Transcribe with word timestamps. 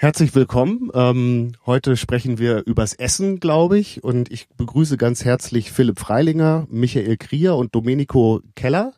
Herzlich 0.00 0.32
willkommen. 0.36 0.92
Ähm, 0.94 1.54
heute 1.66 1.96
sprechen 1.96 2.38
wir 2.38 2.64
übers 2.66 2.94
Essen, 2.94 3.40
glaube 3.40 3.80
ich. 3.80 4.04
Und 4.04 4.30
ich 4.30 4.46
begrüße 4.50 4.96
ganz 4.96 5.24
herzlich 5.24 5.72
Philipp 5.72 5.98
Freilinger, 5.98 6.68
Michael 6.70 7.16
Krier 7.16 7.56
und 7.56 7.74
Domenico 7.74 8.40
Keller. 8.54 8.92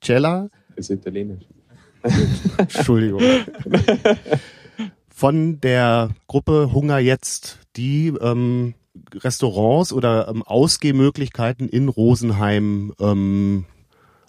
Cella. 0.00 0.48
Das 0.76 0.88
ist 0.88 0.90
italienisch. 0.90 1.42
Entschuldigung. 2.58 3.20
Von 5.08 5.60
der 5.62 6.10
Gruppe 6.28 6.72
Hunger 6.72 7.00
jetzt, 7.00 7.58
die 7.74 8.14
ähm, 8.20 8.74
Restaurants 9.12 9.92
oder 9.92 10.28
ähm, 10.28 10.44
Ausgehmöglichkeiten 10.44 11.68
in 11.68 11.88
Rosenheim 11.88 12.92
ähm, 13.00 13.64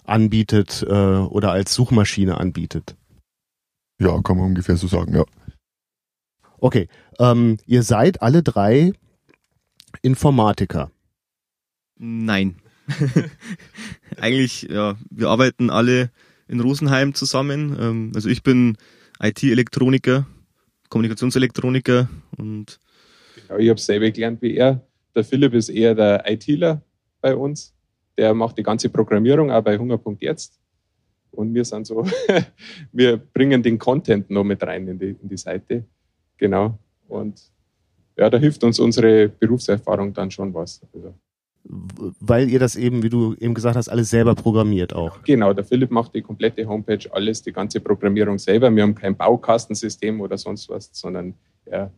anbietet 0.02 0.84
äh, 0.84 0.92
oder 0.92 1.52
als 1.52 1.74
Suchmaschine 1.74 2.38
anbietet. 2.38 2.96
Ja, 4.00 4.20
kann 4.20 4.36
man 4.36 4.46
ungefähr 4.46 4.76
so 4.76 4.88
sagen, 4.88 5.14
ja. 5.14 5.24
Okay, 6.62 6.86
ähm, 7.18 7.56
ihr 7.66 7.82
seid 7.82 8.22
alle 8.22 8.44
drei 8.44 8.92
Informatiker. 10.00 10.92
Nein. 11.98 12.58
Eigentlich, 14.16 14.68
ja, 14.70 14.96
wir 15.10 15.26
arbeiten 15.26 15.70
alle 15.70 16.12
in 16.46 16.60
Rosenheim 16.60 17.14
zusammen. 17.14 17.76
Ähm, 17.80 18.12
also 18.14 18.28
ich 18.28 18.44
bin 18.44 18.78
IT-Elektroniker, 19.20 20.28
Kommunikationselektroniker 20.88 22.08
und 22.36 22.78
genau, 23.34 23.58
ich 23.58 23.68
habe 23.68 23.80
selber 23.80 24.12
gelernt 24.12 24.40
wie 24.40 24.54
er. 24.54 24.86
Der 25.16 25.24
Philipp 25.24 25.54
ist 25.54 25.68
eher 25.68 25.96
der 25.96 26.30
ITler 26.30 26.80
bei 27.20 27.34
uns. 27.34 27.74
Der 28.16 28.34
macht 28.34 28.56
die 28.56 28.62
ganze 28.62 28.88
Programmierung 28.88 29.50
auch 29.50 29.64
bei 29.64 29.76
Hunger.jetzt. 29.76 30.60
Und 31.32 31.54
wir 31.54 31.64
sind 31.64 31.88
so, 31.88 32.06
wir 32.92 33.16
bringen 33.16 33.64
den 33.64 33.80
Content 33.80 34.30
noch 34.30 34.44
mit 34.44 34.62
rein 34.62 34.86
in 34.86 35.00
die, 35.00 35.16
in 35.20 35.28
die 35.28 35.36
Seite. 35.36 35.86
Genau. 36.42 36.76
Und 37.06 37.40
ja, 38.16 38.28
da 38.28 38.36
hilft 38.36 38.64
uns 38.64 38.80
unsere 38.80 39.28
Berufserfahrung 39.28 40.12
dann 40.12 40.28
schon 40.28 40.52
was. 40.52 40.80
Also. 40.92 41.14
Weil 41.62 42.50
ihr 42.50 42.58
das 42.58 42.74
eben, 42.74 43.04
wie 43.04 43.10
du 43.10 43.36
eben 43.38 43.54
gesagt 43.54 43.76
hast, 43.76 43.88
alles 43.88 44.10
selber 44.10 44.34
programmiert 44.34 44.92
auch. 44.92 45.22
Genau, 45.22 45.52
der 45.52 45.62
Philipp 45.62 45.92
macht 45.92 46.16
die 46.16 46.20
komplette 46.22 46.66
Homepage, 46.66 46.98
alles, 47.12 47.42
die 47.42 47.52
ganze 47.52 47.78
Programmierung 47.78 48.40
selber. 48.40 48.74
Wir 48.74 48.82
haben 48.82 48.96
kein 48.96 49.16
Baukastensystem 49.16 50.20
oder 50.20 50.36
sonst 50.36 50.68
was, 50.68 50.90
sondern 50.92 51.34
er 51.64 51.92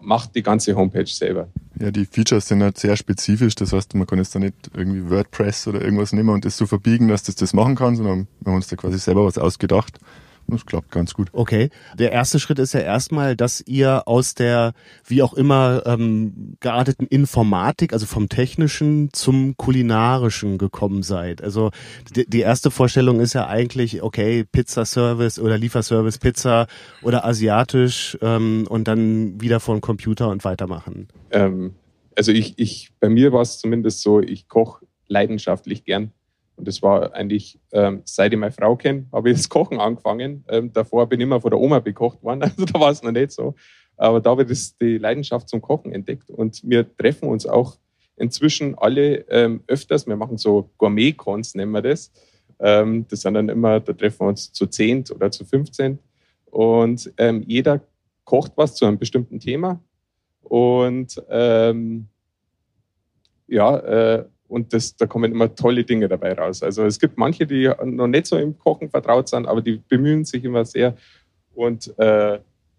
macht 0.00 0.36
die 0.36 0.42
ganze 0.44 0.76
Homepage 0.76 1.08
selber. 1.08 1.48
Ja, 1.80 1.90
die 1.90 2.04
Features 2.04 2.46
sind 2.46 2.62
halt 2.62 2.78
sehr 2.78 2.96
spezifisch. 2.96 3.56
Das 3.56 3.72
heißt, 3.72 3.96
man 3.96 4.06
kann 4.06 4.18
jetzt 4.18 4.36
da 4.36 4.38
nicht 4.38 4.70
irgendwie 4.72 5.10
WordPress 5.10 5.66
oder 5.66 5.82
irgendwas 5.82 6.12
nehmen 6.12 6.28
und 6.28 6.44
das 6.44 6.56
so 6.56 6.66
verbiegen, 6.66 7.08
dass 7.08 7.24
das 7.24 7.34
das 7.34 7.52
machen 7.52 7.74
kann, 7.74 7.96
sondern 7.96 8.28
wir 8.38 8.52
haben 8.52 8.56
uns 8.56 8.68
da 8.68 8.76
quasi 8.76 9.00
selber 9.00 9.24
was 9.24 9.36
ausgedacht. 9.36 9.98
Das 10.46 10.66
klappt 10.66 10.90
ganz 10.90 11.14
gut. 11.14 11.28
Okay. 11.32 11.70
Der 11.98 12.12
erste 12.12 12.38
Schritt 12.38 12.58
ist 12.58 12.74
ja 12.74 12.80
erstmal, 12.80 13.36
dass 13.36 13.62
ihr 13.62 14.06
aus 14.06 14.34
der, 14.34 14.72
wie 15.06 15.22
auch 15.22 15.34
immer, 15.34 15.82
ähm, 15.86 16.56
gearteten 16.60 17.06
Informatik, 17.06 17.92
also 17.92 18.06
vom 18.06 18.28
Technischen 18.28 19.10
zum 19.12 19.56
Kulinarischen 19.56 20.58
gekommen 20.58 21.02
seid. 21.02 21.42
Also 21.42 21.70
die, 22.14 22.28
die 22.28 22.40
erste 22.40 22.70
Vorstellung 22.70 23.20
ist 23.20 23.32
ja 23.32 23.46
eigentlich, 23.46 24.02
okay, 24.02 24.44
Pizzaservice 24.44 25.38
oder 25.38 25.56
Lieferservice 25.56 26.18
Pizza 26.18 26.66
oder 27.02 27.24
asiatisch 27.24 28.18
ähm, 28.20 28.66
und 28.68 28.86
dann 28.86 29.40
wieder 29.40 29.60
vor 29.60 29.76
den 29.76 29.80
Computer 29.80 30.28
und 30.28 30.44
weitermachen. 30.44 31.08
Ähm, 31.30 31.74
also 32.16 32.32
ich, 32.32 32.58
ich, 32.58 32.90
bei 33.00 33.08
mir 33.08 33.32
war 33.32 33.42
es 33.42 33.58
zumindest 33.58 34.02
so, 34.02 34.20
ich 34.20 34.48
koche 34.48 34.86
leidenschaftlich 35.08 35.84
gern. 35.84 36.12
Und 36.56 36.68
das 36.68 36.82
war 36.82 37.12
eigentlich, 37.14 37.58
ähm, 37.72 38.02
seit 38.04 38.32
ich 38.32 38.38
meine 38.38 38.52
Frau 38.52 38.76
kenne, 38.76 39.06
habe 39.12 39.30
ich 39.30 39.36
das 39.36 39.48
Kochen 39.48 39.80
angefangen. 39.80 40.44
Ähm, 40.48 40.72
davor 40.72 41.08
bin 41.08 41.20
ich 41.20 41.24
immer 41.24 41.40
von 41.40 41.50
der 41.50 41.60
Oma 41.60 41.80
bekocht 41.80 42.22
worden, 42.22 42.42
also 42.44 42.64
da 42.64 42.78
war 42.78 42.90
es 42.90 43.02
noch 43.02 43.12
nicht 43.12 43.32
so. 43.32 43.54
Aber 43.96 44.20
da 44.20 44.30
habe 44.30 44.44
ich 44.44 44.76
die 44.78 44.98
Leidenschaft 44.98 45.48
zum 45.48 45.60
Kochen 45.60 45.92
entdeckt. 45.92 46.30
Und 46.30 46.62
wir 46.64 46.96
treffen 46.96 47.28
uns 47.28 47.46
auch 47.46 47.76
inzwischen 48.16 48.76
alle 48.76 49.24
ähm, 49.28 49.62
öfters. 49.66 50.06
Wir 50.06 50.16
machen 50.16 50.38
so 50.38 50.70
Gourmet-Cons, 50.78 51.54
nennen 51.54 51.72
wir 51.72 51.82
das. 51.82 52.12
Ähm, 52.58 53.06
das 53.08 53.22
sind 53.22 53.34
dann 53.34 53.48
immer, 53.48 53.80
da 53.80 53.92
treffen 53.92 54.20
wir 54.20 54.28
uns 54.28 54.52
zu 54.52 54.66
10 54.66 55.10
oder 55.14 55.30
zu 55.30 55.44
15. 55.44 55.98
Und 56.46 57.12
ähm, 57.18 57.42
jeder 57.46 57.80
kocht 58.24 58.52
was 58.56 58.74
zu 58.74 58.86
einem 58.86 58.98
bestimmten 58.98 59.40
Thema. 59.40 59.80
Und 60.42 61.22
ähm, 61.28 62.08
ja, 63.46 63.76
äh, 63.78 64.24
und 64.54 64.72
das, 64.72 64.94
da 64.94 65.06
kommen 65.06 65.32
immer 65.32 65.52
tolle 65.52 65.82
Dinge 65.82 66.06
dabei 66.06 66.32
raus. 66.32 66.62
Also 66.62 66.84
es 66.84 67.00
gibt 67.00 67.18
manche, 67.18 67.44
die 67.44 67.68
noch 67.84 68.06
nicht 68.06 68.26
so 68.26 68.38
im 68.38 68.56
Kochen 68.56 68.88
vertraut 68.88 69.28
sind, 69.28 69.46
aber 69.46 69.60
die 69.60 69.82
bemühen 69.88 70.24
sich 70.24 70.44
immer 70.44 70.64
sehr 70.64 70.96
und 71.54 71.92
äh, 71.98 72.38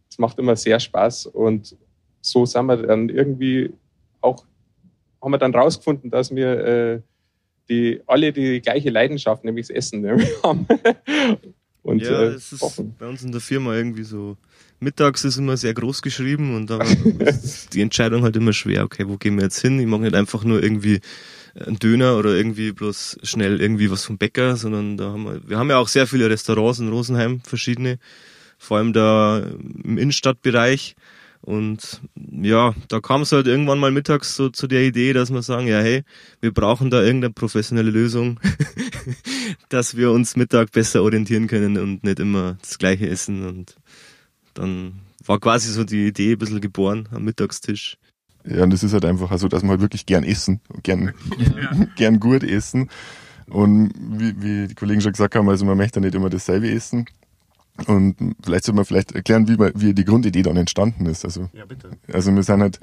es 0.09 0.18
macht 0.18 0.40
immer 0.40 0.56
sehr 0.56 0.80
Spaß. 0.80 1.25
Und 1.25 1.75
so 2.22 2.46
sind 2.46 2.68
wir 2.68 2.78
dann 2.78 3.09
irgendwie 3.09 3.74
auch, 4.22 4.46
haben 5.22 5.31
wir 5.31 5.38
dann 5.38 5.53
rausgefunden, 5.53 6.09
dass 6.09 6.34
wir 6.34 6.66
äh, 6.66 7.02
die, 7.68 8.02
alle 8.07 8.31
die 8.31 8.62
gleiche 8.62 8.90
Leidenschaft, 8.90 9.44
nämlich 9.44 9.68
das 9.68 9.75
Essen, 9.75 10.07
haben. 10.44 10.66
und, 11.84 12.02
ja, 12.02 12.22
äh, 12.22 12.25
es 12.28 12.53
ist 12.53 12.84
bei 12.97 13.07
uns 13.07 13.22
in 13.22 13.34
der 13.34 13.42
Firma 13.42 13.75
irgendwie 13.75 14.03
so. 14.03 14.38
Mittags 14.80 15.25
ist 15.25 15.38
immer 15.38 15.57
sehr 15.57 15.74
groß 15.74 16.02
geschrieben 16.02 16.56
und 16.56 16.69
da 16.69 16.80
ist 17.19 17.74
die 17.74 17.81
Entscheidung 17.81 18.24
halt 18.24 18.38
immer 18.38 18.53
schwer. 18.53 18.86
Okay, 18.86 19.09
wo 19.09 19.18
gehen 19.18 19.36
wir 19.36 19.44
jetzt 19.44 19.59
hin? 19.59 19.78
Ich 19.78 19.88
mag 19.88 20.00
nicht 20.00 20.16
einfach 20.16 20.46
nur 20.46 20.63
irgendwie 20.63 21.02
ein 21.60 21.78
Döner 21.78 22.18
oder 22.18 22.36
irgendwie 22.36 22.72
bloß 22.72 23.20
schnell 23.24 23.62
irgendwie 23.62 23.90
was 23.90 24.04
vom 24.04 24.18
Bäcker, 24.18 24.58
sondern 24.58 24.98
da 24.98 25.06
haben 25.12 25.24
wir, 25.24 25.48
wir 25.48 25.58
haben 25.58 25.70
ja 25.70 25.78
auch 25.78 25.88
sehr 25.88 26.08
viele 26.08 26.30
Restaurants 26.30 26.80
in 26.80 26.90
Rosenheim, 26.90 27.42
verschiedene, 27.42 27.98
vor 28.58 28.78
allem 28.78 28.94
da 28.94 29.40
im 29.84 29.98
Innenstadtbereich. 29.98 30.96
Und 31.42 32.02
ja, 32.16 32.74
da 32.88 33.00
kam 33.00 33.22
es 33.22 33.32
halt 33.32 33.46
irgendwann 33.46 33.78
mal 33.78 33.92
mittags 33.92 34.36
so 34.36 34.50
zu 34.50 34.66
der 34.66 34.84
Idee, 34.84 35.14
dass 35.14 35.32
wir 35.32 35.44
sagen, 35.44 35.68
ja 35.68 35.80
hey, 35.80 36.04
wir 36.42 36.52
brauchen 36.52 36.90
da 36.90 37.04
irgendeine 37.04 37.34
professionelle 37.34 37.92
Lösung, 37.92 38.40
dass 39.70 39.96
wir 39.96 40.12
uns 40.12 40.36
Mittag 40.36 40.72
besser 40.72 41.04
orientieren 41.04 41.48
können 41.48 41.78
und 41.78 42.04
nicht 42.04 42.20
immer 42.20 42.58
das 42.62 42.80
gleiche 42.80 43.08
essen. 43.08 43.46
Und 43.46 43.76
dann 44.56 45.02
war 45.24 45.40
quasi 45.40 45.72
so 45.72 45.84
die 45.84 46.08
Idee 46.08 46.32
ein 46.32 46.40
bisschen 46.40 46.62
geboren 46.62 47.08
am 47.12 47.24
Mittagstisch. 47.24 47.98
Ja, 48.47 48.63
und 48.63 48.72
das 48.72 48.83
ist 48.83 48.94
halt 48.94 49.06
einfach 49.06 49.35
so, 49.38 49.47
dass 49.47 49.63
man 49.63 49.72
halt 49.72 49.81
wirklich 49.81 50.06
gern 50.06 50.23
essen, 50.23 50.61
gern, 50.83 51.13
ja. 51.38 51.85
gern 51.95 52.19
gut 52.19 52.44
essen. 52.44 52.89
Und 53.47 53.91
wie, 53.95 54.41
wie 54.41 54.67
die 54.67 54.75
Kollegen 54.75 55.01
schon 55.01 55.11
gesagt 55.11 55.35
haben, 55.35 55.47
also 55.50 55.66
man 55.66 55.78
möchte 55.78 56.01
nicht 56.01 56.16
immer 56.16 56.29
dasselbe 56.29 56.69
essen. 56.69 57.06
Und 57.88 58.16
vielleicht 58.41 58.63
sollte 58.63 58.78
man 58.78 58.85
vielleicht 58.85 59.11
erklären, 59.11 59.50
wie, 59.50 59.57
man, 59.57 59.72
wie 59.75 59.94
die 59.94 60.06
Grundidee 60.06 60.44
dann 60.44 60.56
entstanden 60.56 61.06
ist. 61.07 61.25
Also, 61.25 61.50
ja, 61.51 61.66
bitte. 61.66 61.89
Also 62.11 62.33
wir 62.33 62.41
sind 62.41 62.61
halt, 62.61 62.79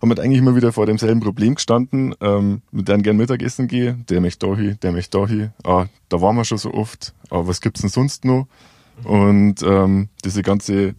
haben 0.00 0.08
halt 0.08 0.20
eigentlich 0.20 0.38
immer 0.38 0.56
wieder 0.56 0.72
vor 0.72 0.86
demselben 0.86 1.20
Problem 1.20 1.56
gestanden, 1.56 2.14
ähm, 2.20 2.62
mit 2.70 2.88
denen 2.88 3.02
gern 3.02 3.18
Mittagessen 3.18 3.68
gehe, 3.68 3.94
der 4.08 4.22
möchte 4.22 4.46
da 4.46 4.56
hin, 4.56 4.78
der 4.82 4.92
möchte 4.92 5.18
da 5.18 5.26
hin. 5.26 5.50
Ah, 5.64 5.86
da 6.08 6.22
waren 6.22 6.36
wir 6.36 6.46
schon 6.46 6.56
so 6.56 6.72
oft, 6.72 7.12
aber 7.28 7.46
was 7.46 7.60
gibt's 7.60 7.82
denn 7.82 7.90
sonst 7.90 8.24
noch? 8.24 8.46
Mhm. 9.04 9.06
Und 9.06 9.62
ähm, 9.62 10.08
diese 10.24 10.42
ganze 10.42 10.94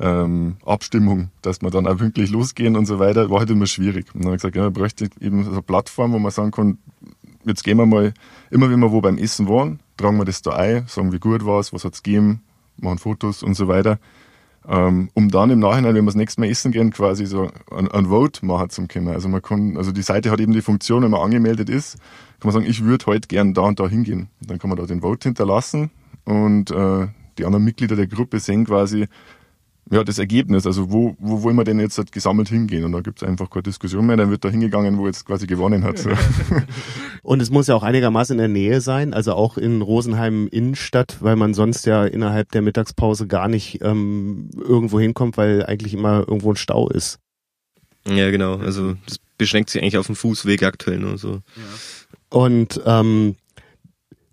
ähm, 0.00 0.56
Abstimmung, 0.64 1.30
dass 1.42 1.62
wir 1.62 1.70
dann 1.70 1.86
auch 1.86 1.96
pünktlich 1.96 2.30
losgehen 2.30 2.76
und 2.76 2.86
so 2.86 2.98
weiter, 2.98 3.30
war 3.30 3.40
halt 3.40 3.50
immer 3.50 3.66
schwierig. 3.66 4.06
Und 4.14 4.22
dann 4.22 4.26
habe 4.26 4.36
ich 4.36 4.42
gesagt, 4.42 4.56
ja, 4.56 4.62
man 4.62 4.72
bräuchte 4.72 5.08
eben 5.20 5.44
so 5.44 5.50
eine 5.50 5.62
Plattform, 5.62 6.12
wo 6.12 6.18
man 6.18 6.32
sagen 6.32 6.50
kann, 6.50 6.78
jetzt 7.44 7.64
gehen 7.64 7.78
wir 7.78 7.86
mal, 7.86 8.14
immer 8.50 8.70
wenn 8.70 8.80
wir 8.80 8.92
wo 8.92 9.00
beim 9.00 9.18
Essen 9.18 9.48
waren, 9.48 9.80
tragen 9.96 10.16
wir 10.18 10.24
das 10.24 10.42
da 10.42 10.52
ein, 10.52 10.86
sagen, 10.86 11.12
wie 11.12 11.18
gut 11.18 11.44
war 11.44 11.60
es, 11.60 11.72
was 11.72 11.84
hat 11.84 11.94
es 11.94 12.02
gegeben, 12.02 12.42
machen 12.76 12.98
Fotos 12.98 13.42
und 13.42 13.54
so 13.54 13.68
weiter. 13.68 13.98
Ähm, 14.66 15.10
um 15.12 15.28
dann 15.28 15.50
im 15.50 15.58
Nachhinein, 15.58 15.94
wenn 15.94 16.04
wir 16.04 16.10
das 16.10 16.14
nächste 16.14 16.40
Mal 16.40 16.48
essen 16.48 16.72
gehen, 16.72 16.90
quasi 16.90 17.26
so 17.26 17.50
ein, 17.70 17.90
ein 17.90 18.06
Vote 18.06 18.46
machen 18.46 18.70
zu 18.70 18.86
können. 18.86 19.08
Also 19.08 19.28
man 19.28 19.42
kann, 19.42 19.76
also 19.76 19.92
die 19.92 20.02
Seite 20.02 20.30
hat 20.30 20.40
eben 20.40 20.52
die 20.52 20.62
Funktion, 20.62 21.02
wenn 21.02 21.10
man 21.10 21.20
angemeldet 21.20 21.68
ist, 21.68 21.98
kann 22.40 22.48
man 22.48 22.52
sagen, 22.52 22.66
ich 22.66 22.82
würde 22.82 23.04
heute 23.06 23.28
gern 23.28 23.52
da 23.52 23.62
und 23.62 23.78
da 23.78 23.88
hingehen. 23.88 24.28
Dann 24.40 24.58
kann 24.58 24.70
man 24.70 24.78
da 24.78 24.86
den 24.86 25.02
Vote 25.02 25.28
hinterlassen 25.28 25.90
und 26.24 26.70
äh, 26.70 27.08
die 27.36 27.44
anderen 27.44 27.64
Mitglieder 27.64 27.96
der 27.96 28.06
Gruppe 28.06 28.40
sehen 28.40 28.64
quasi, 28.64 29.06
ja, 29.90 30.02
das 30.02 30.18
Ergebnis, 30.18 30.66
also 30.66 30.90
wo, 30.90 31.14
wo 31.18 31.42
wollen 31.42 31.56
wir 31.56 31.64
denn 31.64 31.78
jetzt 31.78 31.98
halt 31.98 32.10
gesammelt 32.10 32.48
hingehen? 32.48 32.84
Und 32.84 32.92
da 32.92 33.00
gibt 33.00 33.20
es 33.22 33.28
einfach 33.28 33.50
keine 33.50 33.64
Diskussion 33.64 34.06
mehr, 34.06 34.16
dann 34.16 34.30
wird 34.30 34.44
da 34.44 34.48
hingegangen, 34.48 34.96
wo 34.98 35.06
jetzt 35.06 35.26
quasi 35.26 35.46
gewonnen 35.46 35.84
hat. 35.84 35.98
So. 35.98 36.10
Und 37.22 37.42
es 37.42 37.50
muss 37.50 37.66
ja 37.66 37.74
auch 37.74 37.82
einigermaßen 37.82 38.34
in 38.34 38.38
der 38.38 38.48
Nähe 38.48 38.80
sein, 38.80 39.12
also 39.12 39.34
auch 39.34 39.58
in 39.58 39.82
Rosenheim 39.82 40.48
Innenstadt, 40.48 41.18
weil 41.20 41.36
man 41.36 41.52
sonst 41.52 41.84
ja 41.86 42.04
innerhalb 42.04 42.50
der 42.52 42.62
Mittagspause 42.62 43.26
gar 43.26 43.48
nicht 43.48 43.82
ähm, 43.82 44.50
irgendwo 44.58 44.98
hinkommt, 44.98 45.36
weil 45.36 45.64
eigentlich 45.66 45.92
immer 45.92 46.20
irgendwo 46.20 46.52
ein 46.52 46.56
Stau 46.56 46.88
ist. 46.88 47.18
Ja, 48.06 48.30
genau. 48.30 48.56
Also 48.56 48.96
das 49.06 49.18
beschränkt 49.38 49.70
sich 49.70 49.82
eigentlich 49.82 49.98
auf 49.98 50.06
den 50.06 50.16
Fußweg 50.16 50.62
aktuell 50.62 50.98
nur 50.98 51.18
so. 51.18 51.40
Ja. 51.56 52.38
Und 52.38 52.80
ähm, 52.86 53.36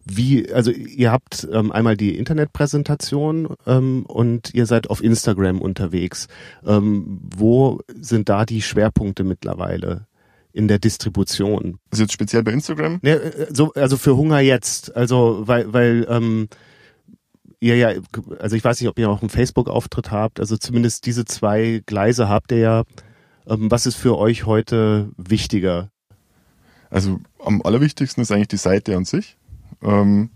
wie, 0.05 0.51
also 0.51 0.71
ihr 0.71 1.11
habt 1.11 1.47
ähm, 1.51 1.71
einmal 1.71 1.97
die 1.97 2.17
Internetpräsentation 2.17 3.55
ähm, 3.67 4.05
und 4.05 4.53
ihr 4.53 4.65
seid 4.65 4.89
auf 4.89 5.03
Instagram 5.03 5.61
unterwegs. 5.61 6.27
Ähm, 6.65 7.19
wo 7.35 7.81
sind 7.93 8.29
da 8.29 8.45
die 8.45 8.61
Schwerpunkte 8.61 9.23
mittlerweile? 9.23 10.07
in 10.53 10.67
der 10.67 10.79
Distribution. 10.79 11.79
Also 11.91 12.03
jetzt 12.03 12.11
speziell 12.11 12.43
bei 12.43 12.51
Instagram? 12.51 12.99
Ne, 13.01 13.11
äh, 13.11 13.47
so, 13.53 13.71
also 13.73 13.95
für 13.97 14.17
Hunger 14.17 14.41
jetzt. 14.41 14.93
Also 14.95 15.43
weil, 15.45 15.71
weil 15.71 16.05
ähm, 16.09 16.49
ihr 17.61 17.77
ja, 17.77 17.93
also 18.39 18.55
ich 18.55 18.63
weiß 18.63 18.81
nicht, 18.81 18.89
ob 18.89 18.99
ihr 18.99 19.09
auch 19.09 19.21
einen 19.21 19.29
Facebook-Auftritt 19.29 20.11
habt, 20.11 20.39
also 20.39 20.57
zumindest 20.57 21.05
diese 21.05 21.25
zwei 21.25 21.81
Gleise 21.85 22.27
habt 22.27 22.51
ihr 22.51 22.57
ja. 22.57 22.83
Ähm, 23.47 23.71
was 23.71 23.85
ist 23.85 23.95
für 23.95 24.17
euch 24.17 24.45
heute 24.45 25.09
wichtiger? 25.17 25.89
Also 26.89 27.19
am 27.43 27.61
allerwichtigsten 27.61 28.21
ist 28.21 28.31
eigentlich 28.31 28.49
die 28.49 28.57
Seite 28.57 28.95
an 28.97 29.05
sich. 29.05 29.37
Ähm, 29.83 30.29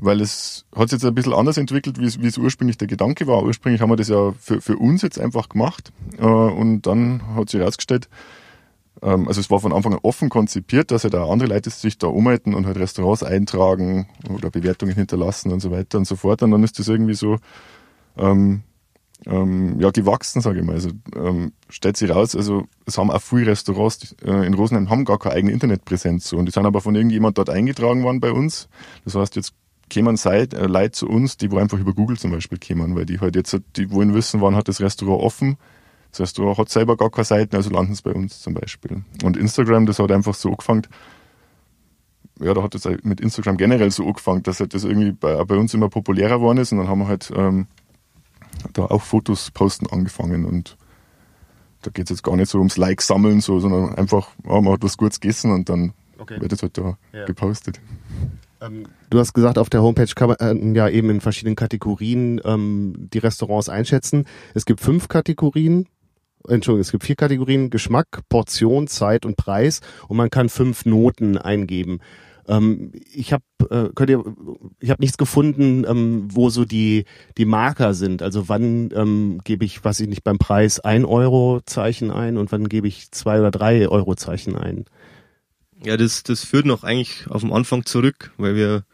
weil 0.00 0.20
es 0.20 0.64
hat 0.74 0.90
sich 0.90 0.98
jetzt 0.98 1.04
ein 1.04 1.14
bisschen 1.14 1.34
anders 1.34 1.56
entwickelt, 1.56 2.00
wie 2.00 2.26
es, 2.26 2.38
ursprünglich 2.38 2.78
der 2.78 2.86
Gedanke 2.86 3.26
war. 3.26 3.42
Ursprünglich 3.42 3.82
haben 3.82 3.90
wir 3.90 3.96
das 3.96 4.08
ja 4.08 4.32
für, 4.38 4.60
für 4.60 4.76
uns 4.76 5.02
jetzt 5.02 5.18
einfach 5.20 5.48
gemacht 5.48 5.92
äh, 6.18 6.24
und 6.24 6.82
dann 6.82 7.34
hat 7.34 7.50
sich 7.50 7.60
herausgestellt, 7.60 8.08
ähm, 9.02 9.28
also 9.28 9.40
es 9.40 9.50
war 9.50 9.60
von 9.60 9.72
Anfang 9.72 9.94
an 9.94 10.00
offen 10.02 10.28
konzipiert, 10.28 10.90
dass 10.90 11.04
halt 11.04 11.14
auch 11.14 11.30
andere 11.30 11.48
Leute 11.48 11.70
sich 11.70 11.98
da 11.98 12.06
umhalten 12.06 12.54
und 12.54 12.66
halt 12.66 12.78
Restaurants 12.78 13.22
eintragen 13.22 14.08
oder 14.32 14.50
Bewertungen 14.50 14.94
hinterlassen 14.94 15.52
und 15.52 15.60
so 15.60 15.70
weiter 15.70 15.98
und 15.98 16.06
so 16.06 16.16
fort. 16.16 16.42
Und 16.42 16.52
dann 16.52 16.62
ist 16.62 16.78
das 16.78 16.88
irgendwie 16.88 17.14
so 17.14 17.38
ähm, 18.16 18.62
ähm, 19.28 19.78
ja, 19.78 19.90
gewachsen, 19.90 20.40
sage 20.40 20.60
ich 20.60 20.64
mal. 20.64 20.74
Also 20.74 20.90
ähm, 21.14 21.52
stellt 21.68 21.96
sich 21.96 22.10
raus, 22.10 22.34
also 22.34 22.64
es 22.86 22.96
haben 22.96 23.10
auch 23.10 23.20
viele 23.20 23.50
Restaurants 23.50 24.16
äh, 24.24 24.46
in 24.46 24.54
Rosenheim 24.54 24.90
haben 24.90 25.04
gar 25.04 25.18
keine 25.18 25.34
eigene 25.34 25.52
Internetpräsenz 25.52 26.28
so. 26.28 26.38
Und 26.38 26.46
die 26.46 26.52
sind 26.52 26.66
aber 26.66 26.80
von 26.80 26.94
irgendjemand 26.94 27.38
dort 27.38 27.50
eingetragen 27.50 28.02
worden 28.02 28.20
bei 28.20 28.32
uns. 28.32 28.68
Das 29.04 29.14
heißt, 29.14 29.36
jetzt 29.36 29.52
kämen 29.90 30.16
Seit, 30.16 30.54
äh, 30.54 30.66
Leute 30.66 30.92
zu 30.92 31.08
uns, 31.08 31.36
die 31.36 31.50
wo 31.50 31.58
einfach 31.58 31.78
über 31.78 31.92
Google 31.92 32.18
zum 32.18 32.30
Beispiel 32.30 32.58
kämen, 32.58 32.96
weil 32.96 33.06
die 33.06 33.20
halt 33.20 33.36
jetzt, 33.36 33.58
die 33.76 33.90
wollen 33.90 34.14
wissen, 34.14 34.40
wann 34.40 34.56
hat 34.56 34.68
das 34.68 34.80
Restaurant 34.80 35.22
offen. 35.22 35.56
Das 36.10 36.20
Restaurant 36.20 36.58
hat 36.58 36.70
selber 36.70 36.96
gar 36.96 37.10
keine 37.10 37.26
Seiten, 37.26 37.54
also 37.54 37.68
landen 37.70 37.94
sie 37.94 38.02
bei 38.02 38.12
uns 38.12 38.40
zum 38.40 38.54
Beispiel. 38.54 39.02
Und 39.22 39.36
Instagram, 39.36 39.84
das 39.84 39.98
hat 39.98 40.10
einfach 40.10 40.34
so 40.34 40.50
angefangen, 40.50 40.86
ja, 42.40 42.54
da 42.54 42.62
hat 42.62 42.74
es 42.74 42.88
mit 43.02 43.20
Instagram 43.20 43.56
generell 43.56 43.90
so 43.90 44.06
angefangen, 44.06 44.42
dass 44.42 44.60
halt 44.60 44.72
das 44.72 44.84
irgendwie 44.84 45.12
bei, 45.12 45.44
bei 45.44 45.56
uns 45.56 45.74
immer 45.74 45.88
populärer 45.88 46.36
geworden 46.36 46.58
ist 46.58 46.72
und 46.72 46.78
dann 46.78 46.88
haben 46.88 47.00
wir 47.00 47.08
halt 47.08 47.32
ähm, 47.34 47.66
da 48.78 48.86
auch 48.86 49.02
Fotos 49.02 49.50
posten 49.50 49.86
angefangen 49.86 50.44
und 50.44 50.76
da 51.82 51.90
geht 51.90 52.06
es 52.06 52.10
jetzt 52.10 52.22
gar 52.22 52.36
nicht 52.36 52.50
so 52.50 52.58
ums 52.58 52.76
Like 52.76 53.02
sammeln, 53.02 53.40
so, 53.40 53.60
sondern 53.60 53.94
einfach, 53.94 54.28
ja, 54.44 54.60
man 54.60 54.72
hat 54.72 54.82
was 54.82 54.96
Gutes 54.96 55.20
gegessen 55.20 55.52
und 55.52 55.68
dann 55.68 55.92
okay. 56.18 56.40
wird 56.40 56.52
es 56.52 56.62
halt 56.62 56.76
da 56.76 56.98
ja. 57.12 57.24
gepostet. 57.24 57.80
Ähm, 58.60 58.84
du 59.10 59.18
hast 59.18 59.32
gesagt, 59.32 59.58
auf 59.58 59.70
der 59.70 59.82
Homepage 59.82 60.12
kann 60.14 60.28
man 60.28 60.38
äh, 60.40 60.76
ja 60.76 60.88
eben 60.88 61.10
in 61.10 61.20
verschiedenen 61.20 61.56
Kategorien 61.56 62.40
ähm, 62.44 63.08
die 63.12 63.18
Restaurants 63.18 63.68
einschätzen. 63.68 64.26
Es 64.54 64.64
gibt 64.64 64.80
fünf 64.80 65.08
Kategorien. 65.08 65.86
Entschuldigung, 66.48 66.80
es 66.80 66.92
gibt 66.92 67.04
vier 67.04 67.16
Kategorien, 67.16 67.70
Geschmack, 67.70 68.20
Portion, 68.28 68.88
Zeit 68.88 69.26
und 69.26 69.36
Preis 69.36 69.80
und 70.08 70.16
man 70.16 70.30
kann 70.30 70.48
fünf 70.48 70.86
Noten 70.86 71.36
eingeben. 71.36 72.00
Ähm, 72.48 72.92
ich 73.12 73.32
habe 73.32 73.44
äh, 73.70 74.02
ich 74.80 74.90
habe 74.90 75.02
nichts 75.02 75.18
gefunden, 75.18 75.84
ähm, 75.86 76.28
wo 76.32 76.50
so 76.50 76.64
die 76.64 77.04
die 77.36 77.44
Marker 77.44 77.94
sind. 77.94 78.22
Also 78.22 78.48
wann 78.48 78.90
ähm, 78.94 79.40
gebe 79.44 79.64
ich, 79.64 79.84
was 79.84 80.00
ich 80.00 80.08
nicht 80.08 80.24
beim 80.24 80.38
Preis 80.38 80.80
ein 80.80 81.04
Euro 81.04 81.60
Zeichen 81.66 82.10
ein 82.10 82.36
und 82.36 82.50
wann 82.50 82.68
gebe 82.68 82.88
ich 82.88 83.10
zwei 83.10 83.38
oder 83.38 83.50
drei 83.50 83.88
Euro 83.88 84.14
Zeichen 84.14 84.56
ein. 84.56 84.86
Ja, 85.84 85.96
das 85.96 86.22
das 86.22 86.44
führt 86.44 86.66
noch 86.66 86.82
eigentlich 86.84 87.26
auf 87.28 87.42
den 87.42 87.52
Anfang 87.52 87.84
zurück, 87.84 88.32
weil 88.38 88.56
wir 88.56 88.84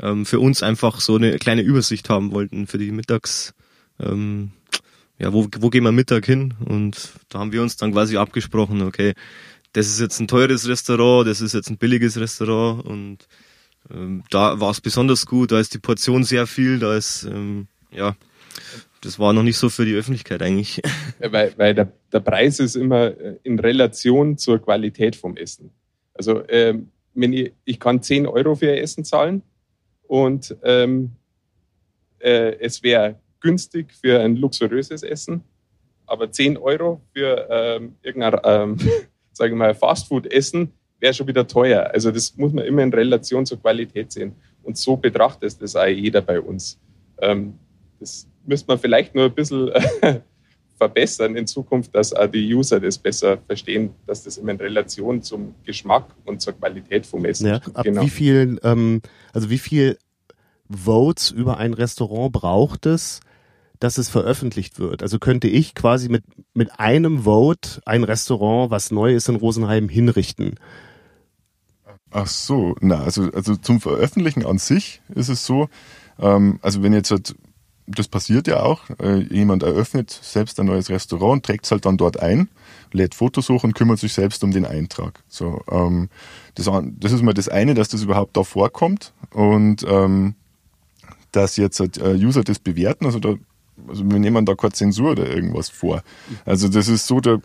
ähm, 0.00 0.24
für 0.24 0.40
uns 0.40 0.62
einfach 0.62 1.00
so 1.00 1.16
eine 1.16 1.38
kleine 1.38 1.62
Übersicht 1.62 2.08
haben 2.08 2.32
wollten 2.32 2.66
für 2.66 2.78
die 2.78 2.90
Mittags. 2.90 3.54
Ähm, 4.00 4.52
ja, 5.18 5.34
wo, 5.34 5.46
wo 5.58 5.68
gehen 5.68 5.84
wir 5.84 5.92
Mittag 5.92 6.24
hin? 6.24 6.54
Und 6.64 7.12
da 7.28 7.40
haben 7.40 7.52
wir 7.52 7.60
uns 7.60 7.76
dann 7.76 7.92
quasi 7.92 8.16
abgesprochen, 8.16 8.80
okay, 8.80 9.12
das 9.72 9.86
ist 9.86 10.00
jetzt 10.00 10.20
ein 10.20 10.28
teures 10.28 10.68
Restaurant, 10.68 11.28
das 11.28 11.40
ist 11.40 11.54
jetzt 11.54 11.70
ein 11.70 11.78
billiges 11.78 12.18
Restaurant 12.18 12.84
und 12.84 13.28
ähm, 13.90 14.24
da 14.30 14.60
war 14.60 14.70
es 14.70 14.80
besonders 14.80 15.26
gut, 15.26 15.52
da 15.52 15.60
ist 15.60 15.74
die 15.74 15.78
Portion 15.78 16.24
sehr 16.24 16.46
viel, 16.46 16.78
da 16.78 16.96
ist, 16.96 17.24
ähm, 17.24 17.68
ja, 17.90 18.16
das 19.00 19.18
war 19.18 19.32
noch 19.32 19.42
nicht 19.42 19.56
so 19.56 19.70
für 19.70 19.84
die 19.84 19.94
Öffentlichkeit 19.94 20.42
eigentlich. 20.42 20.82
Ja, 21.20 21.32
weil 21.32 21.52
weil 21.56 21.74
der, 21.74 21.92
der 22.12 22.20
Preis 22.20 22.60
ist 22.60 22.76
immer 22.76 23.08
äh, 23.08 23.36
in 23.42 23.58
Relation 23.58 24.38
zur 24.38 24.58
Qualität 24.58 25.16
vom 25.16 25.36
Essen. 25.36 25.70
Also 26.14 26.42
ähm, 26.48 26.90
wenn 27.14 27.32
ich, 27.32 27.52
ich 27.64 27.78
kann 27.78 28.02
10 28.02 28.26
Euro 28.26 28.54
für 28.54 28.66
ihr 28.66 28.80
Essen 28.80 29.04
zahlen 29.04 29.42
und 30.06 30.56
ähm, 30.62 31.10
äh, 32.20 32.56
es 32.58 32.82
wäre 32.82 33.16
günstig 33.40 33.92
für 34.00 34.20
ein 34.20 34.36
luxuriöses 34.36 35.02
Essen, 35.02 35.42
aber 36.06 36.30
10 36.30 36.56
Euro 36.56 37.02
für 37.12 37.46
ähm, 37.50 37.96
irgendein 38.02 38.40
ähm, 38.44 38.78
sage 39.40 39.52
ich 39.52 39.58
mal, 39.58 39.74
Fastfood 39.74 40.30
essen, 40.30 40.70
wäre 40.98 41.14
schon 41.14 41.26
wieder 41.26 41.46
teuer. 41.46 41.90
Also 41.94 42.10
das 42.10 42.36
muss 42.36 42.52
man 42.52 42.66
immer 42.66 42.82
in 42.82 42.92
Relation 42.92 43.46
zur 43.46 43.58
Qualität 43.58 44.12
sehen. 44.12 44.32
Und 44.62 44.76
so 44.76 44.98
betrachtet 44.98 45.56
das 45.62 45.74
auch 45.74 45.86
jeder 45.86 46.20
bei 46.20 46.38
uns. 46.38 46.78
Ähm, 47.22 47.54
das 47.98 48.28
müsste 48.44 48.68
man 48.68 48.78
vielleicht 48.78 49.14
nur 49.14 49.24
ein 49.24 49.34
bisschen 49.34 49.70
verbessern 50.76 51.36
in 51.36 51.46
Zukunft, 51.46 51.94
dass 51.94 52.12
auch 52.12 52.26
die 52.26 52.54
User 52.54 52.80
das 52.80 52.98
besser 52.98 53.38
verstehen, 53.46 53.94
dass 54.06 54.24
das 54.24 54.36
immer 54.36 54.52
in 54.52 54.58
Relation 54.58 55.22
zum 55.22 55.54
Geschmack 55.64 56.14
und 56.26 56.42
zur 56.42 56.52
Qualität 56.52 57.06
vom 57.06 57.24
Essen 57.24 57.46
ja, 57.46 57.60
ab 57.72 57.84
genau. 57.84 58.02
wie 58.02 58.10
viel, 58.10 58.60
ähm, 58.62 59.00
also 59.32 59.48
wie 59.48 59.58
viel 59.58 59.96
Votes 60.68 61.30
über 61.30 61.56
ein 61.56 61.72
Restaurant 61.72 62.32
braucht 62.32 62.84
es, 62.84 63.20
dass 63.80 63.98
es 63.98 64.08
veröffentlicht 64.08 64.78
wird. 64.78 65.02
Also 65.02 65.18
könnte 65.18 65.48
ich 65.48 65.74
quasi 65.74 66.08
mit, 66.08 66.22
mit 66.54 66.78
einem 66.78 67.24
Vote 67.24 67.80
ein 67.86 68.04
Restaurant, 68.04 68.70
was 68.70 68.90
neu 68.90 69.14
ist 69.14 69.28
in 69.28 69.36
Rosenheim, 69.36 69.88
hinrichten. 69.88 70.56
Ach 72.10 72.26
so, 72.26 72.76
na, 72.80 73.02
also, 73.02 73.30
also 73.32 73.56
zum 73.56 73.80
Veröffentlichen 73.80 74.44
an 74.44 74.58
sich 74.58 75.00
ist 75.14 75.28
es 75.28 75.46
so, 75.46 75.68
ähm, 76.18 76.58
also 76.60 76.82
wenn 76.82 76.92
jetzt 76.92 77.10
halt, 77.10 77.34
das 77.86 78.08
passiert 78.08 78.48
ja 78.48 78.62
auch, 78.62 78.82
äh, 79.00 79.20
jemand 79.34 79.62
eröffnet 79.62 80.10
selbst 80.10 80.60
ein 80.60 80.66
neues 80.66 80.90
Restaurant, 80.90 81.44
trägt 81.44 81.64
es 81.64 81.70
halt 81.70 81.86
dann 81.86 81.96
dort 81.96 82.20
ein, 82.20 82.48
lädt 82.92 83.14
Fotos 83.14 83.48
hoch 83.48 83.64
und 83.64 83.74
kümmert 83.74 83.98
sich 83.98 84.12
selbst 84.12 84.44
um 84.44 84.50
den 84.50 84.66
Eintrag. 84.66 85.22
So, 85.28 85.62
ähm, 85.70 86.10
das, 86.54 86.68
das 86.98 87.12
ist 87.12 87.22
mal 87.22 87.32
das 87.32 87.48
eine, 87.48 87.74
dass 87.74 87.88
das 87.88 88.02
überhaupt 88.02 88.36
da 88.36 88.42
vorkommt 88.42 89.14
und 89.32 89.84
ähm, 89.88 90.34
dass 91.32 91.56
jetzt 91.56 91.80
halt, 91.80 91.96
äh, 91.96 92.14
User 92.14 92.42
das 92.42 92.58
bewerten, 92.58 93.06
also 93.06 93.20
da 93.20 93.36
also 93.90 94.10
wir 94.10 94.18
nehmen 94.18 94.46
da 94.46 94.54
keine 94.54 94.72
Zensur 94.72 95.12
oder 95.12 95.28
irgendwas 95.28 95.68
vor. 95.68 96.02
Also 96.44 96.68
das 96.68 96.88
ist 96.88 97.06
so, 97.06 97.20
da, 97.20 97.38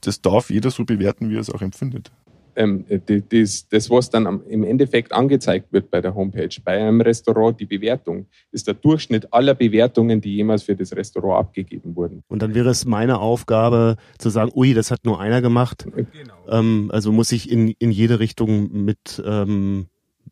das 0.00 0.20
darf 0.20 0.50
jeder 0.50 0.70
so 0.70 0.84
bewerten, 0.84 1.30
wie 1.30 1.36
er 1.36 1.40
es 1.40 1.50
auch 1.50 1.62
empfindet. 1.62 2.10
Ähm, 2.56 2.84
das, 3.30 3.68
das, 3.68 3.90
was 3.90 4.10
dann 4.10 4.42
im 4.48 4.62
Endeffekt 4.62 5.12
angezeigt 5.12 5.72
wird 5.72 5.90
bei 5.90 6.00
der 6.00 6.14
Homepage, 6.14 6.48
bei 6.64 6.80
einem 6.80 7.00
Restaurant, 7.00 7.58
die 7.58 7.66
Bewertung, 7.66 8.26
ist 8.52 8.66
der 8.66 8.74
Durchschnitt 8.74 9.32
aller 9.32 9.54
Bewertungen, 9.54 10.20
die 10.20 10.36
jemals 10.36 10.62
für 10.62 10.76
das 10.76 10.94
Restaurant 10.94 11.40
abgegeben 11.40 11.96
wurden. 11.96 12.22
Und 12.28 12.42
dann 12.42 12.54
wäre 12.54 12.70
es 12.70 12.84
meine 12.84 13.18
Aufgabe 13.18 13.96
zu 14.18 14.30
sagen, 14.30 14.52
ui, 14.54 14.74
das 14.74 14.90
hat 14.90 15.04
nur 15.04 15.20
einer 15.20 15.42
gemacht. 15.42 15.86
Genau. 15.94 16.34
Ähm, 16.48 16.90
also 16.92 17.12
muss 17.12 17.32
ich 17.32 17.50
in, 17.50 17.68
in 17.78 17.90
jede 17.90 18.20
Richtung 18.20 18.70
mit, 18.84 19.22
ähm, 19.26 19.86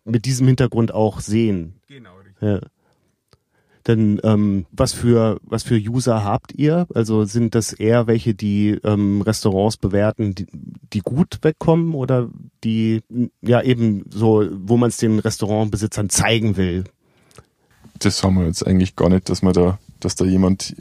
mit 0.04 0.24
diesem 0.24 0.46
Hintergrund 0.46 0.94
auch 0.94 1.20
sehen. 1.20 1.80
Genau, 1.88 2.10
richtig. 2.24 2.42
Ja. 2.42 2.60
Denn 3.86 4.20
ähm, 4.22 4.66
was 4.70 4.92
für 4.92 5.40
was 5.42 5.64
für 5.64 5.76
User 5.76 6.24
habt 6.24 6.52
ihr? 6.54 6.86
Also 6.94 7.24
sind 7.24 7.54
das 7.54 7.72
eher 7.72 8.06
welche, 8.06 8.34
die 8.34 8.78
ähm, 8.84 9.22
Restaurants 9.22 9.76
bewerten, 9.76 10.34
die, 10.34 10.46
die 10.92 11.00
gut 11.00 11.38
wegkommen 11.42 11.94
oder 11.94 12.28
die 12.62 13.02
ja 13.40 13.60
eben 13.62 14.04
so, 14.10 14.44
wo 14.52 14.76
man 14.76 14.88
es 14.88 14.98
den 14.98 15.18
Restaurantbesitzern 15.18 16.10
zeigen 16.10 16.56
will? 16.56 16.84
Das 17.98 18.22
haben 18.22 18.34
wir 18.34 18.46
jetzt 18.46 18.66
eigentlich 18.66 18.94
gar 18.94 19.08
nicht, 19.08 19.28
dass 19.28 19.42
man 19.42 19.52
da, 19.52 19.78
dass 20.00 20.14
da 20.14 20.24
jemand 20.24 20.76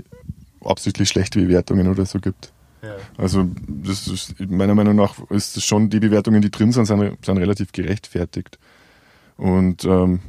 absichtlich 0.63 1.09
schlechte 1.09 1.39
Bewertungen 1.39 1.87
oder 1.87 2.05
so 2.05 2.19
gibt. 2.19 2.53
Ja. 2.83 2.95
Also 3.17 3.47
das 3.67 4.07
ist, 4.07 4.39
meiner 4.39 4.75
Meinung 4.75 4.95
nach 4.95 5.15
ist 5.29 5.57
es 5.57 5.63
schon 5.63 5.89
die 5.89 5.99
Bewertungen, 5.99 6.41
die 6.41 6.49
drin 6.49 6.71
sind, 6.71 6.85
sind, 6.85 7.23
sind 7.23 7.37
relativ 7.37 7.71
gerechtfertigt. 7.71 8.57
Und 9.37 9.85
ähm, 9.85 10.19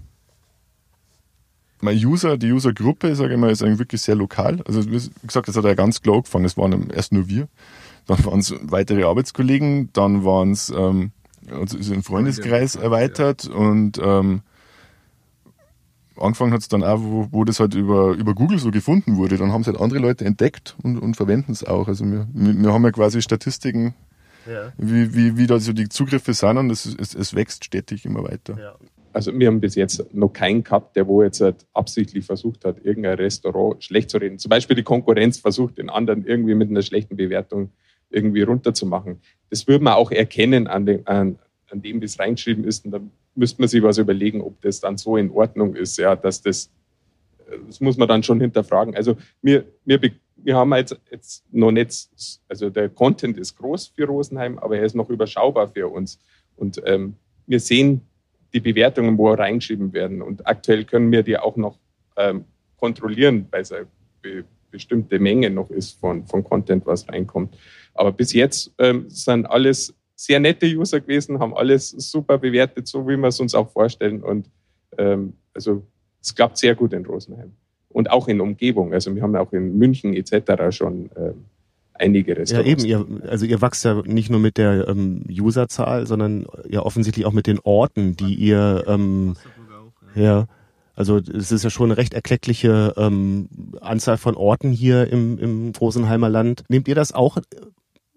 mein 1.82 1.96
User, 1.96 2.38
die 2.38 2.52
Usergruppe, 2.52 3.14
sage 3.14 3.34
ich 3.34 3.40
mal, 3.40 3.50
ist 3.50 3.62
eigentlich 3.62 3.80
wirklich 3.80 4.00
sehr 4.00 4.14
lokal. 4.14 4.60
Also 4.66 4.86
wie 4.86 5.00
gesagt, 5.26 5.48
das 5.48 5.56
hat 5.56 5.64
ja 5.64 5.74
ganz 5.74 6.00
klar 6.00 6.16
angefangen. 6.16 6.44
Es 6.44 6.56
waren 6.56 6.90
erst 6.90 7.12
nur 7.12 7.28
wir, 7.28 7.48
dann 8.06 8.24
waren 8.24 8.38
es 8.38 8.54
weitere 8.62 9.02
Arbeitskollegen, 9.02 9.90
dann 9.92 10.24
waren 10.24 10.52
es 10.52 10.70
ähm, 10.70 11.10
also 11.50 11.76
ist 11.76 11.90
ein 11.90 12.04
Freundeskreis 12.04 12.76
erweitert 12.76 13.46
und 13.46 13.98
ähm, 14.02 14.42
angefangen 16.16 16.52
hat 16.52 16.60
es 16.60 16.68
dann 16.68 16.84
auch, 16.84 17.00
wo, 17.00 17.28
wo 17.32 17.44
das 17.44 17.58
halt 17.58 17.74
über, 17.74 18.12
über 18.12 18.34
Google 18.34 18.58
so 18.58 18.70
gefunden 18.70 19.16
wurde. 19.16 19.36
Dann 19.36 19.52
haben 19.52 19.62
es 19.62 19.66
halt 19.66 19.80
andere 19.80 19.98
Leute 19.98 20.24
entdeckt 20.24 20.76
und, 20.82 20.98
und 20.98 21.16
verwenden 21.16 21.50
es 21.50 21.64
auch. 21.64 21.88
Also 21.88 22.04
wir, 22.04 22.28
wir 22.32 22.72
haben 22.72 22.84
ja 22.84 22.92
quasi 22.92 23.20
Statistiken, 23.22 23.94
ja. 24.46 24.72
wie, 24.78 25.14
wie, 25.14 25.36
wie 25.36 25.46
da 25.48 25.58
so 25.58 25.72
die 25.72 25.88
Zugriffe 25.88 26.32
sind 26.32 26.58
und 26.58 26.70
es, 26.70 26.86
es, 26.86 27.14
es 27.14 27.34
wächst 27.34 27.64
stetig 27.64 28.04
immer 28.04 28.22
weiter. 28.22 28.56
Ja. 28.56 28.74
Also 29.12 29.38
wir 29.38 29.47
haben 29.47 29.61
bis 29.61 29.75
jetzt 29.75 30.14
noch 30.14 30.33
keinen 30.33 30.64
gehabt, 30.64 30.97
der 30.97 31.07
wo 31.07 31.23
jetzt 31.23 31.40
halt 31.40 31.66
absichtlich 31.73 32.25
versucht 32.25 32.64
hat, 32.64 32.85
irgendein 32.85 33.16
Restaurant 33.16 33.83
schlecht 33.83 34.11
zu 34.11 34.19
reden. 34.19 34.38
Zum 34.38 34.49
Beispiel 34.49 34.76
die 34.76 34.83
Konkurrenz 34.83 35.38
versucht, 35.38 35.78
den 35.78 35.90
anderen 35.90 36.25
irgendwie 36.25 36.54
mit 36.54 36.71
einer 36.71 36.83
schlechten 36.83 37.16
Bewertung 37.16 37.71
irgendwie 38.11 38.42
runterzumachen. 38.42 39.21
Das 39.50 39.66
würde 39.66 39.85
man 39.85 39.95
auch 39.95 40.11
erkennen 40.11 40.66
an, 40.66 40.87
den, 40.87 41.07
an, 41.07 41.38
an 41.71 41.83
dem, 41.83 42.02
es 42.02 42.19
reingeschrieben 42.19 42.64
ist. 42.64 42.85
Und 42.85 42.92
dann 42.92 43.11
müsste 43.35 43.61
man 43.61 43.69
sich 43.69 43.83
was 43.83 43.99
überlegen, 43.99 44.40
ob 44.40 44.61
das 44.62 44.81
dann 44.81 44.97
so 44.97 45.16
in 45.16 45.31
Ordnung 45.31 45.75
ist, 45.75 45.99
ja, 45.99 46.16
dass 46.16 46.42
das, 46.42 46.71
das 47.66 47.81
muss 47.81 47.97
man 47.97 48.09
dann 48.09 48.23
schon 48.23 48.40
hinterfragen. 48.40 48.95
Also 48.95 49.16
wir, 49.40 49.64
wir, 49.85 50.00
wir 50.37 50.57
haben 50.57 50.75
jetzt, 50.75 50.99
jetzt 51.11 51.45
noch 51.52 51.71
nicht, 51.71 52.09
also 52.49 52.71
der 52.71 52.88
Content 52.88 53.38
ist 53.38 53.57
groß 53.57 53.92
für 53.95 54.07
Rosenheim, 54.07 54.59
aber 54.59 54.78
er 54.78 54.85
ist 54.85 54.95
noch 54.95 55.11
überschaubar 55.11 55.69
für 55.69 55.88
uns. 55.88 56.19
Und 56.57 56.83
ähm, 56.87 57.14
wir 57.47 57.61
sehen 57.61 58.02
die 58.52 58.61
Bewertungen, 58.61 59.16
wo 59.18 59.30
reingeschrieben 59.30 59.92
werden. 59.92 60.23
Und 60.23 60.47
aktuell 60.47 60.85
können 60.85 61.11
wir 61.11 61.23
die 61.23 61.38
auch 61.38 61.56
noch 61.56 61.78
ähm, 62.16 62.44
kontrollieren, 62.76 63.47
weil 63.50 63.62
es 63.62 63.73
eine 63.73 63.87
be 64.21 64.44
bestimmte 64.71 65.18
Menge 65.18 65.50
noch 65.50 65.68
ist 65.68 66.00
von, 66.00 66.26
von 66.26 66.42
Content, 66.42 66.87
was 66.87 67.06
reinkommt. 67.06 67.59
Aber 67.92 68.11
bis 68.11 68.32
jetzt 68.32 68.73
ähm, 68.78 69.04
sind 69.11 69.44
alles 69.44 69.94
sehr 70.16 70.40
nette 70.40 70.66
User 70.66 70.99
gewesen, 71.00 71.38
haben 71.40 71.54
alles 71.54 71.90
super 71.90 72.38
bewertet, 72.38 72.88
so 72.88 73.06
wie 73.06 73.18
wir 73.18 73.28
es 73.28 73.38
uns 73.38 73.54
auch 73.54 73.71
vorstellen. 73.71 74.23
Und 74.23 74.49
ähm, 74.97 75.35
also 75.52 75.82
es 76.23 76.35
klappt 76.35 76.56
sehr 76.56 76.75
gut 76.75 76.94
in 76.94 77.04
Rosenheim. 77.04 77.52
Und 77.90 78.11
auch 78.11 78.28
in 78.28 78.40
Umgebung. 78.40 78.94
Also 78.94 79.14
wir 79.14 79.21
haben 79.23 79.37
auch 79.37 79.52
in 79.52 79.76
München 79.76 80.14
etc. 80.14 80.75
schon 80.75 81.11
ähm, 81.16 81.44
einige 81.94 82.37
Restaurants. 82.37 82.84
Ja, 82.84 82.94
eben, 82.96 83.08
ihr, 83.20 83.28
also 83.28 83.46
ihr 83.46 83.61
wachst 83.61 83.84
ja 83.84 84.02
nicht 84.04 84.30
nur 84.30 84.40
mit 84.40 84.56
der 84.56 84.88
ähm, 84.88 85.25
Userzahl, 85.28 86.06
sondern 86.06 86.46
ja 86.68 86.80
offensichtlich 86.80 87.26
auch 87.26 87.32
mit 87.32 87.46
den 87.46 87.58
Orten, 87.61 88.16
die 88.16 88.34
ihr 88.34 88.84
ähm, 88.87 89.37
ja. 90.14 90.46
Also 90.94 91.16
es 91.16 91.50
ist 91.50 91.64
ja 91.64 91.70
schon 91.70 91.90
eine 91.90 91.96
recht 91.96 92.12
erkleckliche 92.12 92.92
ähm, 92.99 93.49
Anzahl 93.80 94.18
von 94.18 94.37
Orten 94.37 94.70
hier 94.70 95.11
im, 95.11 95.38
im 95.38 95.72
Rosenheimer 95.80 96.28
Land. 96.28 96.64
Nehmt 96.68 96.87
ihr 96.87 96.94
das 96.94 97.12
auch 97.12 97.38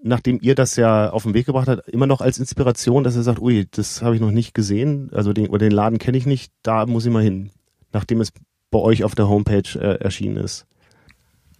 nachdem 0.05 0.37
ihr 0.39 0.53
das 0.53 0.75
ja 0.75 1.09
auf 1.09 1.23
den 1.23 1.33
Weg 1.33 1.47
gebracht 1.47 1.67
habt, 1.67 1.89
immer 1.89 2.05
noch 2.05 2.21
als 2.21 2.37
Inspiration, 2.37 3.03
dass 3.03 3.15
ihr 3.15 3.23
sagt, 3.23 3.41
ui, 3.41 3.67
das 3.71 4.03
habe 4.03 4.13
ich 4.13 4.21
noch 4.21 4.31
nicht 4.31 4.53
gesehen, 4.53 5.09
also 5.11 5.33
den, 5.33 5.49
oder 5.49 5.65
den 5.65 5.71
Laden 5.71 5.97
kenne 5.97 6.17
ich 6.17 6.27
nicht, 6.27 6.53
da 6.61 6.85
muss 6.85 7.07
ich 7.07 7.11
mal 7.11 7.23
hin, 7.23 7.49
nachdem 7.91 8.21
es 8.21 8.31
bei 8.69 8.77
euch 8.77 9.03
auf 9.03 9.15
der 9.15 9.27
Homepage 9.27 9.67
äh, 9.79 9.99
erschienen 9.99 10.37
ist? 10.37 10.67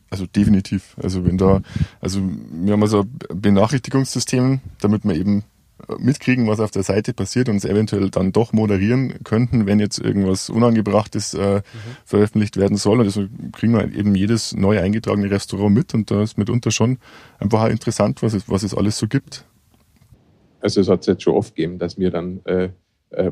Also 0.09 0.25
definitiv. 0.25 0.95
Also 1.01 1.25
wenn 1.25 1.37
da, 1.37 1.61
also 1.99 2.21
wir 2.21 2.73
haben 2.73 2.81
also 2.83 3.01
ein 3.01 3.41
Benachrichtigungssystem, 3.41 4.61
damit 4.79 5.03
man 5.03 5.15
eben 5.15 5.43
mitkriegen, 5.99 6.47
was 6.47 6.59
auf 6.59 6.71
der 6.71 6.83
Seite 6.83 7.13
passiert 7.13 7.49
und 7.49 7.57
es 7.57 7.65
eventuell 7.65 8.09
dann 8.09 8.31
doch 8.31 8.53
moderieren 8.53 9.23
könnten, 9.23 9.65
wenn 9.65 9.79
jetzt 9.79 9.99
irgendwas 9.99 10.49
Unangebrachtes 10.49 11.33
äh, 11.33 11.57
mhm. 11.57 11.61
veröffentlicht 12.05 12.57
werden 12.57 12.77
soll. 12.77 12.99
Und 12.99 13.05
deswegen 13.05 13.29
also 13.35 13.51
kriegen 13.51 13.73
wir 13.73 13.93
eben 13.93 14.15
jedes 14.15 14.55
neu 14.55 14.79
eingetragene 14.79 15.29
Restaurant 15.29 15.75
mit 15.75 15.93
und 15.93 16.09
da 16.11 16.23
ist 16.23 16.37
mitunter 16.37 16.71
schon 16.71 16.97
einfach 17.39 17.63
auch 17.63 17.69
interessant, 17.69 18.23
was 18.23 18.33
es, 18.33 18.49
was 18.49 18.63
es 18.63 18.73
alles 18.73 18.97
so 18.97 19.07
gibt. 19.07 19.45
Also 20.61 20.81
es 20.81 20.89
hat 20.89 21.01
es 21.01 21.07
jetzt 21.07 21.23
schon 21.23 21.35
oft 21.35 21.55
gegeben, 21.55 21.77
dass 21.77 21.99
wir 21.99 22.09
dann 22.09 22.43
äh, 22.45 22.69
äh, 23.11 23.31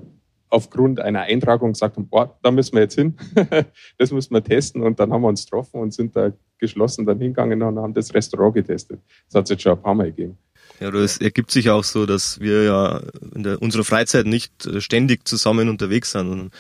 aufgrund 0.49 0.99
einer 0.99 1.21
Eintragung 1.21 1.73
gesagt 1.73 1.97
haben, 1.97 2.07
oh, 2.11 2.25
da 2.43 2.51
müssen 2.51 2.75
wir 2.75 2.81
jetzt 2.81 2.95
hin, 2.95 3.15
das 3.97 4.11
müssen 4.11 4.33
wir 4.33 4.43
testen 4.43 4.83
und 4.83 4.99
dann 4.99 5.11
haben 5.11 5.21
wir 5.23 5.29
uns 5.29 5.45
getroffen 5.45 5.79
und 5.79 5.93
sind 5.93 6.15
da 6.15 6.31
geschlossen 6.63 7.05
dann 7.05 7.19
hingegangen 7.19 7.61
und 7.61 7.77
haben 7.77 7.93
das 7.93 8.13
Restaurant 8.13 8.55
getestet. 8.55 8.99
Das 9.27 9.35
hat 9.35 9.43
es 9.45 9.49
jetzt 9.51 9.63
schon 9.63 9.73
ein 9.73 9.81
paar 9.81 9.93
Mal 9.93 10.11
gegeben. 10.11 10.37
Ja, 10.79 10.89
es 10.93 11.17
ergibt 11.17 11.51
sich 11.51 11.69
auch 11.69 11.83
so, 11.83 12.05
dass 12.05 12.39
wir 12.39 12.63
ja 12.63 13.01
in 13.35 13.43
der, 13.43 13.61
unserer 13.61 13.83
Freizeit 13.83 14.25
nicht 14.25 14.65
äh, 14.65 14.81
ständig 14.81 15.27
zusammen 15.27 15.69
unterwegs 15.69 16.11
sind 16.11 16.31
und 16.31 16.51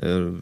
äh, 0.00 0.32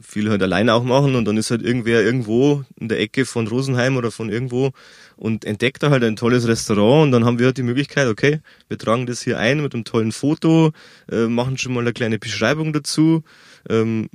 viel 0.00 0.30
halt 0.30 0.42
alleine 0.42 0.74
auch 0.74 0.82
machen 0.82 1.14
und 1.14 1.24
dann 1.24 1.36
ist 1.36 1.50
halt 1.50 1.62
irgendwer 1.62 2.02
irgendwo 2.02 2.64
in 2.80 2.88
der 2.88 3.00
Ecke 3.00 3.26
von 3.26 3.46
Rosenheim 3.46 3.96
oder 3.96 4.10
von 4.10 4.30
irgendwo 4.30 4.72
und 5.16 5.44
entdeckt 5.44 5.82
da 5.82 5.90
halt 5.90 6.02
ein 6.04 6.16
tolles 6.16 6.48
Restaurant 6.48 7.04
und 7.04 7.12
dann 7.12 7.24
haben 7.24 7.38
wir 7.38 7.46
halt 7.46 7.58
die 7.58 7.62
Möglichkeit, 7.62 8.08
okay, 8.08 8.40
wir 8.68 8.78
tragen 8.78 9.06
das 9.06 9.22
hier 9.22 9.38
ein 9.38 9.62
mit 9.62 9.74
einem 9.74 9.84
tollen 9.84 10.12
Foto, 10.12 10.72
äh, 11.12 11.26
machen 11.26 11.58
schon 11.58 11.74
mal 11.74 11.80
eine 11.80 11.92
kleine 11.92 12.18
Beschreibung 12.18 12.72
dazu, 12.72 13.22
ähm, 13.68 14.08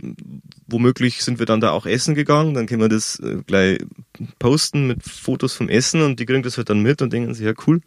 womöglich 0.67 1.23
sind 1.23 1.39
wir 1.39 1.45
dann 1.45 1.61
da 1.61 1.71
auch 1.71 1.85
essen 1.85 2.15
gegangen, 2.15 2.53
dann 2.53 2.65
können 2.65 2.81
wir 2.81 2.89
das 2.89 3.19
äh, 3.19 3.37
gleich 3.45 3.79
posten 4.39 4.87
mit 4.87 5.03
Fotos 5.03 5.53
vom 5.53 5.69
Essen 5.69 6.01
und 6.01 6.19
die 6.19 6.25
kriegen 6.25 6.43
das 6.43 6.57
halt 6.57 6.69
dann 6.69 6.81
mit 6.81 7.01
und 7.01 7.13
denken 7.13 7.33
sich, 7.33 7.45
ja 7.45 7.53
cool, 7.67 7.81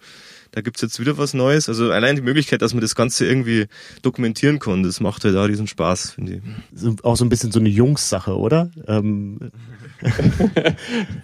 da 0.53 0.61
gibt's 0.61 0.81
jetzt 0.81 1.01
wieder 1.01 1.19
was 1.19 1.35
Neues. 1.35 1.69
Also 1.69 1.91
allein 1.91 2.17
die 2.17 2.23
Möglichkeit, 2.23 2.63
dass 2.63 2.73
man 2.73 2.81
das 2.81 2.95
Ganze 2.95 3.27
irgendwie 3.27 3.67
dokumentieren 4.03 4.59
kann, 4.59 4.83
das 4.83 5.01
macht 5.01 5.25
halt 5.25 5.37
auch 5.37 5.49
riesen 5.49 5.67
Spaß, 5.67 6.13
finde 6.13 6.41
ich. 6.41 7.05
Auch 7.05 7.17
so 7.17 7.25
ein 7.25 7.29
bisschen 7.29 7.53
so 7.53 7.61
eine 7.61 7.69
Jungs-Sache, 7.69 8.37
oder? 8.37 8.71
Ähm. 8.87 9.39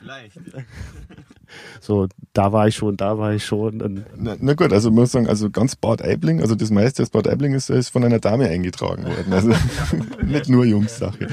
Vielleicht. 0.01 0.39
So, 1.81 2.07
da 2.33 2.53
war 2.53 2.69
ich 2.69 2.77
schon, 2.77 2.97
da 2.97 3.19
war 3.19 3.33
ich 3.35 3.45
schon. 3.45 4.05
Na, 4.17 4.37
na, 4.39 4.55
gut, 4.55 4.73
also 4.73 4.91
muss 4.91 5.13
sagen, 5.13 5.27
also 5.27 5.51
ganz 5.51 5.77
Bad 5.77 6.03
Aibling, 6.03 6.41
also 6.41 6.55
das 6.55 6.71
meiste 6.71 7.03
aus 7.03 7.11
Bad 7.11 7.29
Aibling 7.29 7.55
ist, 7.55 7.71
ist 7.71 7.91
von 7.91 8.05
einer 8.05 8.19
Dame 8.19 8.49
eingetragen 8.49 9.05
worden. 9.05 9.33
Also 9.33 9.53
nicht 10.25 10.49
nur 10.49 10.65
Jungs-Sache. 10.65 11.29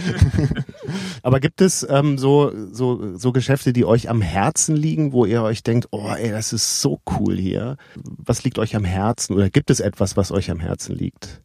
Aber 1.24 1.40
gibt 1.40 1.62
es 1.62 1.86
ähm, 1.90 2.18
so, 2.18 2.52
so, 2.72 3.18
so 3.18 3.32
Geschäfte, 3.32 3.74
die 3.74 3.86
euch 3.86 4.10
am 4.10 4.22
Herzen 4.22 4.76
liegen, 4.76 5.14
wo 5.14 5.26
ihr 5.26 5.44
euch 5.44 5.64
denkt, 5.64 5.88
oh 5.92 6.10
ey, 6.10 6.32
das 6.32 6.54
ist 6.54 6.82
so 6.82 7.00
cool 7.20 7.38
hier. 7.38 7.78
Was 7.96 8.44
liegt 8.44 8.60
euch 8.60 8.76
am 8.76 8.86
Herzen? 8.86 9.36
Oder 9.36 9.50
gibt 9.50 9.70
es 9.70 9.80
etwas, 9.80 10.18
was 10.18 10.32
euch 10.32 10.50
am 10.52 10.60
Herzen 10.60 10.96
liegt? 10.96 11.42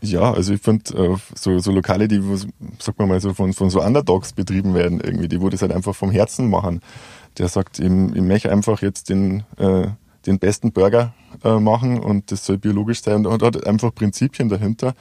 Ja, 0.00 0.32
also 0.32 0.54
ich 0.54 0.62
finde 0.62 0.96
äh, 0.96 1.16
so, 1.34 1.58
so 1.58 1.72
Lokale, 1.72 2.06
die, 2.06 2.22
sag 2.78 2.98
mal 2.98 3.20
so, 3.20 3.34
von, 3.34 3.52
von 3.52 3.68
so 3.68 3.82
Underdogs 3.82 4.32
betrieben 4.32 4.74
werden, 4.74 5.00
irgendwie, 5.00 5.28
die 5.28 5.40
wo 5.40 5.48
das 5.48 5.62
halt 5.62 5.72
einfach 5.72 5.94
vom 5.94 6.10
Herzen 6.10 6.48
machen 6.48 6.80
der 7.38 7.48
sagt, 7.48 7.78
ich, 7.78 7.86
ich 7.86 8.22
möchte 8.22 8.50
einfach 8.50 8.82
jetzt 8.82 9.08
den, 9.08 9.44
äh, 9.56 9.88
den 10.26 10.38
besten 10.38 10.72
Burger 10.72 11.14
äh, 11.44 11.58
machen 11.58 12.00
und 12.00 12.30
das 12.30 12.44
soll 12.44 12.58
biologisch 12.58 13.02
sein 13.02 13.26
und 13.26 13.42
hat 13.42 13.66
einfach 13.66 13.94
Prinzipien 13.94 14.48
dahinter 14.48 14.94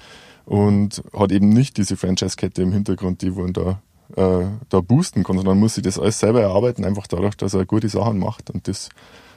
und 0.46 1.04
hat 1.18 1.32
eben 1.32 1.50
nicht 1.50 1.78
diese 1.78 1.98
Franchise-Kette 1.98 2.62
im 2.62 2.72
Hintergrund, 2.72 3.22
die 3.22 3.36
wollen 3.36 3.54
da 3.54 3.82
äh, 4.16 4.46
da 4.70 4.80
boosten 4.82 5.24
kann, 5.24 5.38
sondern 5.38 5.60
muss 5.60 5.76
sich 5.76 5.84
das 5.84 6.00
alles 6.00 6.20
selber 6.20 6.42
erarbeiten, 6.42 6.86
einfach 6.86 7.08
dadurch, 7.08 7.36
dass 7.36 7.54
er 7.54 7.66
gute 7.66 7.90
Sachen 7.90 8.20
macht. 8.20 8.50
Und 8.50 8.68
das 8.68 8.90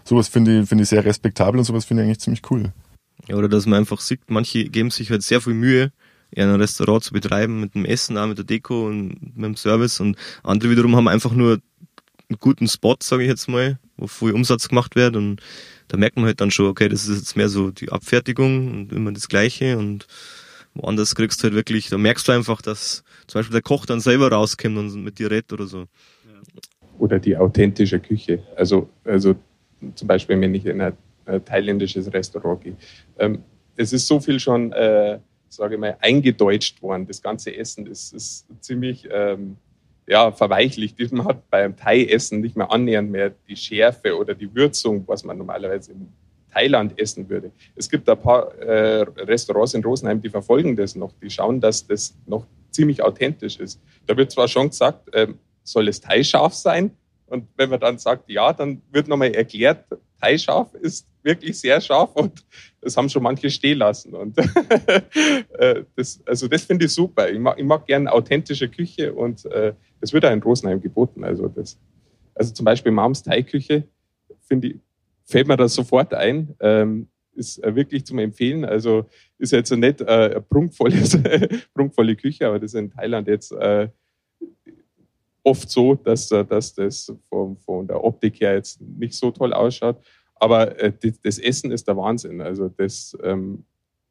sowas 0.05 0.29
finde 0.29 0.61
ich, 0.61 0.69
finde 0.69 0.83
ich 0.83 0.91
sehr 0.91 1.05
respektabel 1.05 1.59
und 1.59 1.65
sowas 1.65 1.85
finde 1.85 2.03
ich 2.03 2.07
eigentlich 2.07 2.21
ziemlich 2.21 2.43
cool. 2.51 2.73
Ja, 3.29 3.37
oder 3.37 3.49
dass 3.49 3.67
man 3.67 3.81
einfach 3.81 4.01
sieht, 4.01 4.21
manche 4.29 4.65
geben 4.65 4.91
sich 4.91 5.11
halt 5.11 5.23
sehr 5.23 5.41
viel 5.41 5.55
Mühe, 5.55 5.93
ein 6.37 6.55
Restaurant 6.55 7.03
zu 7.03 7.13
betreiben, 7.13 7.61
mit 7.61 7.75
dem 7.75 7.85
Essen, 7.85 8.17
auch 8.17 8.29
mit 8.29 8.39
der 8.39 8.45
Deko 8.45 8.87
und 8.87 9.37
mit 9.37 9.45
dem 9.45 9.57
Service 9.57 9.99
und 9.99 10.17
andere 10.45 10.71
wiederum 10.71 10.95
haben 10.95 11.09
einfach 11.09 11.33
nur 11.33 11.59
einen 12.31 12.39
guten 12.39 12.69
Spot, 12.69 12.97
sage 13.01 13.25
ich 13.25 13.29
jetzt 13.29 13.49
mal, 13.49 13.79
wo 13.97 14.07
viel 14.07 14.33
Umsatz 14.33 14.69
gemacht 14.69 14.97
wird 14.97 15.17
und 15.17 15.41
da 15.89 15.97
merkt 15.97 16.17
man 16.17 16.27
halt 16.27 16.41
dann 16.41 16.51
schon, 16.51 16.67
okay, 16.67 16.89
das 16.89 17.09
ist 17.09 17.19
jetzt 17.19 17.37
mehr 17.37 17.49
so 17.49 17.71
die 17.71 17.91
Abfertigung 17.91 18.71
und 18.71 18.93
immer 18.93 19.13
das 19.13 19.29
Gleiche 19.29 19.77
und 19.77 20.07
woanders 20.75 21.15
kriegst 21.15 21.41
du 21.41 21.45
halt 21.45 21.55
wirklich, 21.55 21.89
da 21.89 21.99
merkst 21.99 22.29
du 22.29 22.33
einfach, 22.33 22.63
dass 22.63 23.03
zum 23.27 23.41
Beispiel 23.41 23.55
der 23.55 23.63
Koch 23.63 23.87
dann 23.87 24.01
selber 24.01 24.31
rauskommt 24.31 24.79
und 24.79 25.03
mit 25.03 25.19
dir 25.19 25.31
redet 25.31 25.53
oder 25.53 25.67
so. 25.67 25.87
Oder 26.99 27.19
die 27.19 27.37
authentische 27.37 27.99
Küche. 27.99 28.43
Also, 28.57 28.89
also 29.05 29.35
zum 29.95 30.09
Beispiel, 30.09 30.41
wenn 30.41 30.55
ich 30.55 30.67
in 30.67 30.81
ein, 30.81 30.97
thailändisches 31.45 32.13
Restaurant 32.13 32.63
gehe. 32.63 32.77
Ähm, 33.19 33.45
es 33.77 33.93
ist 33.93 34.07
so 34.07 34.21
viel 34.21 34.41
schon, 34.41 34.73
äh, 34.73 35.21
sage 35.49 35.75
ich 35.75 35.81
mal, 35.81 35.97
eingedeutscht 36.01 36.83
worden. 36.83 37.07
Das 37.07 37.23
ganze 37.23 37.55
Essen 37.57 37.87
ist, 37.87 38.13
ist 38.13 38.47
ziemlich 38.61 39.09
ähm, 39.11 39.57
ja, 40.11 40.33
verweichlicht. 40.33 40.99
Man 41.13 41.25
hat 41.25 41.49
beim 41.51 41.77
Thai-Essen 41.77 42.41
nicht 42.41 42.57
mehr 42.57 42.73
annähernd 42.73 43.13
mehr 43.13 43.31
die 43.49 43.55
Schärfe 43.55 44.19
oder 44.19 44.35
die 44.35 44.53
Würzung, 44.53 45.05
was 45.07 45.23
man 45.23 45.39
normalerweise 45.39 45.93
in 45.93 46.09
Thailand 46.53 46.99
essen 46.99 47.29
würde. 47.29 47.53
Es 47.77 47.89
gibt 47.89 48.09
ein 48.09 48.21
paar 48.21 48.53
äh, 48.59 49.03
Restaurants 49.19 49.73
in 49.75 49.85
Rosenheim, 49.85 50.21
die 50.21 50.29
verfolgen 50.29 50.75
das 50.75 50.97
noch. 50.97 51.13
Die 51.23 51.31
schauen, 51.31 51.61
dass 51.61 51.87
das 51.87 52.17
noch 52.27 52.45
ziemlich 52.73 53.01
authentisch 53.05 53.61
ist. 53.61 53.81
Da 54.07 54.17
wird 54.17 54.33
zwar 54.33 54.49
schon 54.49 54.71
gesagt, 54.71 55.15
äh, 55.15 55.29
soll 55.63 55.87
es 55.87 56.01
Thai-scharf 56.01 56.55
sein? 56.55 56.91
Und 57.27 57.47
wenn 57.57 57.71
man 57.71 57.79
dann 57.79 57.97
sagt, 57.99 58.29
ja, 58.29 58.53
dann 58.53 58.83
wird 58.91 59.07
nochmal 59.07 59.33
erklärt, 59.33 59.85
Thai-scharf 60.21 60.75
ist 60.75 61.07
wirklich 61.23 61.61
sehr 61.61 61.81
scharf 61.81 62.11
und 62.15 62.45
das 62.81 62.97
haben 62.97 63.09
schon 63.09 63.23
manche 63.23 63.49
stehen 63.49 63.79
lassen. 63.79 64.15
Und 64.15 64.37
äh, 65.59 65.85
das, 65.95 66.21
also 66.27 66.49
das 66.49 66.65
finde 66.65 66.87
ich 66.87 66.93
super. 66.93 67.31
Ich 67.31 67.39
mag, 67.39 67.59
ich 67.59 67.65
mag 67.65 67.87
gerne 67.87 68.11
authentische 68.11 68.69
Küche 68.69 69.13
und 69.13 69.45
äh, 69.47 69.73
das 70.01 70.13
wird 70.13 70.25
auch 70.25 70.33
in 70.33 70.43
Rosenheim 70.43 70.81
geboten. 70.81 71.25
Also, 71.25 71.49
das, 71.49 71.79
also 72.35 72.53
zum 72.53 72.65
Beispiel 72.65 72.93
Mams 72.93 73.23
Teigküche, 73.23 73.85
finde 74.43 74.69
ich, 74.69 74.77
fällt 75.25 75.47
mir 75.47 75.57
das 75.57 75.75
sofort 75.75 76.15
ein. 76.15 76.55
Ähm, 76.61 77.09
ist 77.35 77.63
äh, 77.63 77.75
wirklich 77.75 78.05
zum 78.05 78.19
Empfehlen. 78.19 78.65
Also 78.65 79.07
ist 79.39 79.53
jetzt 79.53 79.71
nicht 79.71 80.01
äh, 80.01 80.05
eine 80.05 80.41
prunkvolle 81.75 82.17
Küche, 82.17 82.47
aber 82.47 82.59
das 82.59 82.75
ist 82.75 82.81
in 82.81 82.91
Thailand 82.91 83.29
jetzt 83.29 83.53
äh, 83.53 83.89
oft 85.43 85.71
so, 85.71 85.95
dass, 85.95 86.31
äh, 86.31 86.45
dass 86.45 86.75
das 86.75 87.13
von, 87.29 87.57
von 87.59 87.87
der 87.87 88.03
Optik 88.03 88.41
her 88.41 88.55
jetzt 88.55 88.81
nicht 88.81 89.15
so 89.15 89.31
toll 89.31 89.53
ausschaut. 89.53 89.97
Aber 90.35 90.79
äh, 90.79 90.93
das 91.23 91.39
Essen 91.39 91.71
ist 91.71 91.89
der 91.89 91.97
Wahnsinn. 91.97 92.41
Also 92.41 92.69
das 92.69 93.17
ähm, 93.23 93.65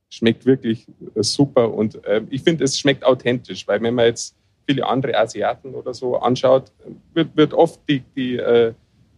schmeckt 0.09 0.45
wirklich 0.45 0.87
super 1.15 1.73
und 1.73 2.03
äh, 2.05 2.23
ich 2.29 2.41
finde, 2.41 2.63
es 2.63 2.79
schmeckt 2.79 3.03
authentisch, 3.03 3.67
weil 3.67 3.81
wenn 3.81 3.93
man 3.93 4.05
jetzt 4.05 4.35
viele 4.69 4.85
andere 4.85 5.17
Asiaten 5.17 5.73
oder 5.73 5.95
so 5.95 6.17
anschaut, 6.17 6.71
wird, 7.15 7.35
wird 7.35 7.53
oft 7.55 7.79
die, 7.89 8.03
die, 8.15 8.37
äh, 8.37 8.73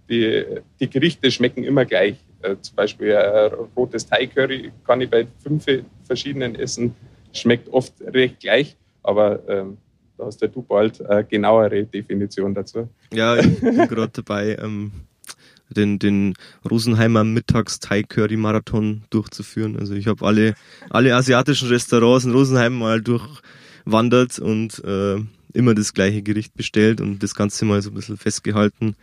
die, 0.10 0.46
die 0.80 0.90
Gerichte 0.90 1.30
schmecken 1.30 1.66
immer 1.66 1.84
gleich. 1.84 2.16
Äh, 2.42 2.56
zum 2.62 2.78
Beispiel 2.78 3.14
ein 3.18 3.52
rotes 3.76 4.06
Thai-Curry 4.06 4.72
kann 4.86 5.02
ich 5.02 5.10
bei 5.10 5.28
fünf 5.44 5.66
verschiedenen 6.06 6.56
essen, 6.56 6.96
schmeckt 7.34 7.68
oft 7.68 7.94
recht 8.02 8.40
gleich, 8.40 8.78
aber 9.04 9.42
ähm, 9.50 9.78
da 10.18 10.26
hast 10.28 10.42
du 10.42 10.62
bald 10.62 11.06
eine 11.06 11.26
genauere 11.26 11.84
Definition 11.84 12.54
dazu. 12.54 12.88
Ja, 13.12 13.36
ich 13.36 13.60
bin 13.60 13.76
gerade 13.76 14.12
dabei, 14.14 14.56
ähm, 14.62 14.94
den, 15.70 16.00
den 16.00 16.34
Rosenheimer 16.70 17.26
Mittags-Thai-Curry-Marathon 17.26 19.04
durchzuführen. 19.10 19.78
Also 19.78 19.96
ich 19.96 20.08
habe 20.08 20.26
alle, 20.26 20.54
alle 20.90 21.14
asiatischen 21.14 21.68
Restaurants 21.68 22.24
in 22.24 22.32
Rosenheim 22.32 22.78
mal 22.78 23.02
durchwandert 23.02 24.40
und 24.40 24.82
äh, 24.86 25.20
immer 25.54 25.76
das 25.76 25.94
gleiche 25.94 26.22
Gericht 26.22 26.56
bestellt 26.56 27.02
und 27.02 27.22
das 27.24 27.36
Ganze 27.36 27.66
mal 27.66 27.82
so 27.82 27.90
ein 27.90 27.96
bisschen 27.96 28.18
festgehalten. 28.18 28.96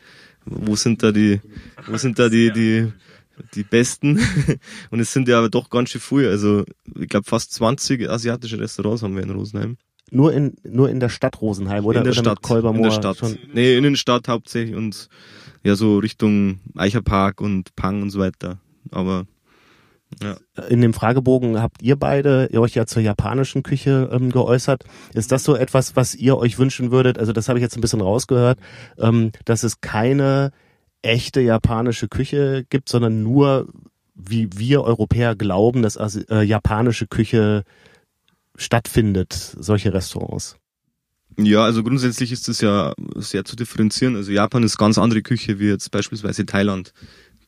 Wo 0.45 0.77
sind 0.77 1.03
da 1.03 1.13
die, 1.13 1.41
wo 1.87 1.97
sind 1.97 2.19
da 2.19 2.29
die, 2.29 2.51
die, 2.53 2.93
die 3.55 3.63
besten? 3.65 4.21
und 4.91 5.01
es 5.01 5.13
sind 5.13 5.29
ja 5.29 5.39
aber 5.39 5.49
doch 5.49 5.71
ganz 5.71 5.91
schön 5.91 6.01
früh. 6.01 6.29
Also 6.29 6.65
ich 6.99 7.09
glaube 7.09 7.25
fast 7.29 7.53
20 7.55 8.09
asiatische 8.09 8.59
Restaurants 8.59 9.03
haben 9.03 9.15
wir 9.15 9.23
in 9.23 9.31
Rosenheim. 9.31 9.77
Nur 10.11 10.33
in, 10.33 10.57
nur 10.65 10.89
in 10.89 11.01
der 11.01 11.11
Stadt 11.11 11.41
Rosenheim 11.41 11.85
oder, 11.85 11.99
in 11.99 12.05
der 12.05 12.13
oder 12.13 12.21
Stadt, 12.21 12.43
Kolbermoor? 12.43 12.77
In 12.79 12.91
der 12.91 12.97
Stadt. 12.97 13.19
Schon? 13.19 13.39
Nee, 13.53 13.77
in 13.77 13.83
der 13.83 13.95
Stadt 13.97 14.29
hauptsächlich 14.29 14.75
und 14.75 15.09
ja, 15.65 15.75
so 15.77 15.99
Richtung 15.99 16.61
Eicherpark 16.77 17.41
und 17.41 17.77
Pang 17.77 18.03
und 18.03 18.11
so 18.11 18.19
weiter. 18.19 18.59
Aber 18.91 19.27
ja. 20.23 20.37
In 20.69 20.81
dem 20.81 20.95
Fragebogen 20.95 21.61
habt 21.61 21.83
ihr 21.83 21.97
beide 21.97 22.49
ihr 22.51 22.61
euch 22.61 22.75
ja 22.75 22.87
zur 22.87 23.03
japanischen 23.03 23.63
Küche 23.63 24.09
ähm, 24.13 24.31
geäußert. 24.31 24.85
Ist 25.15 25.33
das 25.33 25.45
so 25.45 25.55
etwas, 25.55 25.97
was 25.97 26.15
ihr 26.15 26.37
euch 26.37 26.59
wünschen 26.59 26.91
würdet? 26.91 27.19
Also 27.19 27.33
das 27.33 27.49
habe 27.49 27.59
ich 27.59 27.63
jetzt 27.63 27.77
ein 27.77 27.81
bisschen 27.81 28.01
rausgehört, 28.01 28.59
ähm, 28.99 29.33
dass 29.45 29.63
es 29.63 29.81
keine 29.81 30.53
echte 31.03 31.41
japanische 31.41 32.09
Küche 32.09 32.65
gibt, 32.69 32.89
sondern 32.89 33.23
nur, 33.23 33.69
wie 34.15 34.49
wir 34.57 34.83
Europäer 34.83 35.37
glauben, 35.37 35.83
dass 35.83 35.97
äh, 35.97 36.43
japanische 36.43 37.07
Küche 37.07 37.65
stattfindet, 38.57 39.57
solche 39.59 39.95
Restaurants. 39.95 40.57
Ja, 41.39 41.63
also 41.63 41.85
grundsätzlich 41.85 42.33
ist 42.33 42.49
das 42.49 42.61
ja 42.61 42.95
sehr 43.15 43.45
zu 43.45 43.55
differenzieren. 43.55 44.17
Also 44.17 44.33
Japan 44.33 44.65
ist 44.65 44.77
ganz 44.77 44.99
andere 44.99 45.23
Küche 45.23 45.61
wie 45.61 45.69
jetzt 45.69 45.91
beispielsweise 45.93 46.45
Thailand. 46.47 46.93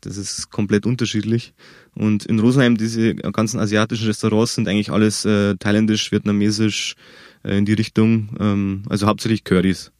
Das 0.02 0.16
ist 0.16 0.50
komplett 0.50 0.86
unterschiedlich. 0.86 1.54
Und 1.94 2.24
in 2.26 2.38
Rosenheim, 2.38 2.76
diese 2.76 3.14
ganzen 3.14 3.58
asiatischen 3.58 4.06
Restaurants 4.06 4.54
sind 4.54 4.68
eigentlich 4.68 4.90
alles 4.90 5.24
äh, 5.24 5.56
thailändisch, 5.56 6.12
vietnamesisch 6.12 6.94
äh, 7.44 7.58
in 7.58 7.64
die 7.64 7.72
Richtung, 7.72 8.36
ähm, 8.38 8.82
also 8.88 9.06
hauptsächlich 9.06 9.44
Currys 9.44 9.92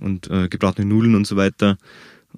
und 0.00 0.30
äh, 0.30 0.48
gebratene 0.48 0.86
Nudeln 0.86 1.14
und 1.14 1.26
so 1.26 1.36
weiter. 1.36 1.78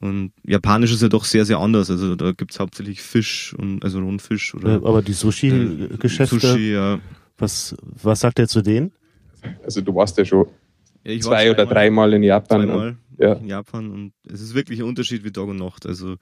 Und 0.01 0.33
Japanisch 0.43 0.93
ist 0.93 1.03
ja 1.03 1.09
doch 1.09 1.25
sehr, 1.25 1.45
sehr 1.45 1.59
anders. 1.59 1.91
Also 1.91 2.17
da 2.17 2.33
gibt's 2.33 2.59
hauptsächlich 2.59 3.01
Fisch 3.01 3.55
und 3.57 3.85
also 3.85 4.01
rohen 4.01 4.19
Fisch 4.19 4.55
oder. 4.55 4.77
Aber 4.85 5.03
die 5.03 5.13
Sushi-Geschäfte. 5.13 6.41
Sushi, 6.41 6.73
ja. 6.73 6.99
Was, 7.39 7.77
was 7.81 8.21
sagt 8.21 8.39
er 8.39 8.49
zu 8.49 8.63
denen? 8.63 8.93
Also 9.63 9.81
du 9.81 9.95
warst 9.95 10.17
ja 10.19 10.25
schon 10.25 10.47
ja, 11.05 11.19
zwei 11.21 11.51
oder 11.51 11.67
dreimal 11.67 12.13
in 12.15 12.23
Japan. 12.23 12.63
Zweimal 12.63 12.97
ja. 13.19 13.35
in 13.35 13.47
Japan 13.47 13.91
und 13.91 14.13
es 14.29 14.41
ist 14.41 14.55
wirklich 14.55 14.81
ein 14.81 14.87
Unterschied 14.87 15.25
wie 15.25 15.31
Tag 15.31 15.47
und 15.47 15.57
Nacht. 15.57 15.87
Also 15.87 16.17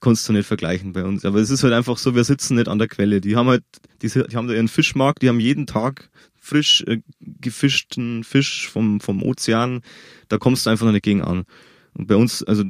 kannst 0.00 0.28
du 0.28 0.32
nicht 0.32 0.46
vergleichen 0.46 0.92
bei 0.92 1.04
uns. 1.04 1.24
Aber 1.24 1.38
es 1.38 1.50
ist 1.50 1.62
halt 1.62 1.72
einfach 1.72 1.98
so, 1.98 2.14
wir 2.14 2.24
sitzen 2.24 2.56
nicht 2.56 2.68
an 2.68 2.78
der 2.78 2.88
Quelle. 2.88 3.20
Die 3.20 3.36
haben 3.36 3.48
halt, 3.48 3.64
die, 4.02 4.08
die 4.08 4.36
haben 4.36 4.48
da 4.48 4.54
ihren 4.54 4.68
Fischmarkt, 4.68 5.22
die 5.22 5.28
haben 5.28 5.40
jeden 5.40 5.66
Tag 5.66 6.10
frisch 6.34 6.84
äh, 6.86 7.00
gefischten 7.20 8.22
Fisch 8.22 8.68
vom, 8.68 9.00
vom 9.00 9.22
Ozean. 9.22 9.80
Da 10.28 10.38
kommst 10.38 10.66
du 10.66 10.70
einfach 10.70 10.90
nicht 10.90 11.04
gegen 11.04 11.22
an. 11.22 11.44
Und 11.94 12.08
bei 12.08 12.16
uns, 12.16 12.42
also 12.42 12.64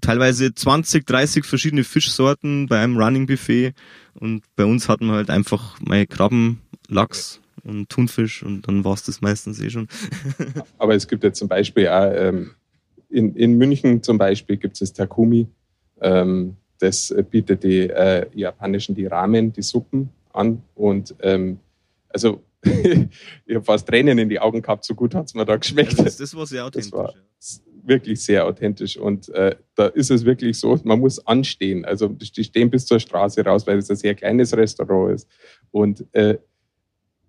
teilweise 0.00 0.54
20, 0.54 1.06
30 1.06 1.44
verschiedene 1.44 1.84
Fischsorten 1.84 2.66
bei 2.66 2.82
einem 2.82 2.96
Running 2.96 3.26
Buffet. 3.26 3.72
Und 4.14 4.44
bei 4.56 4.64
uns 4.64 4.88
hatten 4.88 5.06
wir 5.06 5.14
halt 5.14 5.30
einfach 5.30 5.80
meine 5.80 6.06
Krabben, 6.06 6.60
Lachs 6.88 7.40
und 7.64 7.88
Thunfisch 7.88 8.42
und 8.42 8.66
dann 8.68 8.84
war 8.84 8.94
es 8.94 9.04
das 9.04 9.20
meistens 9.20 9.60
eh 9.60 9.70
schon. 9.70 9.88
Aber 10.78 10.94
es 10.94 11.08
gibt 11.08 11.24
ja 11.24 11.32
zum 11.32 11.48
Beispiel 11.48 11.88
auch, 11.88 12.12
ähm, 12.14 12.50
in, 13.08 13.34
in 13.36 13.56
München 13.56 14.02
zum 14.02 14.18
Beispiel 14.18 14.56
gibt 14.56 14.74
es 14.74 14.80
das 14.80 14.92
Takumi. 14.92 15.48
Ähm, 16.02 16.56
das 16.78 17.14
bietet 17.30 17.62
die 17.62 17.88
äh, 17.88 18.26
japanischen, 18.34 18.94
die 18.94 19.06
Ramen, 19.06 19.52
die 19.52 19.62
Suppen 19.62 20.10
an. 20.32 20.62
Und 20.74 21.14
ähm, 21.20 21.60
also 22.08 22.42
ich 22.64 23.54
habe 23.54 23.64
fast 23.64 23.88
Tränen 23.88 24.18
in 24.18 24.28
die 24.28 24.38
Augen 24.38 24.62
gehabt, 24.62 24.84
so 24.84 24.94
gut 24.94 25.14
hat 25.14 25.26
es 25.26 25.34
mir 25.34 25.44
da 25.44 25.56
geschmeckt. 25.56 25.98
Das, 25.98 26.16
das 26.16 26.34
war 26.34 26.46
sehr 26.46 26.64
authentisch. 26.64 26.90
Das 26.90 26.98
war 26.98 27.14
wirklich 27.84 28.22
sehr 28.22 28.46
authentisch. 28.46 28.96
Und 28.96 29.28
äh, 29.30 29.56
da 29.74 29.86
ist 29.86 30.10
es 30.10 30.24
wirklich 30.24 30.58
so, 30.58 30.78
man 30.84 31.00
muss 31.00 31.24
anstehen. 31.26 31.84
Also 31.84 32.08
die 32.08 32.44
stehen 32.44 32.70
bis 32.70 32.86
zur 32.86 33.00
Straße 33.00 33.44
raus, 33.44 33.66
weil 33.66 33.78
es 33.78 33.90
ein 33.90 33.96
sehr 33.96 34.14
kleines 34.14 34.56
Restaurant 34.56 35.14
ist. 35.14 35.28
Und 35.70 36.04
äh, 36.12 36.38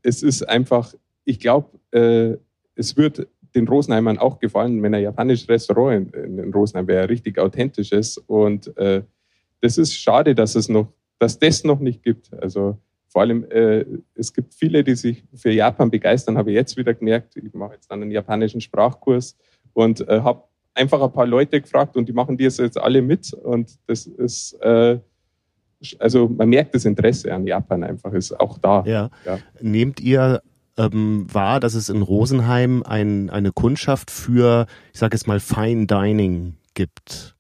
es 0.04 0.22
ist 0.22 0.44
einfach, 0.48 0.94
ich 1.26 1.40
glaube, 1.40 1.80
äh, 1.92 2.38
es 2.76 2.98
wird 2.98 3.28
den 3.56 3.68
Rosenheimern 3.68 4.18
auch 4.18 4.40
gefallen, 4.40 4.82
wenn 4.82 4.96
ein 4.96 5.04
japanisches 5.04 5.48
Restaurant 5.48 6.14
in, 6.16 6.40
in 6.40 6.54
Rosenheim 6.54 6.88
wäre, 6.88 7.10
richtig 7.10 7.40
authentisch 7.40 7.92
ist. 7.92 8.18
Und 8.18 8.76
äh, 8.78 9.04
das 9.62 9.78
ist 9.78 9.94
schade, 9.94 10.36
dass 10.36 10.56
es 10.56 10.70
noch, 10.70 10.88
dass 11.20 11.40
das 11.40 11.64
noch 11.64 11.80
nicht 11.80 12.04
gibt. 12.04 12.34
Also 12.34 12.78
vor 13.08 13.22
allem, 13.22 13.46
äh, 13.52 13.86
es 14.16 14.34
gibt 14.34 14.56
viele, 14.56 14.84
die 14.84 14.96
sich 14.96 15.24
für 15.36 15.52
Japan 15.52 15.92
begeistern, 15.92 16.38
habe 16.38 16.50
ich 16.50 16.56
jetzt 16.56 16.76
wieder 16.78 16.94
gemerkt. 16.94 17.36
Ich 17.38 17.54
mache 17.54 17.76
jetzt 17.76 17.92
dann 17.92 18.02
einen 18.02 18.12
japanischen 18.12 18.60
Sprachkurs 18.60 19.38
und 19.74 20.08
äh, 20.08 20.22
habe 20.22 20.44
einfach 20.74 21.02
ein 21.02 21.12
paar 21.12 21.28
Leute 21.28 21.62
gefragt 21.62 21.96
und 21.96 22.10
die 22.10 22.14
machen 22.14 22.38
das 22.38 22.58
jetzt 22.58 22.80
alle 22.80 23.02
mit. 23.02 23.32
Und 23.34 23.78
das 23.86 24.08
ist, 24.08 24.54
äh, 24.62 24.98
also 26.00 26.28
man 26.28 26.50
merkt 26.50 26.74
das 26.74 26.86
Interesse 26.86 27.34
an 27.34 27.46
Japan 27.46 27.84
einfach, 27.84 28.14
ist 28.14 28.40
auch 28.40 28.58
da. 28.58 28.84
Ja. 28.86 29.10
ja. 29.26 29.40
Nehmt 29.62 30.00
ihr 30.00 30.42
ähm, 30.78 31.28
wahr, 31.32 31.60
dass 31.60 31.74
es 31.74 31.90
in 31.90 32.02
Rosenheim 32.02 32.84
ein, 32.84 33.30
eine 33.30 33.52
Kundschaft 33.52 34.12
für, 34.12 34.68
ich 34.94 35.00
sage 35.00 35.16
jetzt 35.16 35.28
mal, 35.28 35.40
Fine 35.40 35.88
Dining 35.88 36.56
gibt? 36.74 37.36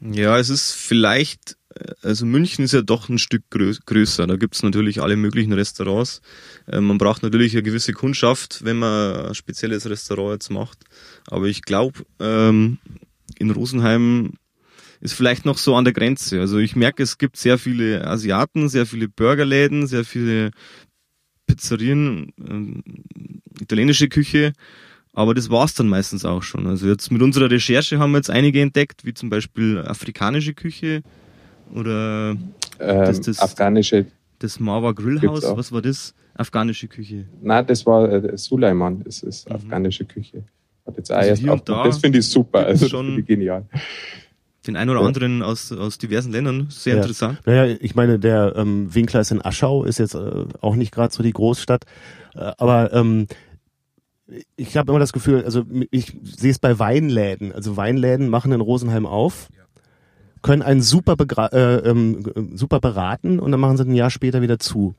Ja, 0.00 0.38
es 0.38 0.50
ist 0.50 0.72
vielleicht, 0.72 1.56
äh, 1.74 1.92
also 2.02 2.26
München 2.26 2.64
ist 2.64 2.72
ja 2.72 2.82
doch 2.82 3.08
ein 3.08 3.18
Stück 3.18 3.44
größer. 3.50 4.26
Da 4.26 4.36
gibt's 4.36 4.62
natürlich 4.62 5.00
alle 5.00 5.16
möglichen 5.16 5.52
Restaurants. 5.52 6.20
Äh, 6.66 6.80
man 6.80 6.98
braucht 6.98 7.22
natürlich 7.22 7.52
eine 7.52 7.62
gewisse 7.62 7.92
Kundschaft, 7.92 8.64
wenn 8.64 8.76
man 8.76 9.26
ein 9.26 9.34
spezielles 9.34 9.88
Restaurant 9.88 10.34
jetzt 10.34 10.50
macht. 10.50 10.78
Aber 11.26 11.46
ich 11.46 11.62
glaube, 11.62 12.00
ähm, 12.18 12.78
in 13.38 13.50
Rosenheim 13.50 14.34
ist 15.00 15.14
vielleicht 15.14 15.46
noch 15.46 15.56
so 15.56 15.76
an 15.76 15.84
der 15.84 15.94
Grenze. 15.94 16.40
Also 16.40 16.58
ich 16.58 16.76
merke, 16.76 17.02
es 17.02 17.16
gibt 17.16 17.38
sehr 17.38 17.56
viele 17.58 18.06
Asiaten, 18.06 18.68
sehr 18.68 18.84
viele 18.84 19.08
Burgerläden, 19.08 19.86
sehr 19.86 20.04
viele 20.04 20.50
Pizzerien, 21.50 22.32
äh, 22.38 23.62
italienische 23.62 24.08
Küche. 24.08 24.52
Aber 25.12 25.34
das 25.34 25.50
war's 25.50 25.74
dann 25.74 25.88
meistens 25.88 26.24
auch 26.24 26.42
schon. 26.42 26.66
Also 26.68 26.86
jetzt 26.86 27.10
mit 27.10 27.20
unserer 27.20 27.50
Recherche 27.50 27.98
haben 27.98 28.12
wir 28.12 28.18
jetzt 28.18 28.30
einige 28.30 28.60
entdeckt, 28.60 29.04
wie 29.04 29.12
zum 29.12 29.28
Beispiel 29.28 29.78
afrikanische 29.78 30.54
Küche 30.54 31.02
oder 31.74 32.30
ähm, 32.30 32.46
das, 32.78 33.20
das, 33.20 33.40
afghanische. 33.40 34.06
Das 34.38 34.60
Marwa 34.60 34.92
Grillhaus, 34.92 35.42
was 35.44 35.72
war 35.72 35.82
das? 35.82 36.14
Afghanische 36.34 36.86
Küche. 36.86 37.26
Nein, 37.42 37.66
das 37.66 37.84
war 37.84 38.10
äh, 38.10 38.38
Suleiman, 38.38 39.02
das 39.02 39.22
ist 39.22 39.48
mhm. 39.48 39.56
afghanische 39.56 40.04
Küche. 40.04 40.44
Hat 40.86 40.96
jetzt 40.96 41.10
also 41.10 41.42
hier 41.42 41.52
und 41.52 41.68
da 41.68 41.84
das 41.84 41.98
finde 41.98 42.20
ich 42.20 42.26
super, 42.26 42.66
also 42.66 42.88
schon 42.88 43.24
genial 43.26 43.66
den 44.66 44.76
einen 44.76 44.90
oder 44.90 45.00
anderen 45.00 45.42
aus, 45.42 45.72
aus 45.72 45.98
diversen 45.98 46.32
Ländern. 46.32 46.66
Sehr 46.70 46.96
ja. 46.96 47.00
interessant. 47.00 47.38
Naja, 47.46 47.76
ich 47.80 47.94
meine, 47.94 48.18
der 48.18 48.54
ähm, 48.56 48.94
Winkler 48.94 49.20
ist 49.20 49.30
in 49.30 49.44
Aschau, 49.44 49.84
ist 49.84 49.98
jetzt 49.98 50.14
äh, 50.14 50.44
auch 50.60 50.76
nicht 50.76 50.92
gerade 50.92 51.12
so 51.12 51.22
die 51.22 51.32
Großstadt. 51.32 51.84
Äh, 52.34 52.52
aber 52.58 52.92
ähm, 52.92 53.26
ich 54.56 54.76
habe 54.76 54.92
immer 54.92 55.00
das 55.00 55.12
Gefühl, 55.12 55.44
also 55.44 55.64
ich 55.90 56.16
sehe 56.22 56.50
es 56.50 56.58
bei 56.58 56.78
Weinläden. 56.78 57.52
Also 57.52 57.76
Weinläden 57.76 58.28
machen 58.28 58.52
in 58.52 58.60
Rosenheim 58.60 59.06
auf, 59.06 59.48
können 60.42 60.62
einen 60.62 60.82
super, 60.82 61.16
äh, 61.52 61.90
ähm, 61.90 62.52
super 62.54 62.80
beraten 62.80 63.40
und 63.40 63.50
dann 63.50 63.60
machen 63.60 63.76
sie 63.76 63.84
ein 63.84 63.94
Jahr 63.94 64.10
später 64.10 64.42
wieder 64.42 64.58
zu. 64.58 64.94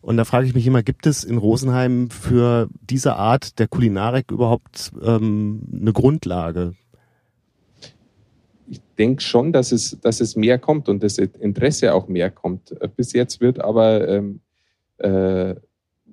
Und 0.00 0.16
da 0.16 0.24
frage 0.24 0.46
ich 0.46 0.54
mich 0.54 0.66
immer, 0.66 0.82
gibt 0.82 1.06
es 1.06 1.24
in 1.24 1.36
Rosenheim 1.36 2.10
für 2.10 2.68
diese 2.80 3.16
Art 3.16 3.58
der 3.58 3.66
Kulinarik 3.66 4.30
überhaupt 4.30 4.92
ähm, 5.02 5.62
eine 5.80 5.92
Grundlage? 5.92 6.74
Ich 8.68 8.80
denke 8.98 9.22
schon, 9.22 9.52
dass 9.52 9.72
es, 9.72 9.98
dass 10.00 10.20
es 10.20 10.36
mehr 10.36 10.58
kommt 10.58 10.88
und 10.88 11.02
das 11.02 11.18
Interesse 11.18 11.94
auch 11.94 12.08
mehr 12.08 12.30
kommt. 12.30 12.74
Bis 12.96 13.12
jetzt 13.12 13.40
wird 13.40 13.60
aber 13.60 14.08
ähm, 14.08 14.40
äh, 14.98 15.54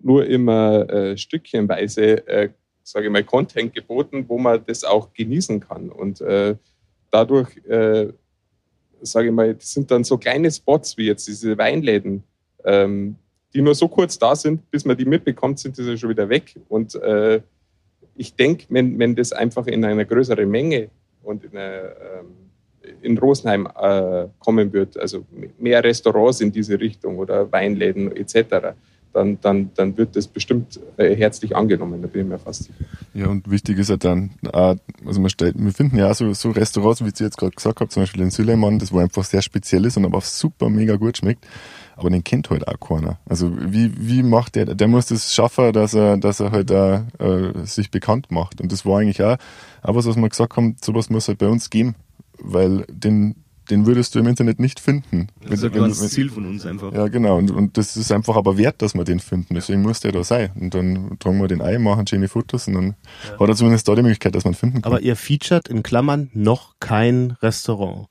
nur 0.01 0.25
immer 0.25 0.89
äh, 0.89 1.17
stückchenweise, 1.17 2.27
äh, 2.27 2.49
sage 2.83 3.07
ich 3.07 3.11
mal, 3.11 3.23
Content 3.23 3.73
geboten, 3.73 4.25
wo 4.27 4.37
man 4.37 4.63
das 4.65 4.83
auch 4.83 5.13
genießen 5.13 5.61
kann. 5.61 5.89
Und 5.89 6.21
äh, 6.21 6.55
dadurch, 7.09 7.57
äh, 7.65 8.09
sage 9.01 9.27
ich 9.27 9.33
mal, 9.33 9.55
sind 9.59 9.89
dann 9.89 10.03
so 10.03 10.17
kleine 10.17 10.51
Spots 10.51 10.97
wie 10.97 11.05
jetzt 11.05 11.27
diese 11.27 11.57
Weinläden, 11.57 12.23
ähm, 12.65 13.15
die 13.53 13.61
nur 13.61 13.75
so 13.75 13.87
kurz 13.87 14.17
da 14.17 14.35
sind, 14.35 14.69
bis 14.71 14.83
man 14.85 14.97
die 14.97 15.05
mitbekommt, 15.05 15.59
sind 15.59 15.77
die 15.77 15.97
schon 15.97 16.09
wieder 16.09 16.27
weg. 16.29 16.55
Und 16.69 16.95
äh, 16.95 17.41
ich 18.15 18.35
denke, 18.35 18.65
wenn, 18.69 18.99
wenn 18.99 19.15
das 19.15 19.31
einfach 19.31 19.67
in 19.67 19.85
einer 19.85 20.05
größeren 20.05 20.49
Menge 20.49 20.89
und 21.23 21.43
in, 21.43 21.57
eine, 21.57 21.95
ähm, 22.01 22.95
in 23.01 23.17
Rosenheim 23.17 23.67
äh, 23.79 24.27
kommen 24.39 24.71
wird, 24.73 24.97
also 24.97 25.25
mehr 25.57 25.83
Restaurants 25.83 26.41
in 26.41 26.51
diese 26.51 26.79
Richtung 26.79 27.17
oder 27.17 27.51
Weinläden 27.51 28.15
etc., 28.15 28.75
dann, 29.13 29.39
dann, 29.41 29.71
dann 29.75 29.95
wird 29.97 30.15
das 30.15 30.27
bestimmt 30.27 30.79
äh, 30.97 31.15
herzlich 31.15 31.55
angenommen, 31.55 32.01
da 32.01 32.07
bin 32.07 32.23
ich 32.23 32.27
mir 32.27 32.39
fast 32.39 32.63
sicher. 32.63 32.85
Ja, 33.13 33.27
und 33.27 33.49
wichtig 33.49 33.77
ist 33.77 33.89
ja 33.89 33.97
dann, 33.97 34.31
also 34.51 35.21
man 35.21 35.29
stellt, 35.29 35.55
wir 35.57 35.71
finden 35.71 35.97
ja 35.97 36.13
so, 36.13 36.33
so 36.33 36.49
Restaurants, 36.51 37.03
wie 37.05 37.11
Sie 37.13 37.23
jetzt 37.23 37.37
gerade 37.37 37.55
gesagt 37.55 37.79
haben, 37.79 37.89
zum 37.89 38.03
Beispiel 38.03 38.21
den 38.21 38.31
Süleimann, 38.31 38.79
das 38.79 38.91
wo 38.91 38.97
einfach 38.97 39.23
sehr 39.23 39.41
speziell 39.41 39.85
ist 39.85 39.97
und 39.97 40.05
aber 40.05 40.21
super 40.21 40.69
mega 40.69 40.95
gut 40.95 41.17
schmeckt, 41.17 41.45
aber 41.95 42.09
den 42.09 42.23
kennt 42.23 42.49
halt 42.49 42.67
auch 42.67 42.79
keiner. 42.79 43.19
Also 43.27 43.51
wie, 43.55 43.91
wie 43.97 44.23
macht 44.23 44.55
der, 44.55 44.73
der 44.73 44.87
muss 44.87 45.05
das 45.05 45.33
schaffen, 45.33 45.71
dass 45.73 45.93
er, 45.93 46.17
dass 46.17 46.39
er 46.39 46.51
halt 46.51 46.71
auch, 46.71 47.03
äh, 47.19 47.65
sich 47.65 47.91
bekannt 47.91 48.31
macht. 48.31 48.61
Und 48.61 48.71
das 48.71 48.85
war 48.85 48.99
eigentlich 48.99 49.21
auch, 49.21 49.37
auch 49.83 49.95
was, 49.95 50.07
was 50.07 50.17
wir 50.17 50.29
gesagt 50.29 50.57
haben, 50.57 50.75
sowas 50.83 51.09
muss 51.09 51.27
halt 51.27 51.37
bei 51.37 51.47
uns 51.47 51.69
geben, 51.69 51.95
weil 52.39 52.85
den, 52.89 53.42
den 53.69 53.85
würdest 53.85 54.13
du 54.13 54.19
im 54.19 54.27
Internet 54.27 54.59
nicht 54.59 54.79
finden. 54.79 55.27
Das 55.41 55.61
ist 55.61 55.65
ein 55.65 55.73
das 55.73 56.09
Ziel 56.09 56.29
von 56.29 56.45
uns 56.45 56.65
einfach. 56.65 56.91
Ja, 56.93 57.07
genau. 57.07 57.37
Und, 57.37 57.51
und 57.51 57.77
das 57.77 57.95
ist 57.95 58.11
einfach 58.11 58.35
aber 58.35 58.57
wert, 58.57 58.81
dass 58.81 58.93
wir 58.93 59.03
den 59.03 59.19
finden. 59.19 59.55
Deswegen 59.55 59.81
muss 59.81 60.01
der 60.01 60.11
da 60.11 60.23
sein. 60.23 60.51
Und 60.59 60.73
dann 60.73 61.17
tragen 61.19 61.39
wir 61.39 61.47
den 61.47 61.61
ein, 61.61 61.81
machen 61.81 62.05
schöne 62.07 62.27
Fotos 62.27 62.67
und 62.67 62.73
dann 62.73 62.95
ja. 63.29 63.39
hat 63.39 63.49
er 63.49 63.55
zumindest 63.55 63.87
da 63.87 63.95
die 63.95 64.01
Möglichkeit, 64.01 64.35
dass 64.35 64.45
man 64.45 64.53
finden 64.53 64.81
kann. 64.81 64.91
Aber 64.91 65.01
ihr 65.01 65.15
featured 65.15 65.67
in 65.67 65.83
Klammern 65.83 66.29
noch 66.33 66.75
kein 66.79 67.31
Restaurant. 67.41 68.07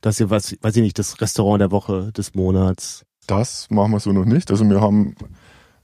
Dass 0.00 0.20
ihr 0.20 0.30
was, 0.30 0.56
weiß 0.60 0.76
ich 0.76 0.82
nicht, 0.82 0.98
das 0.98 1.20
Restaurant 1.20 1.60
der 1.60 1.70
Woche, 1.70 2.12
des 2.12 2.34
Monats. 2.34 3.04
Das 3.26 3.68
machen 3.70 3.92
wir 3.92 4.00
so 4.00 4.12
noch 4.12 4.24
nicht. 4.24 4.50
Also 4.50 4.68
wir 4.68 4.80
haben 4.80 5.14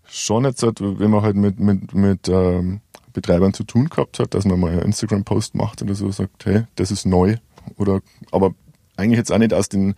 schon 0.09 0.45
jetzt, 0.45 0.63
wenn 0.63 1.11
man 1.11 1.23
halt 1.23 1.37
mit, 1.37 1.61
mit, 1.61 1.95
mit 1.95 2.29
ähm, 2.29 2.81
Betreibern 3.13 3.55
zu 3.55 3.65
tun 3.65 3.89
gehabt 3.89 4.19
hat, 4.19 4.35
dass 4.35 4.45
man 4.45 4.61
mal 4.61 4.73
einen 4.73 4.83
Instagram-Post 4.83 5.55
macht 5.55 5.83
oder 5.83 5.95
so, 5.95 6.11
sagt, 6.11 6.45
hey, 6.45 6.65
das 6.77 6.91
ist 6.91 7.07
neu. 7.07 7.37
Oder, 7.77 8.01
aber 8.31 8.55
eigentlich 8.97 9.19
jetzt 9.19 9.33
auch 9.33 9.39
nicht 9.39 9.55
aus 9.55 9.69
den 9.69 9.95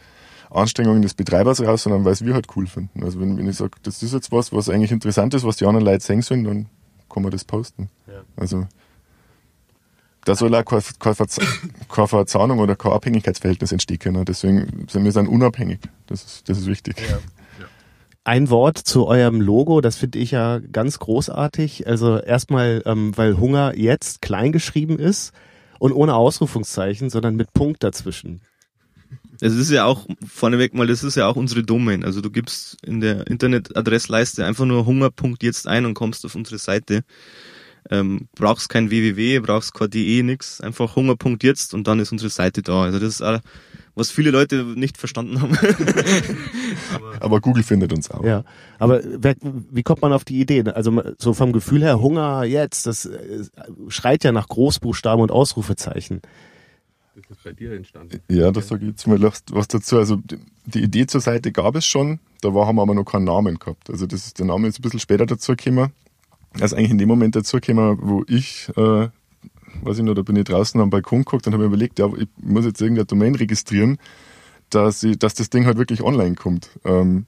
Anstrengungen 0.50 1.02
des 1.02 1.14
Betreibers 1.14 1.62
raus, 1.62 1.82
sondern 1.82 2.04
weil 2.04 2.12
es 2.12 2.24
wir 2.24 2.34
halt 2.34 2.46
cool 2.56 2.66
finden. 2.66 3.02
Also 3.02 3.20
wenn, 3.20 3.36
wenn 3.36 3.48
ich 3.48 3.56
sage, 3.56 3.72
das 3.82 4.02
ist 4.02 4.14
jetzt 4.14 4.32
was, 4.32 4.52
was 4.52 4.68
eigentlich 4.68 4.92
interessant 4.92 5.34
ist, 5.34 5.44
was 5.44 5.56
die 5.56 5.66
anderen 5.66 5.84
Leute 5.84 6.04
sehen 6.04 6.22
sollen, 6.22 6.44
dann 6.44 6.66
kann 7.10 7.22
man 7.22 7.32
das 7.32 7.44
posten. 7.44 7.90
Ja. 8.06 8.22
Also 8.36 8.66
da 10.24 10.34
soll 10.34 10.54
auch 10.54 10.64
keine, 10.64 10.82
keine, 11.88 12.08
Verzahnung 12.08 12.58
oder 12.58 12.76
kein 12.76 12.92
Abhängigkeitsverhältnis 12.92 13.72
entstehen 13.72 13.98
können. 13.98 14.24
Deswegen 14.24 14.86
sind 14.88 15.04
wir 15.04 15.12
dann 15.12 15.26
unabhängig. 15.26 15.80
Das 16.06 16.24
ist, 16.24 16.48
das 16.48 16.58
ist 16.58 16.66
wichtig. 16.66 16.96
Ja. 17.08 17.18
Ein 18.24 18.50
Wort 18.50 18.76
zu 18.76 19.06
eurem 19.06 19.40
Logo, 19.40 19.80
das 19.80 19.96
finde 19.96 20.18
ich 20.18 20.32
ja 20.32 20.58
ganz 20.58 20.98
großartig. 20.98 21.86
Also 21.86 22.18
erstmal, 22.18 22.82
ähm, 22.84 23.16
weil 23.16 23.38
Hunger 23.38 23.74
jetzt 23.74 24.20
klein 24.20 24.52
geschrieben 24.52 24.98
ist 24.98 25.32
und 25.78 25.92
ohne 25.92 26.14
Ausrufungszeichen, 26.14 27.08
sondern 27.08 27.36
mit 27.36 27.54
Punkt 27.54 27.82
dazwischen. 27.82 28.42
Es 29.40 29.54
ist 29.54 29.70
ja 29.70 29.84
auch, 29.84 30.06
vorneweg 30.26 30.74
mal, 30.74 30.86
das 30.86 31.04
ist 31.04 31.16
ja 31.16 31.26
auch 31.26 31.36
unsere 31.36 31.62
Domain. 31.62 32.04
Also 32.04 32.20
du 32.20 32.30
gibst 32.30 32.76
in 32.84 33.00
der 33.00 33.26
Internetadressleiste 33.28 34.44
einfach 34.44 34.64
nur 34.64 34.86
Hunger.punkt 34.86 35.42
jetzt 35.42 35.68
ein 35.68 35.86
und 35.86 35.94
kommst 35.94 36.24
auf 36.24 36.34
unsere 36.34 36.58
Seite. 36.58 37.04
Ähm, 37.90 38.28
brauchst 38.34 38.68
kein 38.68 38.90
www, 38.90 39.40
brauchst 39.40 39.74
kein 39.74 39.90
de, 39.90 40.22
nix. 40.22 40.60
Einfach 40.60 40.96
Hunger.punkt 40.96 41.44
jetzt 41.44 41.72
und 41.72 41.86
dann 41.86 42.00
ist 42.00 42.12
unsere 42.12 42.30
Seite 42.30 42.62
da. 42.62 42.82
Also 42.82 42.98
das 42.98 43.08
ist 43.08 43.22
auch, 43.22 43.38
was 43.94 44.10
viele 44.10 44.30
Leute 44.30 44.64
nicht 44.64 44.98
verstanden 44.98 45.40
haben. 45.40 45.56
aber, 46.94 47.14
aber, 47.20 47.40
Google 47.40 47.62
findet 47.62 47.92
uns 47.92 48.10
auch. 48.10 48.24
Ja, 48.24 48.44
aber 48.78 49.00
wer, 49.04 49.36
wie 49.70 49.82
kommt 49.82 50.02
man 50.02 50.12
auf 50.12 50.24
die 50.24 50.40
Idee? 50.40 50.64
Also 50.64 51.02
so 51.18 51.32
vom 51.32 51.52
Gefühl 51.52 51.82
her, 51.82 52.00
Hunger 52.00 52.44
jetzt, 52.44 52.86
das 52.86 53.06
äh, 53.06 53.44
schreit 53.88 54.24
ja 54.24 54.32
nach 54.32 54.48
Großbuchstaben 54.48 55.22
und 55.22 55.30
Ausrufezeichen. 55.30 56.20
Das 57.26 57.36
ist 57.36 57.44
bei 57.44 57.52
dir 57.52 57.72
entstanden. 57.72 58.20
Ja, 58.28 58.50
das 58.50 58.68
sage 58.68 58.84
ich 58.84 58.90
jetzt 58.90 59.06
mal 59.06 59.20
was 59.22 59.68
dazu. 59.68 59.98
Also 59.98 60.18
die 60.66 60.82
Idee 60.82 61.06
zur 61.06 61.20
Seite 61.20 61.50
gab 61.50 61.74
es 61.74 61.84
schon, 61.84 62.20
da 62.40 62.52
haben 62.52 62.76
wir 62.76 62.82
aber 62.82 62.94
noch 62.94 63.04
keinen 63.04 63.24
Namen 63.24 63.58
gehabt. 63.58 63.90
Also 63.90 64.06
das 64.06 64.26
ist, 64.26 64.38
der 64.38 64.46
Name 64.46 64.68
ist 64.68 64.78
ein 64.78 64.82
bisschen 64.82 65.00
später 65.00 65.26
dazu 65.26 65.56
gekommen. 65.56 65.90
Also 66.60 66.76
eigentlich 66.76 66.92
in 66.92 66.98
dem 66.98 67.08
Moment 67.08 67.34
dazu 67.34 67.58
gekommen, 67.58 67.98
wo 68.00 68.24
ich, 68.28 68.68
äh, 68.76 69.08
weiß 69.82 69.98
ich 69.98 70.04
noch, 70.04 70.14
da 70.14 70.22
bin 70.22 70.36
ich 70.36 70.44
draußen 70.44 70.80
am 70.80 70.90
Balkon 70.90 71.20
geguckt 71.24 71.46
und 71.46 71.52
habe 71.52 71.64
mir 71.64 71.68
überlegt, 71.68 71.98
ja, 71.98 72.06
ich 72.16 72.28
muss 72.40 72.64
jetzt 72.64 72.80
irgendeine 72.80 73.06
Domain 73.06 73.34
registrieren, 73.34 73.98
dass, 74.70 75.02
ich, 75.02 75.18
dass 75.18 75.34
das 75.34 75.50
Ding 75.50 75.66
halt 75.66 75.78
wirklich 75.78 76.02
online 76.02 76.36
kommt. 76.36 76.70
Ähm, 76.84 77.26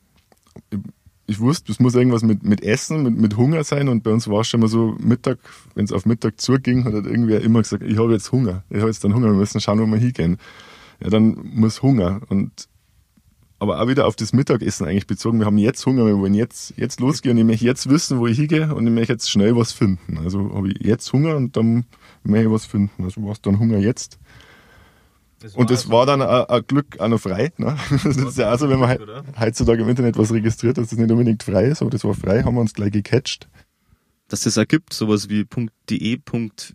ich 1.30 1.38
wusste, 1.38 1.70
es 1.70 1.78
muss 1.78 1.94
irgendwas 1.94 2.22
mit, 2.22 2.42
mit 2.42 2.62
Essen, 2.64 3.04
mit, 3.04 3.16
mit 3.16 3.36
Hunger 3.36 3.62
sein 3.62 3.88
und 3.88 4.02
bei 4.02 4.10
uns 4.10 4.26
war 4.26 4.40
es 4.40 4.48
schon 4.48 4.58
mal 4.58 4.68
so 4.68 4.96
Mittag, 4.98 5.38
wenn 5.76 5.84
es 5.84 5.92
auf 5.92 6.04
Mittag 6.04 6.40
zuging, 6.40 6.84
hat 6.84 6.92
irgendwer 6.92 7.40
immer 7.40 7.62
gesagt, 7.62 7.84
ich 7.84 7.98
habe 7.98 8.12
jetzt 8.12 8.32
Hunger, 8.32 8.64
ich 8.68 8.78
habe 8.78 8.88
jetzt 8.88 9.04
dann 9.04 9.14
Hunger, 9.14 9.28
wir 9.28 9.34
müssen 9.34 9.60
schauen, 9.60 9.78
wo 9.78 9.86
wir 9.86 9.96
hingehen. 9.96 10.38
Ja, 11.00 11.08
dann 11.08 11.38
muss 11.54 11.82
Hunger 11.82 12.20
und 12.28 12.68
aber 13.60 13.80
auch 13.80 13.86
wieder 13.88 14.06
auf 14.06 14.16
das 14.16 14.32
Mittagessen 14.32 14.86
eigentlich 14.86 15.06
bezogen. 15.06 15.38
Wir 15.38 15.46
haben 15.46 15.58
jetzt 15.58 15.84
Hunger, 15.84 16.06
wir 16.06 16.18
wollen 16.18 16.34
jetzt, 16.34 16.74
jetzt 16.78 16.98
losgehen 16.98 17.36
und 17.36 17.42
ich 17.42 17.46
möchte 17.46 17.66
jetzt 17.66 17.88
wissen, 17.88 18.18
wo 18.18 18.26
ich 18.26 18.38
hingehe 18.38 18.74
und 18.74 18.86
ich 18.86 18.92
möchte 18.92 19.12
jetzt 19.12 19.30
schnell 19.30 19.54
was 19.54 19.70
finden. 19.70 20.18
Also 20.18 20.52
habe 20.54 20.72
ich 20.72 20.84
jetzt 20.84 21.12
Hunger 21.12 21.36
und 21.36 21.56
dann 21.56 21.84
möchte 22.24 22.46
ich 22.46 22.52
was 22.52 22.64
finden. 22.64 23.04
Also 23.04 23.22
war 23.22 23.32
es 23.32 23.42
dann 23.42 23.58
Hunger 23.60 23.78
jetzt. 23.78 24.18
Das 25.40 25.54
und 25.54 25.70
das 25.70 25.88
war 25.88 26.04
dann 26.04 26.20
ein 26.20 26.62
Glück 26.66 27.00
auch 27.00 27.08
noch 27.08 27.20
frei. 27.20 27.50
Ne? 27.56 27.76
Das 27.90 28.16
ist 28.16 28.38
ja 28.38 28.52
auch 28.52 28.58
so, 28.58 28.68
wenn 28.68 28.78
man 28.78 28.90
he 28.90 28.98
heutzutage 29.40 29.82
im 29.82 29.88
Internet 29.88 30.18
was 30.18 30.32
registriert, 30.32 30.76
dass 30.76 30.90
das 30.90 30.98
nicht 30.98 31.10
unbedingt 31.10 31.42
frei 31.42 31.64
ist, 31.64 31.80
aber 31.80 31.90
das 31.90 32.04
war 32.04 32.14
frei, 32.14 32.42
haben 32.42 32.54
wir 32.54 32.60
uns 32.60 32.74
gleich 32.74 32.92
gecatcht. 32.92 33.48
Dass 34.28 34.42
das 34.42 34.58
ergibt, 34.58 34.92
sowas 34.92 35.28
wie 35.30 35.46
.de, 35.88 36.20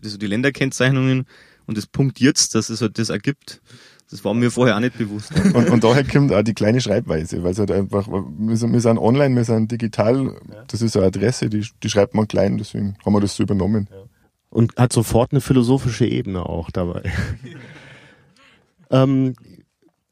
also 0.04 0.18
die 0.18 0.26
Länderkennzeichnungen 0.26 1.26
und 1.66 1.78
das 1.78 1.86
Punkt 1.86 2.18
jetzt, 2.18 2.54
dass 2.54 2.68
es 2.68 2.80
halt 2.80 2.98
das 2.98 3.08
ergibt. 3.08 3.62
Das 4.10 4.24
war 4.24 4.34
mir 4.34 4.50
vorher 4.50 4.76
auch 4.76 4.80
nicht 4.80 4.98
bewusst. 4.98 5.32
Und, 5.54 5.68
und 5.68 5.82
daher 5.82 6.04
kommt 6.04 6.32
auch 6.32 6.42
die 6.42 6.54
kleine 6.54 6.80
Schreibweise, 6.80 7.42
weil 7.42 7.50
es 7.50 7.58
halt 7.58 7.72
einfach, 7.72 8.06
wir 8.06 8.56
sind, 8.56 8.72
wir 8.72 8.80
sind 8.80 8.98
online, 8.98 9.34
wir 9.34 9.42
sind 9.42 9.72
digital, 9.72 10.36
das 10.68 10.80
ist 10.80 10.96
eine 10.96 11.06
Adresse, 11.06 11.50
die, 11.50 11.66
die 11.82 11.90
schreibt 11.90 12.14
man 12.14 12.28
klein, 12.28 12.56
deswegen 12.56 12.96
haben 13.04 13.12
wir 13.14 13.20
das 13.20 13.34
so 13.34 13.42
übernommen. 13.42 13.88
Und 14.48 14.76
hat 14.76 14.92
sofort 14.92 15.32
eine 15.32 15.40
philosophische 15.40 16.06
Ebene 16.06 16.46
auch 16.46 16.70
dabei. 16.70 17.02
Ähm, 18.90 19.34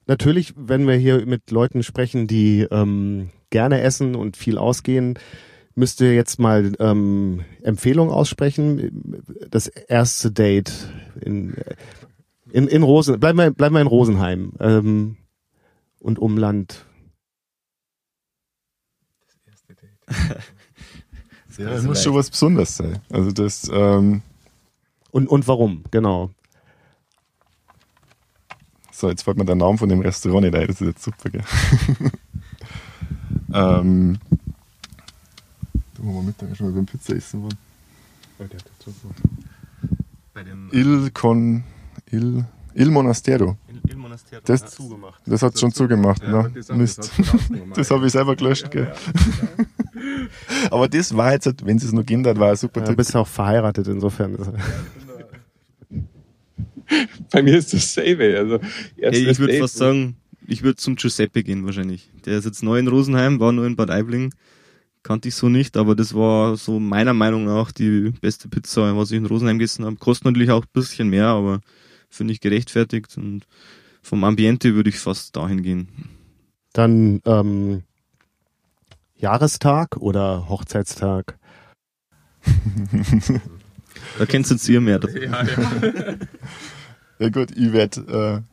natürlich, 0.07 0.55
wenn 0.57 0.87
wir 0.87 0.97
hier 0.97 1.27
mit 1.27 1.51
Leuten 1.51 1.83
sprechen, 1.83 2.27
die 2.27 2.63
ähm, 2.71 3.31
gerne 3.51 3.81
essen 3.81 4.15
und 4.15 4.37
viel 4.37 4.59
ausgehen, 4.59 5.19
müsst 5.75 6.01
ihr 6.01 6.15
jetzt 6.15 6.39
mal 6.39 6.73
ähm, 6.79 7.45
Empfehlungen 7.63 8.13
aussprechen. 8.13 9.23
Das 9.51 9.67
erste 9.67 10.31
Date 10.31 10.73
in, 11.21 11.55
in, 12.51 12.69
in 12.69 12.83
Rosen, 12.83 13.19
bleiben 13.19 13.39
wir, 13.39 13.51
bleiben 13.51 13.75
wir 13.75 13.81
in 13.81 13.87
Rosenheim 13.87 14.53
ähm, 14.61 15.17
und 16.01 16.19
Umland. 16.19 16.87
Das 19.27 19.37
erste 19.47 19.75
Date. 19.75 20.39
ja, 21.59 21.71
das 21.71 21.85
muss 21.85 22.03
schon 22.03 22.15
was 22.15 22.31
Besonderes 22.31 22.77
sein. 22.77 23.01
Also 23.11 23.33
das 23.33 23.69
ähm 23.73 24.23
und, 25.15 25.29
und 25.29 25.47
warum, 25.47 25.85
genau. 25.93 26.31
So, 29.05 29.11
jetzt 29.11 29.23
fällt 29.23 29.37
mir 29.37 29.45
der 29.45 29.55
Name 29.55 29.77
von 29.77 29.87
dem 29.87 30.01
Restaurant 30.01 30.47
nicht 30.47 30.55
ein, 30.55 30.67
das 30.67 30.81
ist 30.81 30.87
jetzt 30.87 31.03
super, 31.03 31.29
gell? 31.29 31.43
ähm, 33.53 34.19
da 35.75 35.99
wo 35.99 36.15
wir 36.15 36.23
Mittag 36.23 36.57
schon 36.57 36.69
mal 36.69 36.73
beim 36.73 36.87
Pizza 36.87 37.15
essen 37.15 37.43
waren. 37.43 37.59
Oh, 38.39 38.45
der 38.45 38.61
hat 38.61 38.65
Bei 40.33 40.43
dem 40.43 40.71
Il 40.73 41.11
Con 41.11 41.65
Il 42.11 42.47
Il 42.73 42.91
Monastero. 42.91 43.59
Il, 43.69 43.91
Il 43.91 43.97
Monastero. 43.99 44.41
Das, 44.43 44.63
hat 44.63 44.71
zugemacht. 44.71 45.21
Das 45.27 45.43
hat 45.43 45.59
schon 45.59 45.71
zugemacht, 45.71 46.23
ja, 46.23 46.45
ne? 46.45 46.53
Das, 46.55 46.71
Mist. 46.71 47.13
Das, 47.75 47.91
habe 47.91 48.07
ich 48.07 48.13
selber 48.13 48.35
gelöscht, 48.37 48.71
gell? 48.71 48.91
Ja, 48.91 49.65
Aber 50.71 50.89
das 50.89 51.15
war 51.15 51.33
jetzt, 51.33 51.67
wenn 51.67 51.77
es 51.77 51.93
noch 51.93 52.07
gehen 52.07 52.27
hat, 52.27 52.39
war 52.39 52.53
ein 52.53 52.57
super 52.57 52.81
ja, 52.81 52.87
Du 52.87 52.97
bist 52.97 53.15
auch 53.15 53.29
verheiratet, 53.29 53.87
insofern. 53.87 54.39
Bei 57.35 57.43
mir 57.43 57.59
ist 57.59 57.75
das 57.75 57.95
dasselbe. 57.95 58.39
Also, 58.39 58.61
hey, 58.97 59.29
ich 59.29 59.39
würde 59.39 59.59
fast 59.59 59.77
sagen, 59.77 60.17
ich 60.47 60.63
würde 60.63 60.77
zum 60.77 60.97
Giuseppe 60.97 61.43
gehen 61.43 61.67
wahrscheinlich. 61.67 62.11
Der 62.25 62.39
ist 62.39 62.45
jetzt 62.45 62.63
neu 62.63 62.79
in 62.79 62.89
Rosenheim, 62.89 63.41
war 63.41 63.53
nur 63.53 63.67
in 63.67 63.77
Bad 63.77 63.91
Aibling. 63.91 64.33
Kannte 65.03 65.29
ich 65.29 65.35
so 65.35 65.49
nicht, 65.49 65.77
aber 65.77 65.95
das 65.95 66.15
war 66.15 66.57
so 66.57 66.81
meiner 66.81 67.13
Meinung 67.13 67.45
nach 67.45 67.73
die 67.73 68.13
beste 68.21 68.49
Pizza, 68.49 68.97
was 68.97 69.11
ich 69.11 69.19
in 69.19 69.27
Rosenheim 69.27 69.59
gegessen 69.59 69.85
habe. 69.85 69.97
Kostet 69.97 70.27
natürlich 70.27 70.51
auch 70.51 70.63
ein 70.63 70.73
bisschen 70.73 71.09
mehr, 71.09 71.27
aber 71.27 71.61
finde 72.09 72.33
ich 72.33 72.41
gerechtfertigt 72.41 73.17
und 73.19 73.47
vom 74.01 74.25
Ambiente 74.25 74.75
würde 74.75 74.91
ich 74.91 74.99
fast 74.99 75.37
dahin 75.37 75.63
gehen. 75.63 75.89
Dann 76.73 77.21
ähm, 77.27 77.83
Jahrestag 79.17 79.97
oder 79.97 80.49
Hochzeitstag? 80.49 81.39
da 84.19 84.27
kennst 84.27 84.51
du 84.51 84.55
jetzt 84.55 84.69
ihr 84.69 84.81
mehr. 84.81 85.01
Ja, 85.15 85.43
ja. 85.45 86.17
Ja 87.19 87.29
gut, 87.29 87.51
ich 87.57 87.73
werde, 87.73 88.45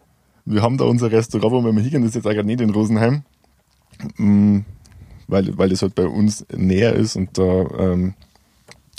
äh, 0.46 0.52
wir 0.52 0.62
haben 0.62 0.78
da 0.78 0.86
unser 0.86 1.12
Restaurant, 1.12 1.52
wo 1.52 1.64
wir 1.64 1.74
mal 1.74 1.82
hingehen, 1.82 2.02
das 2.02 2.10
ist 2.10 2.16
jetzt 2.16 2.28
eigentlich 2.28 2.46
nicht 2.46 2.62
in 2.62 2.70
Rosenheim, 2.72 3.24
mm, 4.18 4.60
weil, 5.28 5.58
weil 5.58 5.70
das 5.70 5.82
halt 5.82 5.96
bei 5.96 6.06
uns 6.06 6.46
näher 6.56 6.94
ist 6.94 7.16
und 7.16 7.38
da, 7.38 7.66
ähm, 7.80 8.14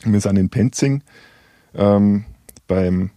wir 0.05 0.21
sind 0.21 0.37
in 0.37 0.49
Penzing 0.49 1.03
ähm, 1.75 2.25
beim, 2.67 3.11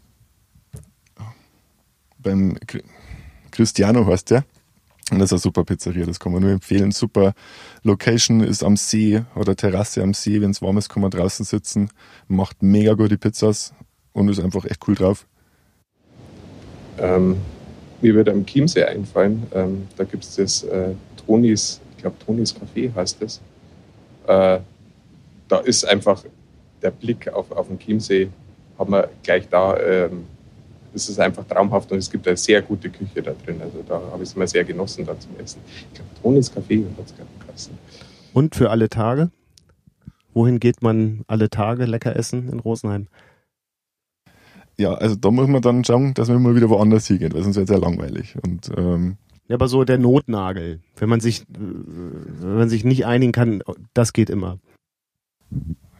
beim 2.19 2.57
Cristiano 3.51 4.05
heißt 4.05 4.31
der. 4.31 4.45
Und 5.11 5.19
das 5.19 5.27
ist 5.27 5.33
eine 5.33 5.39
super 5.39 5.63
Pizzeria, 5.63 6.05
das 6.05 6.19
kann 6.19 6.31
man 6.31 6.41
nur 6.41 6.51
empfehlen. 6.51 6.91
Super 6.91 7.33
Location 7.83 8.41
ist 8.41 8.63
am 8.63 8.75
See 8.75 9.21
oder 9.35 9.55
Terrasse 9.55 10.01
am 10.01 10.15
See. 10.15 10.41
Wenn 10.41 10.49
es 10.49 10.63
warm 10.63 10.77
ist, 10.77 10.89
kann 10.89 11.01
man 11.01 11.11
draußen 11.11 11.45
sitzen. 11.45 11.89
Macht 12.27 12.63
mega 12.63 12.93
gute 12.95 13.17
Pizzas 13.19 13.73
und 14.13 14.29
ist 14.29 14.39
einfach 14.39 14.65
echt 14.65 14.87
cool 14.87 14.95
drauf. 14.95 15.27
Ähm, 16.99 17.37
mir 18.01 18.13
würde 18.13 18.31
am 18.31 18.45
Chiemsee 18.45 18.83
einfallen. 18.83 19.43
Ähm, 19.53 19.87
da 19.97 20.03
gibt 20.03 20.23
es 20.23 20.35
das 20.35 20.63
äh, 20.63 20.89
Tonis, 21.25 21.81
ich 21.95 22.01
glaube 22.01 22.15
Tonis 22.25 22.55
Café 22.55 22.93
heißt 22.93 23.21
das. 23.21 23.41
Äh, 24.27 24.59
da 25.47 25.57
ist 25.63 25.85
einfach 25.85 26.23
der 26.81 26.91
Blick 26.91 27.27
auf, 27.27 27.51
auf 27.51 27.67
den 27.67 27.79
Chiemsee, 27.79 28.29
haben 28.77 28.91
wir 28.91 29.09
gleich 29.23 29.47
da. 29.49 29.77
Ähm, 29.79 30.25
es 30.93 31.09
ist 31.09 31.19
einfach 31.19 31.45
traumhaft 31.45 31.91
und 31.91 31.97
es 31.97 32.09
gibt 32.09 32.25
eine 32.27 32.37
sehr 32.37 32.61
gute 32.61 32.89
Küche 32.89 33.21
da 33.21 33.33
drin. 33.45 33.59
Also 33.61 33.83
da 33.87 33.95
habe 34.11 34.23
ich 34.23 34.29
es 34.29 34.35
immer 34.35 34.47
sehr 34.47 34.63
genossen, 34.63 35.05
da 35.05 35.19
zum 35.19 35.31
Essen. 35.43 35.59
Ich 35.65 35.93
glaube, 35.93 36.09
Tonis 36.21 36.51
Café 36.51 36.85
hat 36.97 37.05
es 37.05 37.13
geheißen. 37.15 37.77
Und 38.33 38.55
für 38.55 38.69
alle 38.69 38.89
Tage? 38.89 39.29
Wohin 40.33 40.59
geht 40.59 40.81
man 40.81 41.23
alle 41.27 41.49
Tage 41.49 41.85
lecker 41.85 42.15
essen 42.15 42.49
in 42.49 42.59
Rosenheim? 42.59 43.07
Ja, 44.77 44.93
also 44.93 45.15
da 45.15 45.31
muss 45.31 45.47
man 45.47 45.61
dann 45.61 45.83
schauen, 45.83 46.13
dass 46.13 46.27
man 46.27 46.41
mal 46.41 46.55
wieder 46.55 46.69
woanders 46.69 47.07
hingeht, 47.07 47.33
weil 47.33 47.43
sonst 47.43 47.55
wird 47.55 47.69
es 47.69 47.75
ja 47.75 47.81
langweilig. 47.81 48.35
Und, 48.43 48.69
ähm 48.77 49.17
ja, 49.47 49.55
aber 49.55 49.67
so 49.67 49.83
der 49.83 49.99
Notnagel, 49.99 50.81
wenn 50.97 51.07
man 51.07 51.19
sich, 51.19 51.45
wenn 51.49 52.57
man 52.57 52.67
sich 52.67 52.83
nicht 52.83 53.05
einigen 53.05 53.31
kann, 53.31 53.61
das 53.93 54.11
geht 54.11 54.29
immer. 54.29 54.57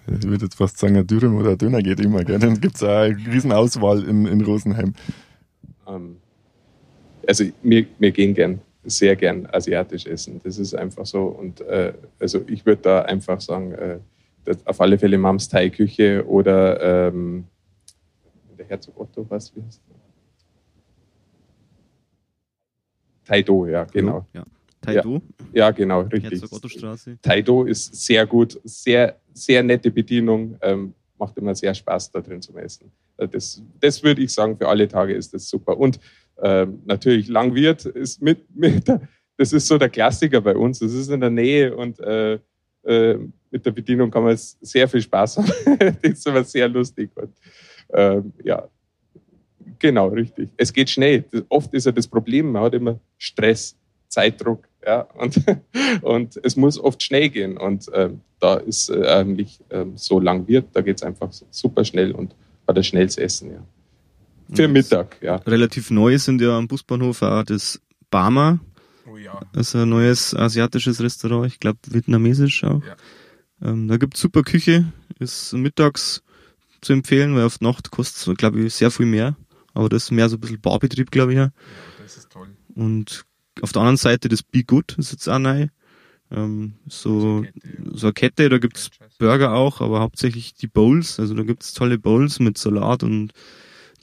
Ich 0.08 0.24
würde 0.24 0.46
jetzt 0.46 0.56
fast 0.56 0.78
sagen, 0.78 0.98
ein 0.98 1.08
Dürüm 1.08 1.36
oder 1.36 1.52
ein 1.52 1.58
Döner 1.58 1.82
geht 1.82 2.00
immer. 2.00 2.24
Gell? 2.24 2.40
Dann 2.40 2.60
gibt 2.60 2.76
es 2.76 2.84
eine 2.84 3.16
Riesenauswahl 3.16 4.04
in, 4.04 4.26
in 4.26 4.42
Rosenheim. 4.42 4.94
Ähm, 5.88 6.18
also 7.28 7.46
wir, 7.64 7.86
wir 8.00 8.12
gehen 8.12 8.34
gern, 8.34 8.60
sehr 8.84 9.16
gern 9.16 9.48
asiatisch 9.52 10.06
essen. 10.06 10.42
Das 10.44 10.58
ist 10.58 10.76
einfach 10.76 11.06
so. 11.06 11.26
Und 11.26 11.62
äh, 11.62 11.94
also 12.20 12.42
ich 12.48 12.66
würde 12.66 12.82
da 12.82 13.02
einfach 13.04 13.42
sagen, 13.42 13.72
äh, 13.74 14.00
auf 14.66 14.82
alle 14.82 14.98
Fälle 14.98 15.18
Mams 15.18 15.50
Thai-Küche 15.50 16.26
oder 16.28 17.08
ähm, 17.08 17.46
der 18.56 18.68
Herzog 18.68 19.00
Otto, 19.00 19.26
was 19.30 19.56
wie 19.56 19.62
heißt 19.62 19.82
der? 19.89 19.96
Taido, 23.26 23.65
ja, 23.65 23.84
genau. 23.86 24.26
Ja. 24.34 24.46
Taido? 24.82 25.22
Ja, 25.52 25.65
ja 25.65 25.72
genau, 25.72 26.02
richtig. 26.02 26.41
Herzog-Otto-Straße. 26.41 27.18
Taido 27.22 27.63
ist 27.63 28.06
sehr 28.06 28.26
gut, 28.26 28.60
sehr, 28.63 29.20
sehr 29.34 29.63
nette 29.63 29.89
Bedienung, 29.89 30.58
ähm, 30.62 30.94
macht 31.18 31.38
immer 31.38 31.56
sehr 31.56 31.74
Spaß, 31.74 32.12
da 32.12 32.22
drin 32.22 32.41
zu 32.41 32.56
essen. 32.58 32.91
Äh, 33.18 33.28
das, 33.28 33.62
das 33.80 34.04
würde 34.04 34.22
ich 34.22 34.32
sagen, 34.32 34.58
für 34.58 34.68
alle 34.68 34.88
Tage 34.88 35.13
ist 35.13 35.34
das 35.34 35.50
super. 35.50 35.78
Und 35.78 36.00
ähm, 36.41 36.82
natürlich 36.86 37.28
Langwirt 37.28 37.86
ist 37.86 38.22
mit, 38.22 38.46
mit 38.56 38.84
das 39.38 39.54
ist 39.54 39.68
so 39.68 39.78
der 39.78 39.89
Klassiker 39.89 40.41
bei 40.41 40.56
uns. 40.56 40.80
Das 40.80 40.94
ist 40.94 41.10
in 41.10 41.20
der 41.20 41.30
Nähe 41.30 41.76
und 41.76 42.00
äh, 42.00 42.39
äh, 42.84 43.18
mit 43.50 43.65
der 43.65 43.72
Bedienung 43.72 44.12
kann 44.12 44.24
man 44.24 44.38
sehr 44.38 44.88
viel 44.88 45.02
Spaß 45.02 45.38
haben. 45.38 45.52
das 46.02 46.12
ist 46.12 46.28
aber 46.28 46.44
sehr 46.44 46.68
lustig. 46.68 47.10
Und, 47.15 47.34
ähm, 47.93 48.34
ja, 48.43 48.67
genau, 49.80 50.08
richtig. 50.08 50.50
Es 50.58 50.74
geht 50.74 50.89
schnell. 50.89 51.26
Oft 51.50 51.74
ist 51.74 51.86
ja 51.86 51.91
das 51.91 52.08
Problem, 52.08 52.52
man 52.52 52.63
hat 52.63 52.74
immer 52.74 53.00
Stress, 53.17 53.76
Zeitdruck. 54.08 54.67
Ja, 54.86 55.02
und, 55.17 55.41
und 56.02 56.39
es 56.43 56.56
muss 56.56 56.80
oft 56.80 57.02
schnell 57.02 57.30
gehen. 57.30 57.58
Und 57.58 57.89
ähm, 57.93 58.21
da 58.39 58.56
ist 58.56 58.89
äh, 58.89 59.08
eigentlich 59.08 59.60
ähm, 59.71 59.93
so 59.95 60.19
lang 60.19 60.48
wird, 60.48 60.67
da 60.74 60.82
geht 60.82 60.98
es 60.98 61.04
einfach 61.04 61.30
super 61.50 61.84
schnell 61.84 62.12
und 62.12 62.36
hat 62.67 62.78
ein 62.78 62.84
schnelles 62.84 63.17
Essen, 63.17 63.52
ja. 63.52 63.65
Für 64.54 64.67
Mittag, 64.67 65.17
ja. 65.21 65.38
Relativ 65.38 65.89
neu 65.89 66.19
sind 66.19 66.39
ja 66.39 66.56
am 66.56 66.67
Busbahnhof 66.67 67.24
auch 67.24 67.43
das 67.43 67.82
Bama. 68.12 68.60
Oh 69.12 69.17
ja. 69.17 69.39
Das 69.54 69.69
ist 69.69 69.76
ein 69.76 69.89
neues 69.89 70.36
asiatisches 70.36 71.02
Restaurant, 71.02 71.48
ich 71.48 71.60
glaube 71.60 71.80
vietnamesisch 71.88 72.63
auch. 72.63 72.84
Ja. 72.84 73.69
Ähm, 73.69 73.88
da 73.88 73.98
gibt 73.98 74.15
es 74.15 74.21
super 74.21 74.43
Küche, 74.43 74.86
ist 75.19 75.54
mittags 75.54 76.21
zu 76.86 76.93
empfehlen, 76.93 77.36
weil 77.36 77.43
auf 77.43 77.62
Nacht 77.62 77.91
kostet 77.91 78.28
es, 78.28 78.38
glaube 78.38 78.62
ich, 78.62 78.74
sehr 78.74 78.91
viel 78.91 79.06
mehr. 79.06 79.36
Aber 79.74 79.89
das 79.89 80.06
ist 80.06 80.12
mehr 80.12 80.30
so 80.30 80.38
ein 80.38 80.39
bisschen 80.39 80.62
Barbetrieb, 80.62 81.12
glaube 81.12 81.34
ich. 81.34 81.38
Ja. 81.38 81.52
das 82.02 82.17
ist 82.17 82.32
toll. 82.32 82.48
Und 82.76 83.26
auf 83.62 83.71
der 83.71 83.82
anderen 83.82 83.98
Seite 83.98 84.30
das 84.30 84.43
Be 84.43 84.63
Good 84.63 84.95
ist 84.98 85.12
jetzt 85.12 85.28
auch 85.28 85.39
neu. 85.39 85.67
Ähm, 86.32 86.74
so, 86.88 87.45
so 87.93 88.08
eine 88.08 88.13
Kette, 88.13 88.50
da 88.50 88.58
gibt's 88.58 88.89
Burger 89.19 89.54
auch, 89.54 89.82
aber 89.82 90.00
hauptsächlich 90.00 90.54
die 90.54 90.67
Bowls. 90.67 91.19
Also 91.19 91.34
da 91.34 91.43
gibt's 91.43 91.74
tolle 91.74 91.98
Bowls 91.98 92.39
mit 92.39 92.58
Salat 92.58 93.04
und 93.04 93.34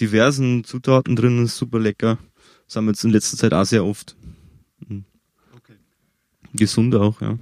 diversen 0.00 0.64
Zutaten 0.64 1.16
drin, 1.16 1.44
ist 1.44 1.56
super 1.56 1.78
lecker. 1.78 2.18
Das 2.66 2.76
haben 2.76 2.86
wir 2.86 2.92
jetzt 2.92 3.04
in 3.04 3.10
letzter 3.10 3.36
Zeit 3.36 3.54
auch 3.54 3.64
sehr 3.64 3.84
oft. 3.84 4.16
Mhm. 4.86 5.04
Gesund 6.54 6.94
auch, 6.94 7.20
ja. 7.20 7.38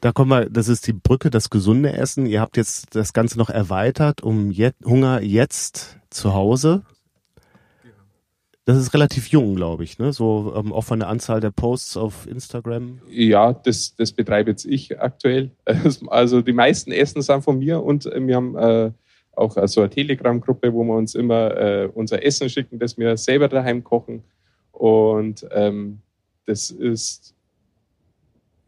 Da 0.00 0.12
kommen 0.12 0.30
wir, 0.30 0.50
das 0.50 0.68
ist 0.68 0.86
die 0.86 0.92
Brücke, 0.92 1.30
das 1.30 1.50
gesunde 1.50 1.92
Essen. 1.92 2.26
Ihr 2.26 2.40
habt 2.40 2.56
jetzt 2.56 2.94
das 2.94 3.12
Ganze 3.12 3.38
noch 3.38 3.50
erweitert 3.50 4.22
um 4.22 4.50
Jet, 4.50 4.74
Hunger 4.84 5.22
jetzt 5.22 5.98
zu 6.10 6.34
Hause. 6.34 6.82
Das 8.64 8.76
ist 8.76 8.94
relativ 8.94 9.28
jung, 9.28 9.56
glaube 9.56 9.82
ich, 9.82 9.98
ne? 9.98 10.12
So 10.12 10.54
ähm, 10.56 10.72
auch 10.72 10.82
von 10.82 11.00
der 11.00 11.08
Anzahl 11.08 11.40
der 11.40 11.50
Posts 11.50 11.96
auf 11.96 12.26
Instagram. 12.28 13.00
Ja, 13.08 13.52
das, 13.52 13.96
das 13.96 14.12
betreibe 14.12 14.50
jetzt 14.50 14.64
ich 14.64 15.00
aktuell. 15.00 15.50
Also 16.06 16.42
die 16.42 16.52
meisten 16.52 16.92
Essen 16.92 17.22
sind 17.22 17.42
von 17.42 17.58
mir 17.58 17.82
und 17.82 18.06
äh, 18.06 18.24
wir 18.24 18.36
haben 18.36 18.56
äh, 18.56 18.92
auch 19.34 19.56
so 19.66 19.80
eine 19.80 19.90
Telegram-Gruppe, 19.90 20.72
wo 20.72 20.84
wir 20.84 20.94
uns 20.94 21.14
immer 21.14 21.56
äh, 21.56 21.88
unser 21.92 22.24
Essen 22.24 22.48
schicken, 22.48 22.78
das 22.78 22.98
wir 22.98 23.16
selber 23.16 23.48
daheim 23.48 23.82
kochen. 23.82 24.22
Und 24.70 25.46
ähm, 25.52 26.00
das 26.46 26.70
ist 26.70 27.34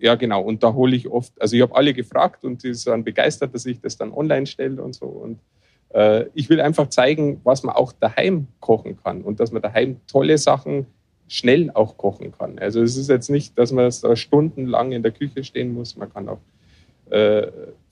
ja 0.04 0.14
genau. 0.16 0.42
Und 0.42 0.62
da 0.62 0.74
hole 0.74 0.94
ich 0.94 1.08
oft, 1.08 1.32
also 1.40 1.56
ich 1.56 1.62
habe 1.62 1.74
alle 1.74 1.94
gefragt 1.94 2.44
und 2.44 2.62
die 2.62 2.74
sind 2.74 3.04
begeistert, 3.04 3.54
dass 3.54 3.64
ich 3.64 3.80
das 3.80 3.96
dann 3.96 4.12
online 4.12 4.46
stelle 4.46 4.82
und 4.82 4.94
so. 4.94 5.06
Und 5.06 5.40
äh, 5.94 6.26
ich 6.34 6.50
will 6.50 6.60
einfach 6.60 6.88
zeigen, 6.90 7.40
was 7.42 7.62
man 7.62 7.74
auch 7.74 7.92
daheim 7.92 8.46
kochen 8.60 8.98
kann 9.02 9.22
und 9.22 9.40
dass 9.40 9.50
man 9.50 9.62
daheim 9.62 9.96
tolle 10.06 10.36
Sachen 10.36 10.86
schnell 11.26 11.70
auch 11.72 11.96
kochen 11.96 12.32
kann. 12.32 12.58
Also 12.58 12.82
es 12.82 12.98
ist 12.98 13.08
jetzt 13.08 13.30
nicht, 13.30 13.58
dass 13.58 13.72
man 13.72 13.90
da 14.02 14.14
stundenlang 14.14 14.92
in 14.92 15.02
der 15.02 15.12
Küche 15.12 15.42
stehen 15.42 15.72
muss. 15.72 15.96
Man 15.96 16.12
kann 16.12 16.28
auch 16.28 16.40
äh, 17.10 17.46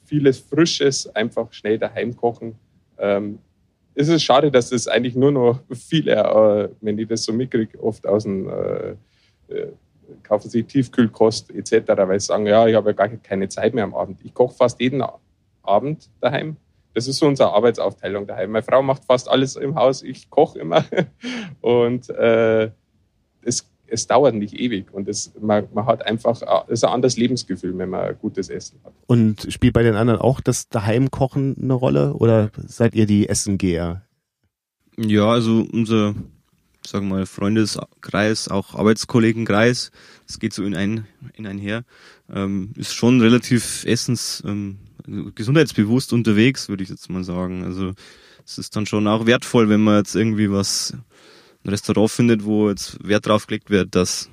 vieles 0.05 0.38
Frisches 0.38 1.09
einfach 1.16 1.51
schnell 1.55 1.79
daheim 1.79 2.14
kochen. 2.14 2.57
Ähm, 2.98 3.38
es 3.94 4.09
ist 4.09 4.22
schade, 4.22 4.51
dass 4.51 4.70
es 4.70 4.87
eigentlich 4.87 5.14
nur 5.14 5.33
noch 5.33 5.61
viele, 5.70 6.12
äh, 6.12 6.68
wenn 6.83 6.98
ich 6.98 7.09
das 7.09 7.25
so 7.25 7.33
mitkriege, 7.33 7.83
oft 7.83 8.07
aus 8.07 8.25
dem 8.25 8.51
äh, 8.51 8.90
äh, 9.48 9.68
kaufen 10.22 10.51
sie 10.51 10.64
Tiefkühlkost 10.64 11.51
etc., 11.51 11.88
weil 11.96 12.20
sie 12.20 12.27
sagen, 12.27 12.46
ja, 12.46 12.66
ich 12.66 12.75
habe 12.75 12.90
ja 12.90 12.94
gar 12.94 13.09
keine 13.09 13.48
Zeit 13.48 13.75
mehr 13.75 13.85
am 13.85 13.94
Abend. 13.94 14.20
Ich 14.25 14.35
koche 14.35 14.55
fast 14.55 14.81
jeden 14.81 15.03
Abend 15.62 16.11
daheim 16.20 16.57
das 16.94 17.09
ist 17.09 17.18
so 17.18 17.27
unsere 17.27 17.53
Arbeitsaufteilung 17.53 18.27
daheim. 18.27 18.51
Meine 18.51 18.62
Frau 18.62 18.83
macht 18.83 19.05
fast 19.05 19.29
alles 19.29 19.57
im 19.57 19.75
Haus, 19.77 20.03
ich 20.03 20.31
koche 20.31 20.59
immer. 20.59 20.85
Und 21.61 22.11
äh, 22.11 22.70
es, 23.42 23.70
es 23.87 24.07
dauert 24.07 24.35
nicht 24.35 24.55
ewig. 24.55 24.92
Und 24.92 25.09
es, 25.09 25.33
man, 25.40 25.68
man 25.72 25.87
hat 25.87 26.05
einfach 26.07 26.40
es 26.68 26.81
ist 26.81 26.85
ein 26.85 26.92
anderes 26.92 27.16
Lebensgefühl, 27.16 27.77
wenn 27.79 27.90
man 27.90 28.16
gutes 28.18 28.48
Essen 28.48 28.81
hat. 28.85 28.92
Und 29.07 29.46
spielt 29.51 29.75
bei 29.75 29.83
den 29.83 29.94
anderen 29.94 30.20
auch 30.20 30.40
das 30.40 30.68
Daheimkochen 30.68 31.57
eine 31.61 31.75
Rolle? 31.75 32.14
Oder 32.14 32.51
seid 32.57 32.94
ihr 32.94 33.07
die 33.07 33.29
Essengeher? 33.29 34.03
Ja, 34.98 35.31
also 35.31 35.64
unser 35.72 36.14
sagen 36.87 37.09
wir 37.09 37.16
mal, 37.16 37.27
Freundeskreis, 37.27 38.49
auch 38.49 38.75
Arbeitskollegenkreis, 38.75 39.90
das 40.27 40.38
geht 40.38 40.53
so 40.53 40.64
in 40.64 40.75
ein, 40.75 41.07
in 41.35 41.47
ein 41.47 41.59
her, 41.59 41.85
ähm, 42.33 42.73
ist 42.77 42.95
schon 42.95 43.21
relativ 43.21 43.85
essens, 43.85 44.42
ähm, 44.47 44.79
gesundheitsbewusst 45.35 46.12
unterwegs, 46.12 46.68
würde 46.68 46.83
ich 46.83 46.88
jetzt 46.88 47.11
mal 47.11 47.25
sagen. 47.25 47.64
Also 47.64 47.92
es 48.45 48.59
ist 48.59 48.77
dann 48.77 48.87
schon 48.87 49.07
auch 49.07 49.27
wertvoll, 49.27 49.68
wenn 49.68 49.83
man 49.83 49.99
jetzt 49.99 50.14
irgendwie 50.14 50.51
was, 50.51 50.95
ein 51.64 51.71
Restaurant 51.71 52.11
findet, 52.11 52.45
wo 52.45 52.68
jetzt 52.68 53.07
Wert 53.07 53.27
drauf 53.27 53.47
gelegt 53.47 53.71
wird, 53.71 53.95
dass 53.95 54.31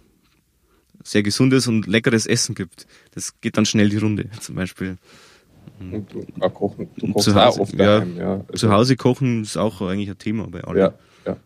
sehr 1.03 1.23
gesundes 1.23 1.67
und 1.67 1.87
leckeres 1.87 2.25
Essen 2.25 2.55
gibt. 2.55 2.85
Das 3.13 3.39
geht 3.41 3.57
dann 3.57 3.65
schnell 3.65 3.89
die 3.89 3.97
Runde, 3.97 4.29
zum 4.39 4.55
Beispiel. 4.55 4.97
Und 5.79 6.11
du, 6.11 6.25
kochen, 6.49 6.89
du 6.97 7.13
kochst 7.13 7.25
zu 7.25 7.35
Hause, 7.35 7.59
auch 7.59 7.59
oft 7.59 7.79
daheim, 7.79 8.17
ja. 8.17 8.23
ja. 8.23 8.45
Also 8.51 8.67
zu 8.67 8.73
Hause 8.73 8.95
kochen 8.95 9.43
ist 9.43 9.57
auch 9.57 9.81
eigentlich 9.81 10.09
ein 10.09 10.17
Thema 10.17 10.47
bei 10.47 10.61
allen. 10.61 10.77
Ja. 10.77 10.93
Ja. 11.25 11.37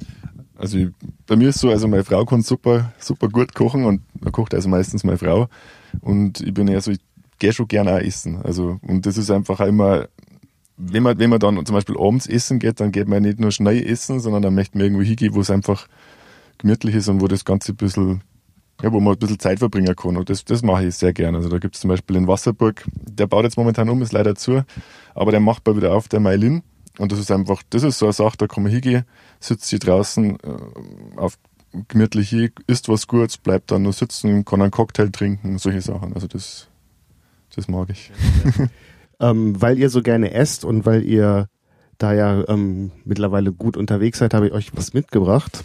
Also 0.56 0.78
ich, 0.78 0.90
bei 1.26 1.36
mir 1.36 1.50
ist 1.50 1.60
so, 1.60 1.70
also 1.70 1.88
meine 1.88 2.04
Frau 2.04 2.26
kann 2.26 2.42
super, 2.42 2.94
super 3.00 3.28
gut 3.28 3.54
kochen 3.54 3.86
und 3.86 4.02
da 4.22 4.30
kocht 4.30 4.54
also 4.54 4.70
meistens 4.70 5.04
meine 5.04 5.18
Frau. 5.18 5.48
Und 6.02 6.42
ich 6.42 6.54
bin 6.54 6.68
eher 6.68 6.82
so, 6.82 6.92
ich 6.92 7.00
gehe 7.40 7.54
schon 7.54 7.68
gerne 7.68 7.94
auch 7.96 8.00
essen. 8.00 8.40
Also, 8.44 8.80
und 8.82 9.06
das 9.06 9.18
ist 9.18 9.32
einfach 9.32 9.60
auch 9.60 9.68
immer, 9.68 10.08
wenn 10.78 11.04
man, 11.04 11.20
wenn 11.20 11.30
man 11.30 11.40
dann 11.40 11.66
zum 11.66 11.76
Beispiel 11.76 11.98
abends 11.98 12.28
essen 12.28 12.60
geht, 12.60 12.80
dann 12.80 12.92
geht 12.92 13.08
man 13.08 13.24
nicht 13.24 13.40
nur 13.40 13.52
schnell 13.52 13.86
essen, 13.86 14.20
sondern 14.20 14.42
dann 14.42 14.56
möchte 14.56 14.78
man 14.78 14.86
irgendwo 14.86 15.04
hingehen, 15.04 15.34
wo 15.34 15.42
es 15.42 15.50
einfach 15.50 15.88
gemütlich 16.58 16.96
ist 16.96 17.10
und 17.10 17.22
wo 17.22 17.28
das 17.28 17.46
Ganze 17.46 17.74
ein 17.74 17.76
bisschen, 17.76 18.22
ja, 18.82 18.92
wo 18.92 19.00
man 19.00 19.14
ein 19.14 19.20
bisschen 19.20 19.40
Zeit 19.40 19.60
verbringen 19.60 19.96
kann. 19.96 20.18
Und 20.18 20.30
das, 20.30 20.46
das 20.46 20.64
mache 20.64 20.86
ich 20.86 20.96
sehr 20.96 21.14
gerne. 21.14 21.38
Also 21.38 21.50
da 21.50 21.60
gibt 21.60 21.76
es 21.76 21.82
zum 21.82 21.90
Beispiel 21.90 22.16
in 22.16 22.28
Wasserburg, 22.28 22.86
der 22.94 23.28
baut 23.28 23.44
jetzt 23.44 23.58
momentan 23.58 23.90
um, 23.90 24.02
ist 24.02 24.14
leider 24.14 24.36
zu, 24.36 24.64
aber 25.14 25.32
der 25.32 25.40
macht 25.40 25.64
bald 25.64 25.78
wieder 25.78 25.94
auf, 25.94 26.08
der 26.08 26.20
Mailin. 26.20 26.64
Und 26.98 27.12
das 27.12 27.20
ist 27.20 27.32
einfach, 27.32 27.64
das 27.70 27.84
ist 27.84 27.98
so 27.98 28.06
eine 28.06 28.14
Sache, 28.14 28.38
da 28.38 28.48
kann 28.48 28.64
man 28.64 28.72
hingehen, 28.72 29.06
sitzt 29.40 29.70
hier 29.70 29.80
draußen 29.80 30.40
äh, 30.40 31.18
auf 31.18 31.38
gemütlich 31.88 32.30
hin, 32.30 32.52
isst 32.68 32.88
was 32.88 33.08
Gutes, 33.08 33.38
bleibt 33.38 33.72
dann 33.72 33.82
nur 33.82 33.94
sitzen, 33.94 34.46
kann 34.46 34.62
einen 34.62 34.72
Cocktail 34.72 35.10
trinken, 35.10 35.58
solche 35.58 35.82
Sachen. 35.82 36.14
Also 36.14 36.28
das, 36.28 36.68
das 37.56 37.68
mag 37.68 37.90
ich. 37.90 38.12
ähm, 39.20 39.60
weil 39.60 39.80
ihr 39.80 39.90
so 39.90 40.02
gerne 40.02 40.34
esst 40.34 40.66
und 40.66 40.86
weil 40.86 41.04
ihr 41.04 41.50
da 41.98 42.14
ja 42.14 42.48
ähm, 42.48 42.92
mittlerweile 43.06 43.52
gut 43.52 43.78
unterwegs 43.78 44.20
seid, 44.20 44.34
habe 44.34 44.48
ich 44.48 44.54
euch 44.54 44.76
was 44.76 44.94
mitgebracht. 44.94 45.64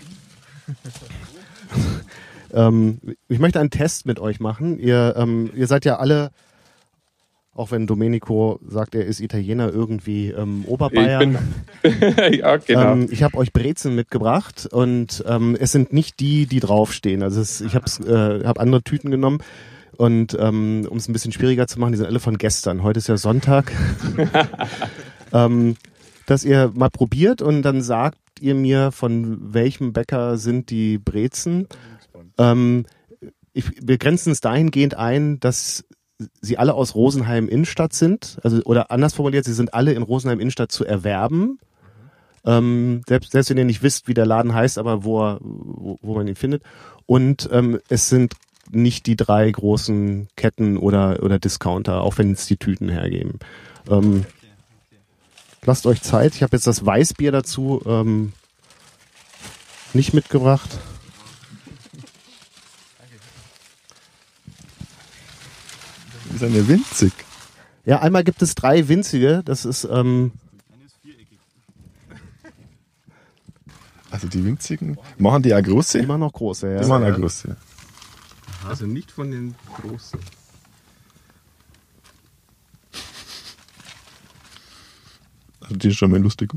ähm, 2.53 3.01
ich 3.29 3.39
möchte 3.39 3.61
einen 3.61 3.71
Test 3.71 4.07
mit 4.07 4.19
euch 4.19 4.41
machen. 4.41 4.79
Ihr, 4.79 5.15
ähm, 5.17 5.51
ihr 5.55 5.67
seid 5.67 5.85
ja 5.85 5.97
alle, 5.97 6.31
auch 7.59 7.73
wenn 7.73 7.87
Domenico 7.87 8.61
sagt, 8.67 8.95
er 8.95 9.05
ist 9.05 9.21
Italiener, 9.21 9.73
irgendwie 9.73 10.31
ähm, 10.31 10.65
Oberbayern. 10.67 11.39
Ich 11.83 11.99
bin, 11.99 12.13
ja, 12.39 12.57
genau. 12.57 12.93
Ähm, 12.93 13.09
ich 13.11 13.25
habe 13.25 13.37
euch 13.37 13.53
Brezen 13.53 13.97
mitgebracht 13.97 14.69
und 14.71 15.25
ähm, 15.27 15.57
es 15.59 15.73
sind 15.73 15.93
nicht 15.93 16.21
die, 16.21 16.47
die 16.47 16.61
draufstehen. 16.61 17.23
Also 17.23 17.41
es, 17.41 17.61
ich 17.61 17.75
habe 17.75 17.87
äh, 18.07 18.47
hab 18.47 18.61
andere 18.61 18.83
Tüten 18.83 19.11
genommen. 19.11 19.39
Und 19.97 20.37
ähm, 20.39 20.87
um 20.89 20.99
es 20.99 21.09
ein 21.09 21.13
bisschen 21.13 21.33
schwieriger 21.33 21.67
zu 21.67 21.81
machen, 21.81 21.91
die 21.91 21.99
sind 21.99 22.07
alle 22.07 22.21
von 22.21 22.39
gestern. 22.39 22.85
Heute 22.85 22.99
ist 22.99 23.09
ja 23.09 23.17
Sonntag. 23.17 23.73
ähm, 25.33 25.77
dass 26.27 26.45
ihr 26.45 26.71
mal 26.77 26.91
probiert 26.91 27.43
und 27.43 27.63
dann 27.63 27.83
sagt 27.83 28.19
ihr 28.41 28.55
mir, 28.55 28.93
von 28.93 29.53
welchem 29.53 29.93
Bäcker 29.93 30.39
sind 30.39 30.71
die 30.71 30.99
Brezen. 30.99 31.67
Ähm, 32.39 32.87
ich, 33.53 33.65
wir 33.83 33.99
grenzen 33.99 34.31
es 34.31 34.41
dahingehend 34.41 34.95
ein, 34.95 35.41
dass 35.41 35.85
sie 36.41 36.59
alle 36.59 36.75
aus 36.75 36.95
Rosenheim 36.95 37.49
Innenstadt 37.49 37.93
sind. 37.93 38.39
Also, 38.43 38.63
oder 38.65 38.91
anders 38.91 39.15
formuliert, 39.15 39.45
sie 39.45 39.53
sind 39.53 39.75
alle 39.75 39.93
in 39.93 40.03
Rosenheim 40.03 40.41
Innenstadt 40.41 40.73
zu 40.73 40.85
erwerben. 40.85 41.59
Ähm, 42.45 43.03
selbst, 43.07 43.33
selbst 43.33 43.51
wenn 43.51 43.59
ihr 43.59 43.65
nicht 43.65 43.83
wisst, 43.83 44.09
wie 44.09 44.15
der 44.15 44.27
Laden 44.27 44.55
heißt, 44.55 44.79
aber 44.79 45.05
wo, 45.05 45.23
er, 45.23 45.39
wo, 45.41 45.99
wo 46.03 46.15
man 46.15 46.29
ihn 46.29 46.37
findet. 46.37 46.63
Und 47.07 47.49
ähm, 47.53 47.79
es 47.89 48.09
sind 48.09 48.35
nicht 48.71 49.07
die 49.07 49.17
drei 49.17 49.51
großen 49.51 50.29
Ketten 50.37 50.77
oder, 50.77 51.23
oder 51.23 51.39
Discounter, 51.39 52.03
auch 52.03 52.19
wenn 52.19 52.33
es 52.33 52.47
die 52.47 52.57
Tüten 52.57 52.89
hergeben. 52.89 53.39
Ähm, 53.89 54.27
lasst 55.65 55.87
euch 55.87 56.03
Zeit. 56.03 56.35
Ich 56.35 56.43
habe 56.43 56.57
jetzt 56.57 56.67
das 56.67 56.85
Weißbier 56.85 57.33
dazu 57.33 57.83
ähm, 57.87 58.33
nicht 59.95 60.15
mitgebracht. 60.15 60.79
Ist 66.35 66.43
eine 66.43 66.67
winzig. 66.69 67.13
Ja, 67.85 68.01
einmal 68.01 68.25
gibt 68.25 68.43
es 68.43 68.55
drei 68.55 68.89
winzige. 68.89 69.43
Das 69.45 69.65
ist. 69.65 69.85
Ähm, 69.85 70.33
also 74.11 74.27
die 74.29 74.45
winzigen. 74.45 74.99
Machen 75.19 75.43
die 75.43 75.55
auch 75.55 75.63
große? 75.63 75.99
Immer 75.99 76.19
noch 76.19 76.33
große, 76.33 76.75
ja. 76.75 76.81
Die 76.81 76.89
machen 76.89 77.13
große. 77.13 77.57
Also 78.67 78.87
nicht 78.87 79.11
von 79.11 79.31
den 79.31 79.55
großen. 79.81 80.19
Also 85.61 85.77
die 85.77 85.89
ist 85.89 85.97
schon 85.97 86.11
mal 86.11 86.21
lustig. 86.21 86.51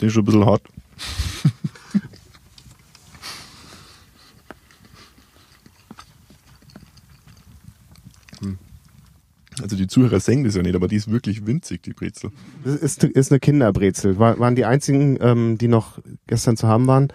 Die 0.00 0.06
ist 0.06 0.12
schon 0.12 0.22
ein 0.22 0.26
bisschen 0.26 0.46
hart. 0.46 0.62
Also 9.62 9.76
die 9.76 9.86
Zuhörer 9.86 10.20
sehen 10.20 10.44
das 10.44 10.54
ja 10.54 10.62
nicht, 10.62 10.74
aber 10.74 10.88
die 10.88 10.96
ist 10.96 11.10
wirklich 11.10 11.46
winzig, 11.46 11.82
die 11.82 11.92
Brezel. 11.92 12.30
Das 12.64 12.76
ist, 12.76 13.04
ist 13.04 13.32
eine 13.32 13.40
Kinderbrezel. 13.40 14.18
War, 14.18 14.38
waren 14.38 14.54
die 14.54 14.64
einzigen, 14.64 15.18
ähm, 15.20 15.58
die 15.58 15.68
noch 15.68 15.98
gestern 16.26 16.56
zu 16.56 16.68
haben 16.68 16.86
waren. 16.86 17.12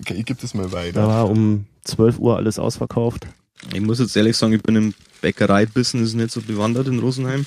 Okay, 0.00 0.14
ich 0.14 0.26
gebe 0.26 0.40
das 0.40 0.54
mal 0.54 0.70
weiter. 0.72 1.00
Da 1.00 1.08
war 1.08 1.30
um 1.30 1.66
12 1.84 2.18
Uhr 2.18 2.36
alles 2.36 2.58
ausverkauft. 2.58 3.26
Ich 3.74 3.80
muss 3.80 3.98
jetzt 3.98 4.16
ehrlich 4.16 4.36
sagen, 4.36 4.52
ich 4.52 4.62
bin 4.62 4.76
im 4.76 4.94
Bäckereibusiness 5.20 6.14
nicht 6.14 6.30
so 6.30 6.40
bewandert 6.40 6.86
in 6.86 6.98
Rosenheim. 7.00 7.44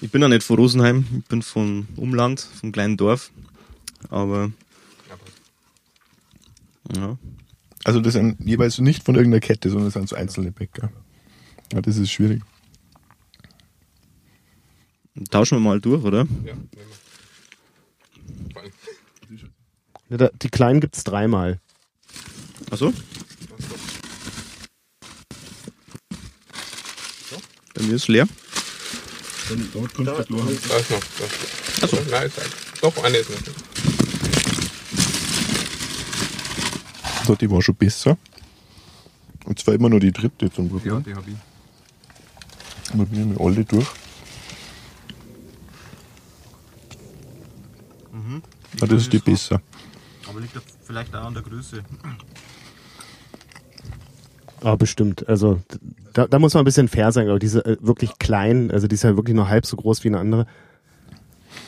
Ich 0.00 0.10
bin 0.10 0.22
ja 0.22 0.28
nicht 0.28 0.42
von 0.42 0.56
Rosenheim, 0.56 1.04
ich 1.18 1.24
bin 1.24 1.42
vom 1.42 1.88
Umland, 1.96 2.40
vom 2.40 2.72
kleinen 2.72 2.96
Dorf. 2.96 3.30
Aber. 4.10 4.52
Ja. 6.94 7.18
Also 7.84 8.00
das 8.00 8.12
sind 8.12 8.36
jeweils 8.44 8.78
nicht 8.78 9.04
von 9.04 9.14
irgendeiner 9.14 9.40
Kette, 9.40 9.70
sondern 9.70 9.86
das 9.86 9.94
sind 9.94 10.08
so 10.08 10.16
einzelne 10.16 10.52
Bäcker. 10.52 10.90
Ja, 11.72 11.80
das 11.80 11.96
ist 11.96 12.10
schwierig. 12.10 12.42
Tauschen 15.30 15.58
wir 15.58 15.60
mal 15.60 15.80
durch, 15.80 16.04
oder? 16.04 16.26
Ja, 16.44 16.54
ja 20.18 20.30
Die 20.42 20.48
kleinen 20.48 20.80
gibt 20.80 20.96
es 20.96 21.04
dreimal. 21.04 21.60
Achso? 22.70 22.92
Bei 27.74 27.82
mir 27.82 27.94
ist 27.94 28.08
leer. 28.08 28.26
Dann 29.48 29.68
dort 29.72 29.94
kommt 29.94 30.08
da, 30.08 30.12
da 30.12 30.20
ist 30.20 30.30
noch. 30.30 30.44
Da. 30.44 31.84
Achso. 31.84 31.96
Nein, 32.10 32.26
ist 32.26 32.36
halt. 32.36 32.50
Doch, 32.82 33.04
eine 33.04 33.16
ist 33.18 33.30
noch. 33.30 33.38
So, 37.26 37.34
die 37.34 37.50
war 37.50 37.62
schon 37.62 37.74
besser. 37.74 38.18
Und 39.44 39.58
zwar 39.58 39.74
immer 39.74 39.88
nur 39.88 40.00
die 40.00 40.12
dritte 40.12 40.50
zum 40.50 40.68
Probieren. 40.68 41.04
Ja, 41.06 41.12
die 41.12 41.14
habe 41.14 41.30
ich. 41.30 41.36
Probieren 42.90 43.38
wir 43.38 43.44
alle 43.44 43.64
durch. 43.64 43.86
Mhm. 48.18 48.42
Ah, 48.80 48.86
das 48.86 49.02
ist 49.02 49.12
die 49.12 49.18
besser. 49.18 49.62
Aber 50.28 50.40
liegt 50.40 50.52
vielleicht 50.82 51.14
auch 51.14 51.26
an 51.26 51.34
der 51.34 51.42
Größe. 51.42 51.82
Ah, 54.60 54.76
bestimmt. 54.76 55.28
Also 55.28 55.60
da, 56.12 56.26
da 56.26 56.38
muss 56.38 56.54
man 56.54 56.62
ein 56.62 56.64
bisschen 56.64 56.88
fair 56.88 57.12
sein, 57.12 57.28
aber 57.28 57.38
diese 57.38 57.64
äh, 57.64 57.76
wirklich 57.80 58.18
klein, 58.18 58.70
also 58.70 58.88
die 58.88 58.94
ist 58.94 59.04
ja 59.04 59.16
wirklich 59.16 59.36
nur 59.36 59.48
halb 59.48 59.66
so 59.66 59.76
groß 59.76 60.02
wie 60.04 60.08
eine 60.08 60.18
andere. 60.18 60.46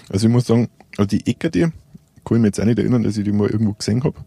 Also 0.08 0.26
ich 0.26 0.32
muss 0.32 0.46
sagen, 0.46 0.68
also 0.96 1.06
die 1.06 1.24
Ecker, 1.26 1.50
die 1.50 1.60
kann 1.60 1.72
ich 2.36 2.40
mir 2.40 2.46
jetzt 2.48 2.60
auch 2.60 2.64
nicht 2.64 2.78
erinnern, 2.78 3.04
dass 3.04 3.16
ich 3.16 3.24
die 3.24 3.32
mal 3.32 3.48
irgendwo 3.48 3.74
gesehen 3.74 4.02
habe. 4.02 4.18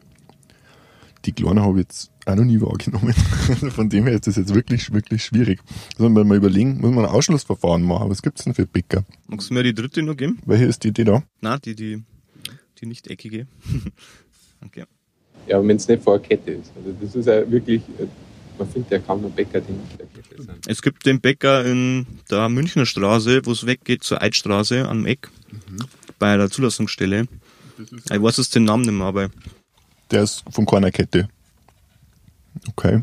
Die 1.26 1.34
Kleine 1.34 1.62
habe 1.62 1.80
ich 1.80 1.86
jetzt 1.86 2.12
auch 2.26 2.36
noch 2.36 2.44
nie 2.44 2.60
wahrgenommen. 2.60 3.14
Von 3.72 3.90
dem 3.90 4.06
her 4.06 4.14
ist 4.14 4.28
das 4.28 4.38
jetzt 4.38 4.54
wirklich, 4.54 4.92
wirklich 4.94 5.24
schwierig. 5.24 5.62
Also 5.94 6.06
wenn 6.06 6.14
wir 6.14 6.24
mal 6.24 6.38
überlegen, 6.38 6.80
muss 6.82 6.92
man 6.92 7.06
ein 7.06 7.12
Ausschlussverfahren 7.12 7.84
machen. 7.84 8.10
Was 8.10 8.22
gibt's 8.22 8.44
denn 8.44 8.54
für 8.54 8.66
Bäcker? 8.66 9.06
Magst 9.28 9.50
du 9.50 9.54
mir 9.54 9.64
die 9.64 9.74
dritte 9.74 10.04
noch 10.04 10.18
geben? 10.18 10.40
Welche 10.46 10.66
ist 10.66 10.84
die, 10.84 10.92
die 10.92 11.04
da? 11.04 11.24
Na, 11.42 11.58
die, 11.58 11.76
die, 11.76 12.04
die 12.80 12.86
nicht 12.86 13.08
eckige. 13.08 13.48
okay. 14.66 14.86
Ja, 15.48 15.58
aber 15.58 15.68
wenn 15.68 15.78
es 15.78 15.88
nicht 15.88 16.04
vor 16.04 16.20
der 16.20 16.28
Kette 16.28 16.52
ist. 16.52 16.72
Also 16.76 16.96
das 17.02 17.16
ist 17.16 17.26
ja 17.26 17.50
wirklich, 17.50 17.82
äh, 18.00 18.08
man 18.58 18.70
findet 18.70 18.92
ja 18.92 19.00
kaum 19.00 19.24
einen 19.24 19.34
Bäcker, 19.34 19.60
die 19.62 19.74
nicht 19.74 20.00
der 20.00 20.08
Kette 20.08 20.42
sind. 20.42 20.68
Es 20.68 20.82
gibt 20.82 21.06
den 21.06 21.20
Bäcker 21.20 21.66
in 21.66 22.06
der 22.30 22.50
Münchner 22.50 22.86
Straße, 22.86 23.42
wo 23.46 23.52
es 23.52 23.66
weggeht 23.66 24.04
zur 24.04 24.22
Eidstraße 24.22 24.88
am 24.88 25.06
Eck, 25.06 25.30
mhm. 25.52 25.86
bei 26.20 26.38
der 26.38 26.50
Zulassungsstelle. 26.50 27.28
Ich 28.12 28.22
weiß 28.22 28.38
jetzt 28.38 28.56
den 28.56 28.66
Namen 28.66 28.84
nicht 28.84 28.94
mehr, 28.94 29.08
aber. 29.08 29.30
Der 30.12 30.24
ist 30.24 30.44
von 30.50 30.66
keiner 30.66 30.92
Kette. 30.92 31.28
Okay. 32.70 33.02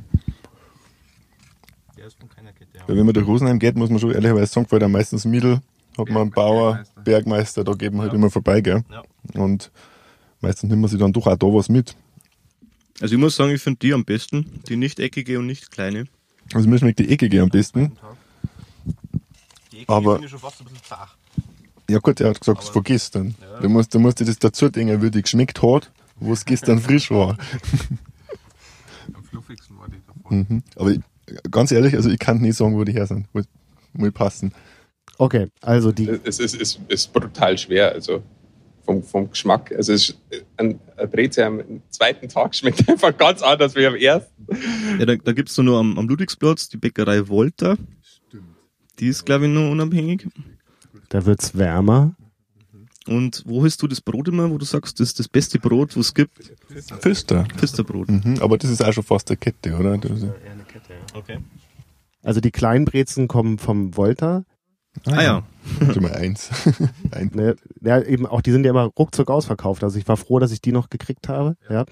Der 1.97 2.07
ist 2.07 2.19
von 2.19 2.29
keiner 2.29 2.53
Kette, 2.53 2.71
ja. 2.75 2.85
ja. 2.87 2.97
Wenn 2.97 3.05
man 3.05 3.13
durch 3.13 3.27
Rosenheim 3.27 3.59
geht, 3.59 3.77
muss 3.77 3.91
man 3.91 3.99
schon 3.99 4.13
ehrlicherweise 4.13 4.47
sagen, 4.47 4.67
weil 4.71 4.79
da 4.79 4.89
meistens 4.89 5.25
Miedel 5.25 5.61
hat 6.01 6.09
man 6.09 6.23
einen 6.23 6.31
Bauer, 6.31 6.73
Bergmeister, 6.73 7.03
Bergmeister 7.03 7.65
da 7.65 7.73
geht 7.75 7.93
man 7.93 8.03
halt 8.03 8.13
ja. 8.13 8.19
immer 8.19 8.31
vorbei, 8.31 8.61
gell? 8.61 8.83
Ja. 8.91 9.03
Und 9.41 9.71
meistens 10.41 10.71
nimmt 10.71 10.83
man 10.83 10.91
sich 10.91 10.99
dann 10.99 11.13
doch 11.13 11.27
auch 11.27 11.37
da 11.37 11.47
was 11.47 11.69
mit. 11.69 11.97
Also 13.01 13.15
ich 13.15 13.21
muss 13.21 13.37
sagen, 13.37 13.53
ich 13.53 13.63
finde 13.63 13.79
die 13.81 13.95
am 13.95 14.05
besten, 14.05 14.61
die 14.69 14.77
nicht 14.77 15.01
eckige 15.01 15.39
und 15.39 15.47
nicht 15.47 15.71
kleine. 15.71 16.05
Also 16.53 16.69
mir 16.69 16.79
schmeckt 16.79 16.99
die 16.99 17.09
eckige 17.09 17.43
am 17.43 17.49
besten. 17.49 17.93
Die 19.73 19.77
eckige 19.79 19.93
aber 19.93 20.15
finde 20.15 20.27
ich 20.27 20.31
schon 20.31 20.41
fast 20.41 20.61
ein 20.61 20.65
bisschen 20.65 20.83
zart. 20.85 21.17
Ja 21.89 21.99
gut, 21.99 22.21
er 22.21 22.31
hat 22.31 22.41
gesagt, 22.41 22.63
es 22.63 22.69
von 22.69 22.85
gestern. 22.85 23.35
Ja. 23.41 23.61
Du 23.61 23.69
musst, 23.69 23.95
du 23.95 23.99
musst 23.99 24.21
dir 24.21 24.25
das 24.25 24.39
dazu 24.39 24.69
denken, 24.69 25.03
wie 25.03 25.11
die 25.11 25.23
geschmeckt 25.23 25.61
hat, 25.63 25.91
wo 26.17 26.33
es 26.33 26.45
gestern 26.45 26.79
frisch 26.83 27.11
war. 27.11 27.37
Am 29.15 29.25
fluffigsten 29.25 29.79
war 29.79 29.89
die 29.89 30.01
davon. 30.07 30.47
Mhm. 30.49 30.63
Aber 30.77 30.93
ich, 30.93 31.01
ganz 31.51 31.73
ehrlich, 31.73 31.95
also 31.95 32.11
ich 32.11 32.19
kann 32.19 32.39
nicht 32.39 32.57
sagen, 32.57 32.77
wo 32.77 32.85
die 32.85 32.93
her 32.93 33.07
sind. 33.07 33.27
Muss, 33.35 33.47
muss 33.93 34.13
passen. 34.13 34.53
Okay, 35.21 35.49
also 35.61 35.93
die. 35.93 36.09
Es 36.25 36.39
ist, 36.39 36.55
ist, 36.55 36.81
ist 36.89 37.13
brutal 37.13 37.59
schwer. 37.59 37.93
Also 37.93 38.23
vom, 38.87 39.03
vom 39.03 39.31
Geschmack. 39.31 39.71
Also 39.77 39.93
es 39.93 40.09
ist 40.09 40.19
ein, 40.57 40.81
ein 40.97 41.11
Brezel 41.11 41.45
am 41.45 41.83
zweiten 41.91 42.27
Tag 42.27 42.55
schmeckt 42.57 42.89
einfach 42.89 43.15
ganz 43.15 43.43
anders 43.43 43.75
wie 43.75 43.87
am 43.87 43.97
ersten. 43.97 44.47
Ja, 44.99 45.05
da, 45.05 45.17
da 45.17 45.33
gibt 45.33 45.51
es 45.51 45.59
nur 45.59 45.79
am, 45.79 45.99
am 45.99 46.09
Ludwigsplatz 46.09 46.71
die 46.71 46.79
Bäckerei 46.79 47.29
Volta. 47.29 47.77
Stimmt. 48.03 48.45
Die 48.99 49.09
ist, 49.09 49.27
glaube 49.27 49.45
ich, 49.45 49.53
nur 49.53 49.71
unabhängig. 49.71 50.27
Da 51.11 51.27
wird 51.27 51.43
es 51.43 51.55
wärmer. 51.55 52.17
Und 53.07 53.43
wo 53.45 53.63
hast 53.63 53.83
du 53.83 53.89
das 53.89 54.01
Brot 54.01 54.29
immer, 54.29 54.51
wo 54.51 54.57
du 54.57 54.65
sagst, 54.65 55.01
das 55.01 55.09
ist 55.09 55.19
das 55.19 55.29
beste 55.29 55.59
Brot, 55.59 55.99
was 55.99 56.07
es 56.07 56.15
gibt? 56.15 56.51
Füster. 57.01 57.47
Füsterbrot. 57.59 58.09
Mhm, 58.09 58.39
aber 58.41 58.57
das 58.57 58.71
ist 58.71 58.83
auch 58.83 58.93
schon 58.95 59.05
fast 59.05 59.29
eine 59.31 59.37
Kette, 59.37 59.77
oder? 59.77 59.99
Das 59.99 60.13
ist 60.13 60.23
ja, 60.23 60.33
eine 60.51 60.65
Kette, 60.65 60.95
ja. 60.95 61.19
Okay. 61.19 61.39
Also 62.23 62.41
die 62.41 62.51
kleinen 62.51 62.87
Brezen 62.87 63.29
kommen 63.29 63.59
vom 63.59 63.97
Volta. 63.99 64.45
Ah, 65.07 65.13
ah 65.13 65.23
ja. 65.23 65.43
Nummer 65.95 66.15
eins. 66.15 66.51
Ein 67.11 67.31
ne, 67.35 67.57
ja, 67.81 68.01
eben 68.03 68.27
auch, 68.27 68.41
die 68.41 68.51
sind 68.53 68.65
ja 68.65 68.71
immer 68.71 68.85
ruckzuck 68.85 69.31
ausverkauft. 69.31 69.85
Also 69.85 69.99
ich 69.99 70.09
war 70.09 70.17
froh, 70.17 70.39
dass 70.39 70.53
ich 70.53 70.61
die 70.61 70.73
noch 70.73 70.91
gekriegt 70.91 71.29
habe. 71.29 71.57
Ja. 71.69 71.85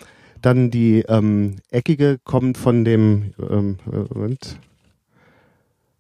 Dann 0.43 0.71
die 0.71 1.01
ähm, 1.09 1.57
eckige 1.71 2.19
kommt 2.23 2.59
von 2.59 2.85
dem 2.85 3.35
ähm, 3.39 3.79
Moment, 4.13 4.59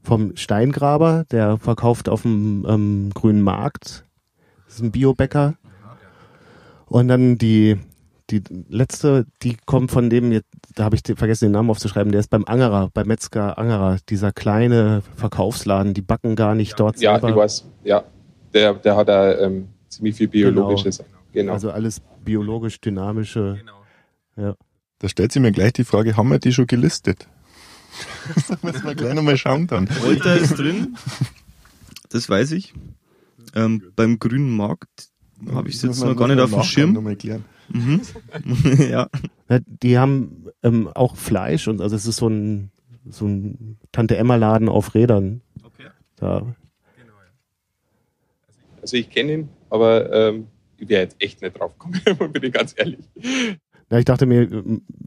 vom 0.02 0.36
Steingraber, 0.36 1.24
der 1.30 1.58
verkauft 1.58 2.08
auf 2.08 2.22
dem 2.22 2.64
ähm, 2.68 3.10
grünen 3.14 3.42
Markt. 3.42 4.04
Das 4.66 4.76
ist 4.76 4.82
ein 4.82 4.92
Biobäcker. 4.92 5.54
Und 6.86 7.08
dann 7.08 7.36
die 7.36 7.78
die 8.30 8.42
letzte, 8.68 9.26
die 9.42 9.56
kommt 9.64 9.90
von 9.90 10.10
dem, 10.10 10.40
da 10.74 10.84
habe 10.84 10.96
ich 10.96 11.02
vergessen, 11.16 11.46
den 11.46 11.52
Namen 11.52 11.70
aufzuschreiben, 11.70 12.12
der 12.12 12.20
ist 12.20 12.30
beim 12.30 12.44
Angerer, 12.44 12.90
beim 12.92 13.06
Metzger 13.06 13.58
Angerer, 13.58 13.98
dieser 14.08 14.32
kleine 14.32 15.02
Verkaufsladen, 15.16 15.94
die 15.94 16.02
backen 16.02 16.36
gar 16.36 16.54
nicht 16.54 16.72
ja. 16.72 16.76
dort 16.76 17.00
ja, 17.00 17.12
selber. 17.12 17.28
Ja, 17.28 17.34
ich 17.34 17.40
weiß, 17.40 17.64
ja. 17.84 18.04
Der, 18.54 18.74
der 18.74 18.96
hat 18.96 19.08
da 19.08 19.38
ähm, 19.38 19.68
ziemlich 19.88 20.16
viel 20.16 20.28
Biologisches. 20.28 20.98
Genau. 20.98 21.08
genau. 21.32 21.52
Also 21.52 21.70
alles 21.70 22.00
biologisch 22.24 22.80
dynamische. 22.80 23.58
Genau. 23.58 23.82
Ja. 24.36 24.54
Da 24.98 25.08
stellt 25.08 25.32
sich 25.32 25.40
mir 25.40 25.52
gleich 25.52 25.72
die 25.74 25.84
Frage, 25.84 26.16
haben 26.16 26.30
wir 26.30 26.38
die 26.38 26.52
schon 26.52 26.66
gelistet? 26.66 27.28
das 28.48 28.62
müssen 28.62 28.84
wir 28.84 28.94
gleich 28.94 29.14
nochmal 29.14 29.36
schauen 29.36 29.66
dann. 29.66 29.88
Volta 30.02 30.34
ist 30.34 30.58
drin, 30.58 30.96
das 32.10 32.28
weiß 32.28 32.52
ich. 32.52 32.74
Ähm, 33.54 33.92
beim 33.96 34.18
Grünen 34.18 34.54
Markt 34.56 35.08
habe 35.50 35.68
ich 35.68 35.82
jetzt 35.82 36.02
noch 36.02 36.16
gar 36.16 36.28
nicht 36.28 36.40
auf 36.40 36.50
dem 36.50 36.62
Schirm. 36.62 37.16
Mhm. 37.68 38.00
ja. 38.78 39.08
ja. 39.48 39.58
Die 39.82 39.98
haben 39.98 40.46
ähm, 40.62 40.88
auch 40.88 41.16
Fleisch 41.16 41.68
und 41.68 41.80
also 41.80 41.96
es 41.96 42.06
ist 42.06 42.16
so 42.16 42.28
ein, 42.28 42.70
so 43.08 43.26
ein 43.26 43.78
Tante 43.92 44.16
Emma 44.16 44.36
Laden 44.36 44.68
auf 44.68 44.94
Rädern. 44.94 45.42
Okay. 45.62 45.88
Da. 46.16 46.54
Also 48.80 48.96
ich 48.96 49.10
kenne 49.10 49.32
ihn, 49.32 49.48
aber 49.70 50.12
ähm, 50.12 50.46
ich 50.78 50.88
wäre 50.88 51.02
jetzt 51.02 51.16
echt 51.20 51.42
nicht 51.42 51.58
drauf 51.58 51.76
gekommen, 51.78 52.00
bin 52.32 52.44
ich 52.44 52.52
ganz 52.52 52.74
ehrlich. 52.76 53.00
Ja, 53.90 53.98
ich 53.98 54.04
dachte 54.04 54.26
mir, 54.26 54.48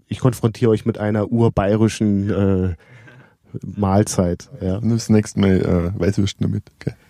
ich 0.07 0.19
konfrontiere 0.19 0.71
euch 0.71 0.85
mit 0.85 0.97
einer 0.97 1.31
urbayerischen 1.31 2.29
äh, 2.29 2.75
Mahlzeit. 3.61 4.49
Ja. 4.59 4.77
Und 4.77 4.89
das 4.89 5.09
nächste 5.09 5.39
Mal 5.39 5.61
äh, 5.61 5.99
Weißwürsten 5.99 6.47
damit. 6.47 6.63
Okay. 6.79 6.95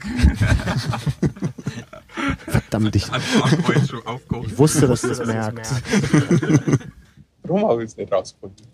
Verdammt, 2.48 2.96
ich, 2.96 3.06
ich 3.06 4.58
wusste, 4.58 4.88
dass 4.88 5.02
du 5.02 5.08
das 5.10 5.26
merkst. 5.26 5.84
Warum 7.44 7.68
habe 7.68 7.84
ich 7.84 7.92
es 7.92 7.98
nicht 7.98 8.12
rausgefunden? 8.12 8.66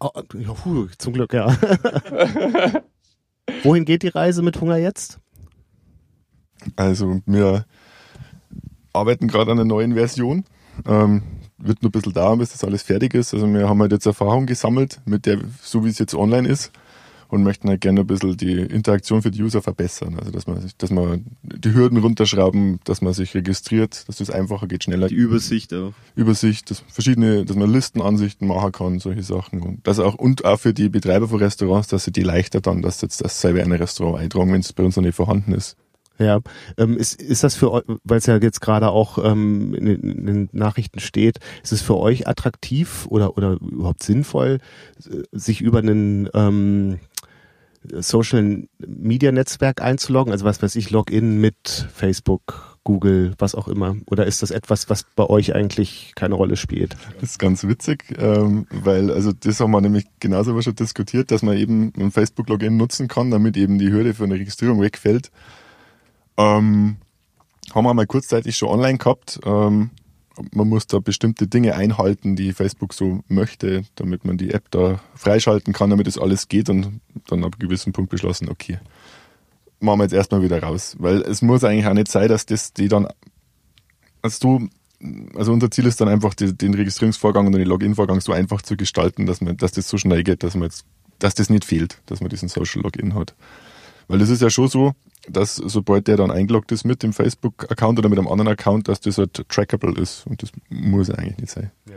oh, 0.00 0.10
ja, 0.34 0.52
puh, 0.52 0.86
zum 0.98 1.12
Glück, 1.12 1.32
ja. 1.32 1.56
Wohin 3.62 3.84
geht 3.84 4.02
die 4.02 4.08
Reise 4.08 4.42
mit 4.42 4.60
Hunger 4.60 4.76
jetzt? 4.76 5.18
Also, 6.76 7.20
wir 7.26 7.64
arbeiten 8.92 9.28
gerade 9.28 9.52
an 9.52 9.58
einer 9.58 9.68
neuen 9.68 9.94
Version. 9.94 10.44
Ähm, 10.86 11.22
wird 11.58 11.82
nur 11.82 11.88
ein 11.88 11.92
bisschen 11.92 12.12
dauern, 12.12 12.38
bis 12.38 12.52
das 12.52 12.64
alles 12.64 12.82
fertig 12.82 13.14
ist. 13.14 13.32
Also 13.32 13.46
wir 13.46 13.68
haben 13.68 13.80
halt 13.80 13.92
jetzt 13.92 14.06
Erfahrung 14.06 14.46
gesammelt 14.46 15.00
mit 15.06 15.24
der, 15.26 15.38
so 15.62 15.84
wie 15.84 15.88
es 15.88 15.98
jetzt 15.98 16.14
online 16.14 16.46
ist 16.48 16.70
und 17.28 17.42
möchten 17.42 17.68
halt 17.68 17.80
gerne 17.80 18.00
ein 18.00 18.06
bisschen 18.06 18.36
die 18.36 18.52
Interaktion 18.60 19.22
für 19.22 19.30
die 19.30 19.42
User 19.42 19.62
verbessern. 19.62 20.16
Also 20.18 20.30
dass 20.30 20.46
man 20.46 20.60
sich, 20.60 20.76
dass 20.76 20.90
man 20.90 21.24
die 21.42 21.74
Hürden 21.74 21.98
runterschrauben, 21.98 22.80
dass 22.84 23.02
man 23.02 23.12
sich 23.12 23.34
registriert, 23.34 24.08
dass 24.08 24.16
das 24.16 24.30
einfacher 24.30 24.66
geht, 24.66 24.84
schneller. 24.84 25.08
Die 25.08 25.14
Übersicht 25.14 25.72
auch. 25.74 25.92
Übersicht, 26.14 26.70
dass 26.70 26.84
verschiedene, 26.88 27.44
dass 27.44 27.56
man 27.56 27.72
Listenansichten 27.72 28.46
machen 28.46 28.72
kann, 28.72 28.98
solche 28.98 29.22
Sachen. 29.22 29.62
Und 29.62 29.86
das 29.86 29.98
auch, 29.98 30.14
und 30.14 30.44
auch 30.44 30.58
für 30.58 30.74
die 30.74 30.88
Betreiber 30.88 31.28
von 31.28 31.38
Restaurants, 31.38 31.88
dass 31.88 32.04
sie 32.04 32.12
die 32.12 32.22
leichter 32.22 32.60
dann, 32.60 32.82
dass 32.82 33.00
jetzt 33.00 33.24
das 33.24 33.40
selber 33.40 33.62
ein 33.62 33.72
Restaurant 33.72 34.18
eintragen, 34.18 34.52
wenn 34.52 34.60
es 34.60 34.72
bei 34.72 34.84
uns 34.84 34.96
noch 34.96 35.02
nicht 35.02 35.16
vorhanden 35.16 35.52
ist. 35.52 35.76
Ja, 36.18 36.40
ähm, 36.78 36.96
ist, 36.96 37.20
ist 37.20 37.44
das 37.44 37.56
für 37.56 37.70
euch, 37.70 37.84
weil 38.04 38.18
es 38.18 38.26
ja 38.26 38.38
jetzt 38.38 38.60
gerade 38.60 38.88
auch 38.88 39.22
ähm, 39.22 39.74
in, 39.74 39.86
in, 39.86 40.26
den 40.26 40.48
Nachrichten 40.52 41.00
steht, 41.00 41.40
ist 41.62 41.72
es 41.72 41.82
für 41.82 41.98
euch 41.98 42.26
attraktiv 42.26 43.06
oder, 43.10 43.36
oder 43.36 43.58
überhaupt 43.60 44.02
sinnvoll, 44.02 44.60
sich 45.32 45.60
über 45.60 45.80
einen 45.80 46.28
ähm, 46.32 46.98
Social 47.92 48.66
Media 48.78 49.32
Netzwerk 49.32 49.82
einzuloggen? 49.82 50.32
Also 50.32 50.44
was 50.44 50.62
weiß 50.62 50.76
ich, 50.76 50.90
Login 50.90 51.40
mit 51.40 51.88
Facebook, 51.92 52.78
Google, 52.84 53.34
was 53.38 53.54
auch 53.54 53.68
immer? 53.68 53.96
Oder 54.06 54.26
ist 54.26 54.42
das 54.42 54.50
etwas, 54.50 54.88
was 54.88 55.04
bei 55.16 55.24
euch 55.24 55.54
eigentlich 55.54 56.12
keine 56.14 56.34
Rolle 56.34 56.56
spielt? 56.56 56.96
Das 57.20 57.30
ist 57.30 57.38
ganz 57.38 57.64
witzig, 57.64 58.04
ähm, 58.18 58.66
weil 58.70 59.10
also 59.10 59.32
das 59.32 59.60
haben 59.60 59.72
wir 59.72 59.80
nämlich 59.80 60.06
genauso 60.20 60.60
schon 60.62 60.74
diskutiert, 60.74 61.30
dass 61.30 61.42
man 61.42 61.56
eben 61.56 61.92
ein 61.98 62.12
Facebook-Login 62.12 62.76
nutzen 62.76 63.08
kann, 63.08 63.30
damit 63.30 63.56
eben 63.56 63.78
die 63.78 63.90
Hürde 63.90 64.14
für 64.14 64.24
eine 64.24 64.34
Registrierung 64.34 64.80
wegfällt. 64.80 65.30
Ähm, 66.36 66.96
haben 67.74 67.84
wir 67.84 67.94
mal 67.94 68.06
kurzzeitig 68.06 68.56
schon 68.56 68.68
online 68.68 68.98
gehabt. 68.98 69.40
Ähm, 69.44 69.90
man 70.52 70.68
muss 70.68 70.86
da 70.86 70.98
bestimmte 70.98 71.46
Dinge 71.46 71.74
einhalten, 71.74 72.36
die 72.36 72.52
Facebook 72.52 72.94
so 72.94 73.20
möchte, 73.28 73.84
damit 73.94 74.24
man 74.24 74.36
die 74.36 74.50
App 74.50 74.70
da 74.70 75.00
freischalten 75.14 75.72
kann, 75.72 75.90
damit 75.90 76.06
das 76.06 76.18
alles 76.18 76.48
geht 76.48 76.68
und 76.68 77.00
dann 77.28 77.44
ab 77.44 77.54
einem 77.54 77.68
gewissen 77.68 77.92
Punkt 77.92 78.10
beschlossen, 78.10 78.48
okay, 78.48 78.78
machen 79.80 79.98
wir 79.98 80.04
jetzt 80.04 80.12
erstmal 80.12 80.42
wieder 80.42 80.62
raus. 80.62 80.96
Weil 80.98 81.22
es 81.22 81.42
muss 81.42 81.64
eigentlich 81.64 81.86
auch 81.86 81.94
nicht 81.94 82.08
sein, 82.08 82.28
dass 82.28 82.46
das 82.46 82.72
die 82.72 82.88
dann, 82.88 83.08
als 84.22 84.38
du, 84.38 84.68
also 85.34 85.52
unser 85.52 85.70
Ziel 85.70 85.86
ist 85.86 86.00
dann 86.00 86.08
einfach, 86.08 86.34
die, 86.34 86.56
den 86.56 86.74
Registrierungsvorgang 86.74 87.46
und 87.46 87.52
den 87.52 87.66
Login-Vorgang 87.66 88.20
so 88.20 88.32
einfach 88.32 88.62
zu 88.62 88.76
gestalten, 88.76 89.26
dass 89.26 89.40
man, 89.40 89.56
dass 89.56 89.72
das 89.72 89.88
so 89.88 89.98
schnell 89.98 90.22
geht, 90.22 90.42
dass 90.42 90.54
man 90.54 90.64
jetzt, 90.64 90.84
dass 91.18 91.34
das 91.34 91.50
nicht 91.50 91.64
fehlt, 91.64 91.98
dass 92.06 92.20
man 92.20 92.28
diesen 92.28 92.48
Social 92.48 92.82
Login 92.82 93.14
hat. 93.14 93.34
Weil 94.08 94.18
das 94.18 94.28
ist 94.28 94.42
ja 94.42 94.50
schon 94.50 94.68
so, 94.68 94.94
dass 95.28 95.56
sobald 95.56 96.08
der 96.08 96.16
dann 96.16 96.30
eingeloggt 96.30 96.72
ist 96.72 96.84
mit 96.84 97.02
dem 97.02 97.12
Facebook-Account 97.12 97.98
oder 97.98 98.08
mit 98.08 98.18
einem 98.18 98.28
anderen 98.28 98.48
Account, 98.48 98.88
dass 98.88 99.00
das 99.00 99.18
halt 99.18 99.48
trackable 99.48 100.00
ist. 100.00 100.26
Und 100.26 100.42
das 100.42 100.50
muss 100.68 101.10
eigentlich 101.10 101.38
nicht 101.38 101.52
sein. 101.52 101.70
Ja. 101.88 101.96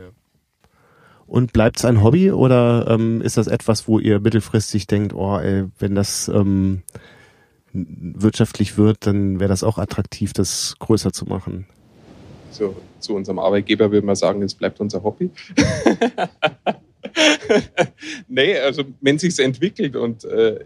Und 1.26 1.52
bleibt 1.52 1.78
es 1.78 1.84
ein 1.84 2.02
Hobby 2.02 2.32
oder 2.32 2.88
ähm, 2.88 3.22
ist 3.22 3.36
das 3.36 3.46
etwas, 3.46 3.86
wo 3.86 4.00
ihr 4.00 4.18
mittelfristig 4.18 4.88
denkt, 4.88 5.14
oh, 5.14 5.38
ey, 5.38 5.66
wenn 5.78 5.94
das 5.94 6.28
ähm, 6.28 6.82
wirtschaftlich 7.72 8.76
wird, 8.76 9.06
dann 9.06 9.38
wäre 9.38 9.48
das 9.48 9.62
auch 9.62 9.78
attraktiv, 9.78 10.32
das 10.32 10.74
größer 10.80 11.12
zu 11.12 11.26
machen? 11.26 11.66
So, 12.50 12.74
zu 12.98 13.14
unserem 13.14 13.38
Arbeitgeber 13.38 13.92
würde 13.92 14.04
man 14.04 14.16
sagen, 14.16 14.42
es 14.42 14.54
bleibt 14.54 14.80
unser 14.80 15.04
Hobby. 15.04 15.30
nee, 18.28 18.58
also 18.58 18.82
wenn 19.00 19.18
sich 19.18 19.38
entwickelt 19.38 19.94
und 19.94 20.24
äh, 20.24 20.64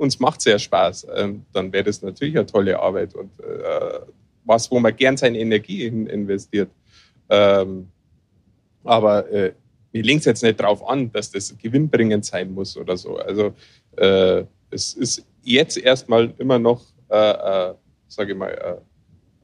uns 0.00 0.18
macht 0.18 0.40
sehr 0.40 0.58
Spaß, 0.58 1.06
ähm, 1.14 1.44
dann 1.52 1.72
wäre 1.72 1.84
das 1.84 2.02
natürlich 2.02 2.36
eine 2.36 2.46
tolle 2.46 2.78
Arbeit 2.80 3.14
und 3.14 3.30
äh, 3.40 4.00
was, 4.44 4.70
wo 4.70 4.80
man 4.80 4.96
gern 4.96 5.16
seine 5.16 5.38
Energie 5.38 5.84
in 5.84 6.06
investiert. 6.06 6.70
Ähm, 7.28 7.88
aber 8.82 9.30
äh, 9.30 9.52
wir 9.92 10.02
legen 10.02 10.18
es 10.18 10.24
jetzt 10.24 10.42
nicht 10.42 10.58
darauf 10.58 10.86
an, 10.88 11.12
dass 11.12 11.30
das 11.30 11.56
gewinnbringend 11.56 12.24
sein 12.24 12.52
muss 12.52 12.76
oder 12.76 12.96
so. 12.96 13.18
Also 13.18 13.52
äh, 13.96 14.44
es 14.70 14.94
ist 14.94 15.24
jetzt 15.42 15.76
erstmal 15.76 16.32
immer 16.38 16.58
noch, 16.58 16.82
äh, 17.10 17.70
äh, 17.70 17.74
sage 18.08 18.32
ich 18.32 18.38
mal, 18.38 18.50
äh, 18.50 18.76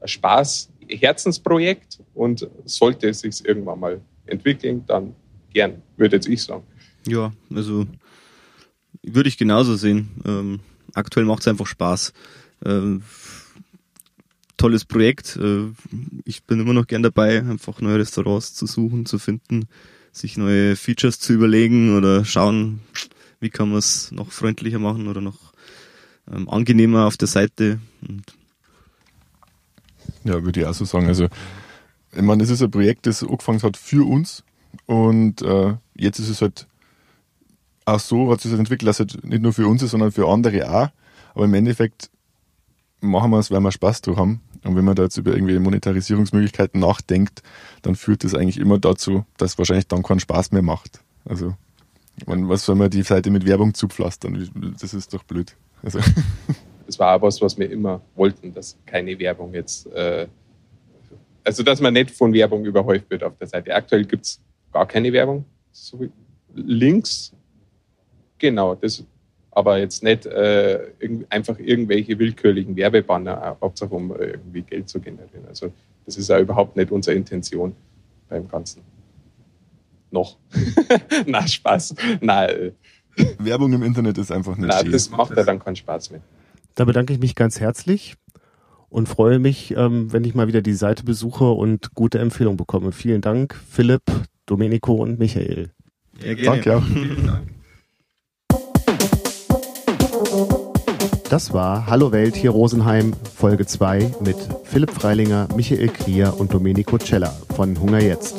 ein 0.01 0.07
Spaß, 0.07 0.71
Herzensprojekt 0.89 1.99
und 2.13 2.47
sollte 2.65 3.09
es 3.09 3.19
sich 3.19 3.45
irgendwann 3.45 3.79
mal 3.79 4.01
entwickeln, 4.25 4.83
dann 4.87 5.13
gern, 5.53 5.81
würde 5.97 6.15
jetzt 6.15 6.27
ich 6.27 6.41
sagen. 6.43 6.63
Ja, 7.05 7.31
also 7.53 7.85
würde 9.13 9.29
ich 9.29 9.37
genauso 9.37 9.75
sehen. 9.75 10.09
Ähm, 10.25 10.59
aktuell 10.93 11.25
macht 11.25 11.41
es 11.41 11.47
einfach 11.47 11.67
Spaß. 11.67 12.13
Ähm, 12.65 13.03
tolles 14.57 14.85
Projekt. 14.85 15.37
Äh, 15.37 15.67
ich 16.25 16.43
bin 16.43 16.59
immer 16.59 16.73
noch 16.73 16.87
gern 16.87 17.03
dabei, 17.03 17.39
einfach 17.39 17.81
neue 17.81 17.99
Restaurants 17.99 18.53
zu 18.53 18.65
suchen, 18.65 19.05
zu 19.05 19.19
finden, 19.19 19.67
sich 20.11 20.37
neue 20.37 20.75
Features 20.75 21.19
zu 21.19 21.33
überlegen 21.33 21.95
oder 21.95 22.25
schauen, 22.25 22.81
wie 23.39 23.49
kann 23.49 23.69
man 23.69 23.79
es 23.79 24.11
noch 24.11 24.31
freundlicher 24.31 24.79
machen 24.79 25.07
oder 25.07 25.21
noch 25.21 25.53
ähm, 26.31 26.49
angenehmer 26.49 27.05
auf 27.05 27.17
der 27.17 27.27
Seite. 27.27 27.79
Und 28.07 28.23
ja, 30.23 30.43
würde 30.43 30.59
ich 30.59 30.65
auch 30.65 30.73
so 30.73 30.85
sagen. 30.85 31.07
Also, 31.07 31.27
ich 32.13 32.21
meine, 32.21 32.41
das 32.41 32.49
ist 32.49 32.61
ein 32.61 32.71
Projekt, 32.71 33.05
das 33.05 33.23
angefangen 33.23 33.61
hat 33.61 33.77
für 33.77 34.07
uns 34.07 34.43
und 34.85 35.41
äh, 35.41 35.75
jetzt 35.95 36.19
ist 36.19 36.29
es 36.29 36.41
halt 36.41 36.67
auch 37.87 37.99
so 37.99 38.31
hat 38.31 38.41
sich 38.41 38.51
das 38.51 38.59
entwickelt, 38.59 38.87
dass 38.87 38.99
es 38.99 39.23
nicht 39.23 39.41
nur 39.41 39.53
für 39.53 39.67
uns 39.67 39.81
ist, 39.81 39.91
sondern 39.91 40.11
für 40.11 40.27
andere 40.27 40.69
auch. 40.69 40.89
Aber 41.33 41.45
im 41.45 41.53
Endeffekt 41.53 42.09
machen 42.99 43.31
wir 43.31 43.39
es, 43.39 43.49
weil 43.49 43.61
wir 43.61 43.71
Spaß 43.71 44.01
drauf 44.01 44.17
haben. 44.17 44.41
Und 44.63 44.75
wenn 44.75 44.83
man 44.83 44.95
da 44.95 45.03
jetzt 45.03 45.17
über 45.17 45.31
irgendwelche 45.31 45.61
Monetarisierungsmöglichkeiten 45.61 46.81
nachdenkt, 46.81 47.43
dann 47.83 47.95
führt 47.95 48.23
das 48.23 48.33
eigentlich 48.33 48.57
immer 48.57 48.77
dazu, 48.77 49.23
dass 49.37 49.51
es 49.51 49.57
wahrscheinlich 49.57 49.87
dann 49.87 50.03
keinen 50.03 50.19
Spaß 50.19 50.51
mehr 50.51 50.61
macht. 50.61 51.01
Also, 51.23 51.55
man, 52.25 52.49
was 52.49 52.65
soll 52.65 52.75
man 52.75 52.89
die 52.89 53.03
Seite 53.03 53.29
mit 53.29 53.45
Werbung 53.45 53.73
zupflastern? 53.73 54.75
Das 54.81 54.93
ist 54.93 55.13
doch 55.13 55.23
blöd. 55.23 55.55
Also. 55.83 55.99
Das 56.85 56.97
war 56.99 57.17
auch 57.17 57.21
was, 57.21 57.41
was 57.41 57.57
wir 57.57 57.69
immer 57.69 57.99
wollten, 58.15 58.53
dass 58.53 58.77
keine 58.85 59.19
Werbung 59.19 59.53
jetzt, 59.53 59.87
äh, 59.87 60.25
also 61.43 61.61
dass 61.61 61.81
man 61.81 61.93
nicht 61.93 62.11
von 62.11 62.31
Werbung 62.31 62.63
überhäuft 62.63 63.09
wird 63.09 63.25
auf 63.25 63.37
der 63.37 63.47
Seite. 63.47 63.75
Aktuell 63.75 64.05
gibt 64.05 64.25
es 64.25 64.39
gar 64.71 64.85
keine 64.85 65.11
Werbung. 65.11 65.43
So 65.73 66.07
Links, 66.55 67.33
genau, 68.39 68.75
das 68.75 69.03
aber 69.57 69.79
jetzt 69.79 70.03
nicht 70.03 70.27
äh, 70.27 70.79
einfach 71.29 71.57
irgendwelche 71.57 72.19
willkürlichen 72.19 72.75
Werbebanner, 72.75 73.57
Hauptsache 73.59 73.95
um 73.95 74.11
äh, 74.11 74.25
irgendwie 74.25 74.61
Geld 74.61 74.87
zu 74.87 74.99
generieren. 74.99 75.47
Also 75.47 75.73
das 76.05 76.15
ist 76.15 76.29
ja 76.29 76.39
überhaupt 76.39 76.75
nicht 76.75 76.91
unsere 76.91 77.15
Intention 77.15 77.75
beim 78.29 78.47
Ganzen. 78.47 78.83
Noch. 80.11 80.37
Na, 81.25 81.47
Spaß. 81.47 81.95
Na, 82.21 82.49
äh. 82.49 82.71
Werbung 83.39 83.73
im 83.73 83.81
Internet 83.81 84.19
ist 84.19 84.31
einfach 84.31 84.55
nicht 84.55 84.67
Na, 84.67 84.79
schön. 84.79 84.91
das 84.91 85.09
macht 85.09 85.35
ja 85.35 85.43
dann 85.43 85.57
keinen 85.57 85.75
Spaß 85.75 86.11
mehr. 86.11 86.21
Da 86.75 86.85
bedanke 86.85 87.13
ich 87.13 87.19
mich 87.19 87.33
ganz 87.33 87.59
herzlich 87.59 88.15
und 88.89 89.09
freue 89.09 89.39
mich, 89.39 89.75
ähm, 89.75 90.13
wenn 90.13 90.23
ich 90.23 90.35
mal 90.35 90.47
wieder 90.47 90.61
die 90.61 90.73
Seite 90.73 91.03
besuche 91.03 91.49
und 91.49 91.95
gute 91.95 92.19
Empfehlungen 92.19 92.57
bekomme. 92.57 92.91
Vielen 92.91 93.21
Dank, 93.21 93.55
Philipp, 93.55 94.03
Domenico 94.45 94.93
und 94.93 95.17
Michael. 95.17 95.71
Ja, 96.23 96.35
gerne. 96.35 96.61
Danke 96.61 96.77
auch. 96.77 97.56
Das 101.29 101.53
war 101.53 101.85
Hallo 101.87 102.11
Welt 102.11 102.35
hier 102.35 102.51
Rosenheim, 102.51 103.13
Folge 103.35 103.65
2 103.65 104.11
mit 104.21 104.37
Philipp 104.63 104.91
Freilinger, 104.91 105.47
Michael 105.55 105.89
Krier 105.89 106.33
und 106.37 106.53
Domenico 106.53 106.97
Cella 106.97 107.33
von 107.55 107.79
Hunger 107.79 108.01
Jetzt. 108.01 108.35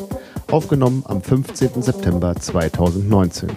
Aufgenommen 0.51 1.03
am 1.07 1.23
15. 1.23 1.83
September 1.83 2.35
2019. 2.35 3.51